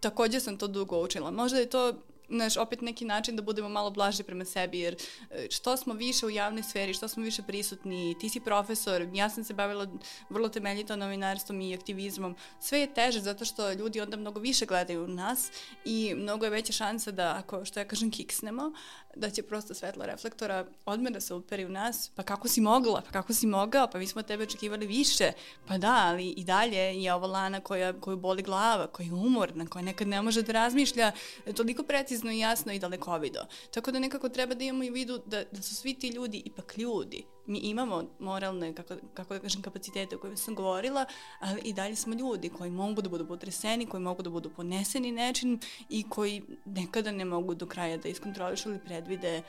takođe 0.00 0.40
sam 0.40 0.56
to 0.56 0.66
dugo 0.66 1.02
učila. 1.02 1.30
Možda 1.30 1.58
je 1.58 1.70
to 1.70 1.92
znaš, 2.30 2.56
opet 2.56 2.80
neki 2.80 3.04
način 3.04 3.36
da 3.36 3.42
budemo 3.42 3.68
malo 3.68 3.90
blaži 3.90 4.22
prema 4.22 4.44
sebi, 4.44 4.78
jer 4.78 4.96
e, 5.30 5.46
što 5.50 5.76
smo 5.76 5.94
više 5.94 6.26
u 6.26 6.30
javnoj 6.30 6.62
sferi, 6.62 6.94
što 6.94 7.08
smo 7.08 7.22
više 7.22 7.42
prisutni, 7.42 8.16
ti 8.20 8.28
si 8.28 8.40
profesor, 8.40 9.08
ja 9.14 9.30
sam 9.30 9.44
se 9.44 9.54
bavila 9.54 9.86
vrlo 10.30 10.48
temeljito 10.48 10.96
novinarstvom 10.96 11.60
i 11.60 11.74
aktivizmom, 11.74 12.36
sve 12.60 12.80
je 12.80 12.94
teže 12.94 13.20
zato 13.20 13.44
što 13.44 13.72
ljudi 13.72 14.00
onda 14.00 14.16
mnogo 14.16 14.40
više 14.40 14.66
gledaju 14.66 15.08
nas 15.08 15.50
i 15.84 16.14
mnogo 16.16 16.44
je 16.44 16.50
veća 16.50 16.72
šansa 16.72 17.10
da, 17.10 17.36
ako, 17.38 17.64
što 17.64 17.80
ja 17.80 17.84
kažem, 17.84 18.10
kiksnemo, 18.10 18.72
da 19.16 19.30
će 19.30 19.42
prosto 19.42 19.74
svetlo 19.74 20.06
reflektora 20.06 20.66
odmah 20.84 21.12
da 21.12 21.20
se 21.20 21.34
uperi 21.34 21.64
u 21.64 21.68
nas, 21.68 22.10
pa 22.14 22.22
kako 22.22 22.48
si 22.48 22.60
mogla, 22.60 23.00
pa 23.00 23.10
kako 23.10 23.32
si 23.34 23.46
mogao, 23.46 23.90
pa 23.92 23.98
mi 23.98 24.06
smo 24.06 24.22
tebe 24.22 24.42
očekivali 24.42 24.86
više, 24.86 25.32
pa 25.66 25.78
da, 25.78 25.94
ali 26.04 26.28
i 26.28 26.44
dalje 26.44 27.02
je 27.02 27.14
ovo 27.14 27.26
lana 27.26 27.60
koja, 27.60 28.00
koju 28.00 28.16
boli 28.16 28.42
glava, 28.42 28.86
koja 28.86 29.06
je 29.06 29.12
umorna, 29.12 29.66
koja 29.66 29.82
nekad 29.82 30.08
ne 30.08 30.22
može 30.22 30.42
da 30.42 30.52
razmišlja 30.52 31.12
toliko 31.56 31.82
precizno 31.82 32.19
i 32.28 32.38
jasno 32.38 32.72
i 32.72 32.78
dalekovido. 32.78 33.40
Tako 33.70 33.90
da 33.90 33.98
nekako 33.98 34.28
treba 34.28 34.54
da 34.54 34.64
imamo 34.64 34.84
i 34.84 34.90
vidu 34.90 35.20
da, 35.26 35.44
da 35.52 35.62
su 35.62 35.74
svi 35.74 35.94
ti 35.94 36.08
ljudi 36.08 36.42
ipak 36.44 36.78
ljudi, 36.78 37.24
mi 37.46 37.58
imamo 37.58 38.04
moralne, 38.18 38.74
kako, 38.74 38.94
kako 39.14 39.34
da 39.34 39.40
kažem, 39.40 39.62
kapacitete 39.62 40.16
o 40.16 40.18
kojima 40.18 40.36
sam 40.36 40.54
govorila, 40.54 41.06
ali 41.40 41.60
i 41.64 41.72
dalje 41.72 41.96
smo 41.96 42.14
ljudi 42.14 42.48
koji 42.48 42.70
mogu 42.70 43.02
da 43.02 43.08
budu 43.08 43.26
potreseni, 43.26 43.86
koji 43.86 44.02
mogu 44.02 44.22
da 44.22 44.30
budu 44.30 44.50
poneseni 44.50 45.12
nečin 45.12 45.58
i 45.88 46.08
koji 46.08 46.42
nekada 46.64 47.12
ne 47.12 47.24
mogu 47.24 47.54
do 47.54 47.66
kraja 47.66 47.96
da 47.96 48.08
iskontrolišu 48.08 48.70
ili 48.70 48.78
predvide 48.78 49.42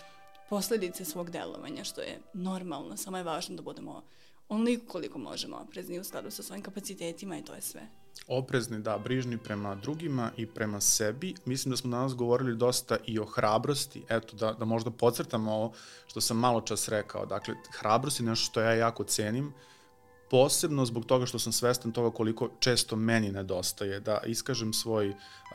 posledice 0.49 1.05
svog 1.05 1.29
delovanja, 1.29 1.83
što 1.83 2.01
je 2.01 2.21
normalno, 2.33 2.97
samo 2.97 3.17
je 3.17 3.23
važno 3.23 3.55
da 3.55 3.61
budemo 3.61 4.03
onoliko 4.49 4.85
koliko 4.91 5.19
možemo 5.19 5.57
oprezni 5.57 5.99
u 5.99 6.03
skladu 6.03 6.31
sa 6.31 6.43
svojim 6.43 6.63
kapacitetima 6.63 7.37
i 7.37 7.43
to 7.43 7.53
je 7.53 7.61
sve 7.61 8.00
oprezni, 8.27 8.79
da, 8.79 8.97
brižni 8.97 9.37
prema 9.37 9.75
drugima 9.75 10.31
i 10.37 10.45
prema 10.45 10.81
sebi. 10.81 11.35
Mislim 11.45 11.69
da 11.69 11.77
smo 11.77 11.91
danas 11.91 12.15
govorili 12.15 12.55
dosta 12.55 12.97
i 13.05 13.19
o 13.19 13.25
hrabrosti, 13.25 14.03
eto, 14.09 14.35
da, 14.35 14.53
da 14.53 14.65
možda 14.65 14.91
podcrtamo 14.91 15.53
ovo 15.53 15.73
što 16.07 16.21
sam 16.21 16.37
malo 16.37 16.61
čas 16.61 16.87
rekao. 16.87 17.25
Dakle, 17.25 17.55
hrabrost 17.79 18.19
je 18.19 18.25
nešto 18.25 18.45
što 18.45 18.61
ja 18.61 18.73
jako 18.73 19.03
cenim, 19.03 19.53
posebno 20.31 20.85
zbog 20.85 21.05
toga 21.05 21.25
što 21.25 21.39
sam 21.39 21.51
svestan 21.51 21.91
toga 21.91 22.15
koliko 22.15 22.49
često 22.59 22.95
meni 22.95 23.31
nedostaje, 23.31 23.99
da 23.99 24.21
iskažem 24.25 24.73
svoj 24.73 25.13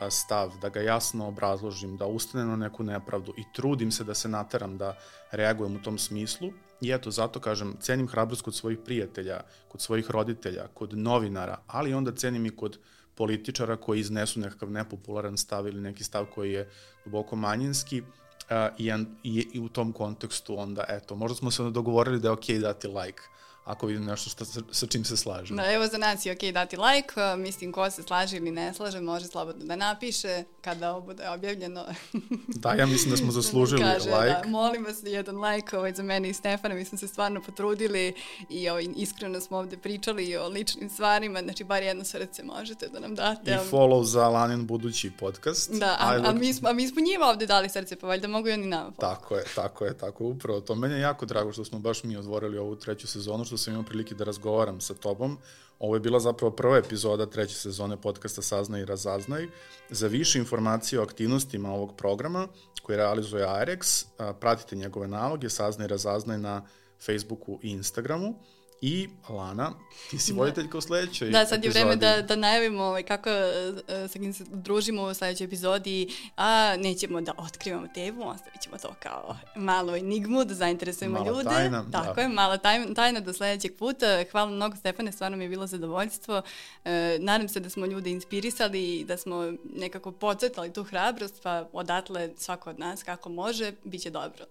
stav, 0.09 0.51
da 0.61 0.69
ga 0.69 0.81
jasno 0.81 1.27
obrazložim, 1.27 1.97
da 1.97 2.05
ustanem 2.05 2.47
na 2.47 2.55
neku 2.55 2.83
nepravdu 2.83 3.33
i 3.37 3.43
trudim 3.53 3.91
se 3.91 4.03
da 4.03 4.13
se 4.13 4.29
nateram 4.29 4.77
da 4.77 4.97
reagujem 5.31 5.75
u 5.75 5.81
tom 5.81 5.97
smislu. 5.97 6.51
I 6.81 6.91
eto, 6.91 7.11
zato 7.11 7.39
kažem, 7.39 7.75
cenim 7.79 8.07
hrabrost 8.07 8.41
kod 8.41 8.55
svojih 8.55 8.79
prijatelja, 8.85 9.41
kod 9.67 9.81
svojih 9.81 10.11
roditelja, 10.11 10.67
kod 10.73 10.97
novinara, 10.97 11.57
ali 11.67 11.93
onda 11.93 12.11
cenim 12.11 12.45
i 12.45 12.55
kod 12.55 12.79
političara 13.15 13.75
koji 13.75 13.99
iznesu 13.99 14.39
nekakav 14.39 14.71
nepopularan 14.71 15.37
stav 15.37 15.67
ili 15.67 15.81
neki 15.81 16.03
stav 16.03 16.25
koji 16.35 16.51
je 16.51 16.69
duboko 17.05 17.35
manjinski, 17.35 18.03
Uh, 18.47 18.53
i, 18.77 18.91
i, 19.23 19.47
i 19.53 19.59
u 19.59 19.69
tom 19.69 19.91
kontekstu 19.91 20.59
onda, 20.59 20.85
eto, 20.89 21.15
možda 21.15 21.35
smo 21.35 21.51
se 21.51 21.63
dogovorili 21.63 22.19
da 22.19 22.27
je 22.27 22.31
okej 22.31 22.55
okay 22.55 22.61
dati 22.61 22.87
like, 22.87 23.21
ako 23.67 23.87
vidim 23.87 24.05
nešto 24.05 24.29
što, 24.29 24.45
sa, 24.45 24.61
sa 24.71 24.87
čim 24.87 25.05
se 25.05 25.17
slažem. 25.17 25.57
Da, 25.57 25.71
evo 25.71 25.87
za 25.87 25.97
nas 25.97 26.25
je 26.25 26.31
okej 26.31 26.49
okay 26.49 26.53
dati 26.53 26.77
like, 26.77 27.13
mislim 27.37 27.71
ko 27.71 27.91
se 27.91 28.03
slaže 28.03 28.37
ili 28.37 28.51
ne 28.51 28.73
slaže 28.73 29.01
može 29.01 29.27
slobodno 29.27 29.65
da 29.65 29.75
napiše 29.75 30.43
kada 30.61 30.91
ovo 30.91 31.01
bude 31.01 31.29
objavljeno. 31.29 31.85
da, 32.63 32.73
ja 32.73 32.85
mislim 32.85 33.11
da 33.11 33.17
smo 33.17 33.31
zaslužili 33.31 33.81
Kaže, 33.81 34.09
da, 34.09 34.19
like. 34.19 34.39
Da, 34.43 34.49
molim 34.49 34.85
vas 34.85 34.99
jedan 35.03 35.35
like 35.45 35.77
ovaj, 35.77 35.93
za 35.93 36.03
mene 36.03 36.29
i 36.29 36.33
Stefana, 36.33 36.75
mi 36.75 36.85
smo 36.85 36.97
se 36.97 37.07
stvarno 37.07 37.41
potrudili 37.41 38.13
i 38.49 38.69
ovaj, 38.69 38.87
iskreno 38.95 39.41
smo 39.41 39.57
ovde 39.57 39.77
pričali 39.77 40.37
o 40.37 40.47
ličnim 40.47 40.89
stvarima, 40.89 41.41
znači 41.41 41.63
bar 41.63 41.83
jedno 41.83 42.03
srce 42.03 42.43
možete 42.43 42.87
da 42.87 42.99
nam 42.99 43.15
date. 43.15 43.51
I 43.51 43.71
follow 43.71 44.03
za 44.03 44.29
Lanin 44.29 44.67
budući 44.67 45.11
podcast. 45.19 45.71
Da, 45.71 45.97
a, 45.99 46.21
a, 46.25 46.33
mi 46.33 46.53
smo, 46.53 46.69
a 46.69 46.73
mi 46.73 46.87
smo 46.87 47.01
njima 47.01 47.25
ovde 47.25 47.45
dali 47.45 47.69
srce, 47.69 47.95
pa 47.95 48.07
valjda 48.07 48.27
mogu 48.27 48.47
i 48.47 48.51
oni 48.51 48.65
nama 48.65 48.91
follow. 48.91 48.99
Tako 48.99 49.35
je, 49.35 49.43
tako 49.55 49.85
je, 49.85 49.97
tako 49.97 50.23
upravo 50.23 50.61
to. 50.61 50.75
Meni 50.75 50.93
je 50.93 51.01
jako 51.01 51.25
drago 51.25 51.51
što 51.53 51.65
smo 51.65 51.79
baš 51.79 52.03
mi 52.03 52.17
otvorili 52.17 52.57
ovu 52.57 52.75
treću 52.75 53.07
sezonu, 53.07 53.45
što 53.45 53.56
sam 53.57 53.73
imao 53.73 53.85
prilike 53.85 54.15
da 54.15 54.23
razgovaram 54.23 54.81
sa 54.81 54.93
tobom. 54.93 55.37
Ovo 55.79 55.95
je 55.95 55.99
bila 55.99 56.19
zapravo 56.19 56.55
prva 56.55 56.77
epizoda 56.77 57.25
treće 57.25 57.55
sezone 57.55 58.01
podcasta 58.01 58.41
Saznaj 58.41 58.81
i 58.81 58.85
razaznaj. 58.85 59.47
Za 59.89 60.07
više 60.07 60.39
informacije 60.39 60.99
o 60.99 61.03
aktivnostima 61.03 61.71
ovog 61.71 61.95
programa 61.97 62.47
koji 62.81 62.97
realizuje 62.97 63.45
AREX, 63.45 64.05
pratite 64.39 64.75
njegove 64.75 65.07
naloge 65.07 65.49
Saznaj 65.49 65.85
i 65.85 65.89
razaznaj 65.89 66.37
na 66.37 66.65
Facebooku 67.05 67.59
i 67.63 67.69
Instagramu. 67.69 68.35
I 68.81 69.09
Lana, 69.29 69.71
ti 70.09 70.17
si 70.17 70.33
da. 70.33 70.39
voditeljka 70.39 70.77
u 70.77 70.81
sledećoj 70.81 71.29
Da, 71.29 71.45
sad 71.45 71.63
je 71.63 71.69
epizodi. 71.69 71.79
vreme 71.79 71.95
da, 71.95 72.21
da 72.21 72.35
najavimo 72.35 72.83
ovaj, 72.83 73.03
kako 73.03 73.29
uh, 73.29 74.11
sa 74.11 74.19
kim 74.19 74.33
se 74.33 74.43
družimo 74.47 75.03
u 75.03 75.13
sledećoj 75.13 75.45
epizodi, 75.45 76.07
a 76.35 76.75
nećemo 76.79 77.21
da 77.21 77.33
otkrivamo 77.37 77.87
temu, 77.93 78.29
ostavit 78.29 78.61
ćemo 78.61 78.77
to 78.77 78.93
kao 78.99 79.35
malo 79.55 79.95
enigmu, 79.95 80.45
da 80.45 80.53
zainteresujemo 80.53 81.19
mala 81.19 81.27
ljude. 81.31 81.43
Tajna, 81.49 81.85
Tako 81.91 82.13
da. 82.15 82.21
je, 82.21 82.27
mala 82.27 82.57
tajna, 82.57 82.93
tajna 82.93 83.19
do 83.19 83.33
sledećeg 83.33 83.77
puta. 83.77 84.23
Hvala 84.31 84.49
mnogo 84.49 84.75
Stefane, 84.75 85.11
stvarno 85.11 85.37
mi 85.37 85.43
je 85.43 85.49
bilo 85.49 85.67
zadovoljstvo. 85.67 86.37
Uh, 86.37 86.91
nadam 87.19 87.49
se 87.49 87.59
da 87.59 87.69
smo 87.69 87.85
ljude 87.85 88.09
inspirisali 88.09 88.95
i 88.95 89.05
da 89.05 89.17
smo 89.17 89.53
nekako 89.75 90.11
pocetali 90.11 90.73
tu 90.73 90.83
hrabrost, 90.83 91.43
pa 91.43 91.69
odatle 91.73 92.29
svako 92.37 92.69
od 92.69 92.79
nas 92.79 93.03
kako 93.03 93.29
može, 93.29 93.71
bit 93.83 94.01
će 94.01 94.09
dobro. 94.09 94.45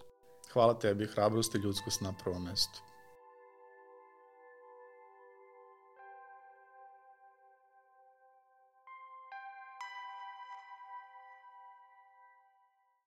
Hvala 0.53 0.79
tebi, 0.79 1.05
hrabrost 1.07 1.55
i 1.55 1.57
ljudskost 1.57 2.01
na 2.01 2.13
prvom 2.23 2.43
mestu. 2.43 2.86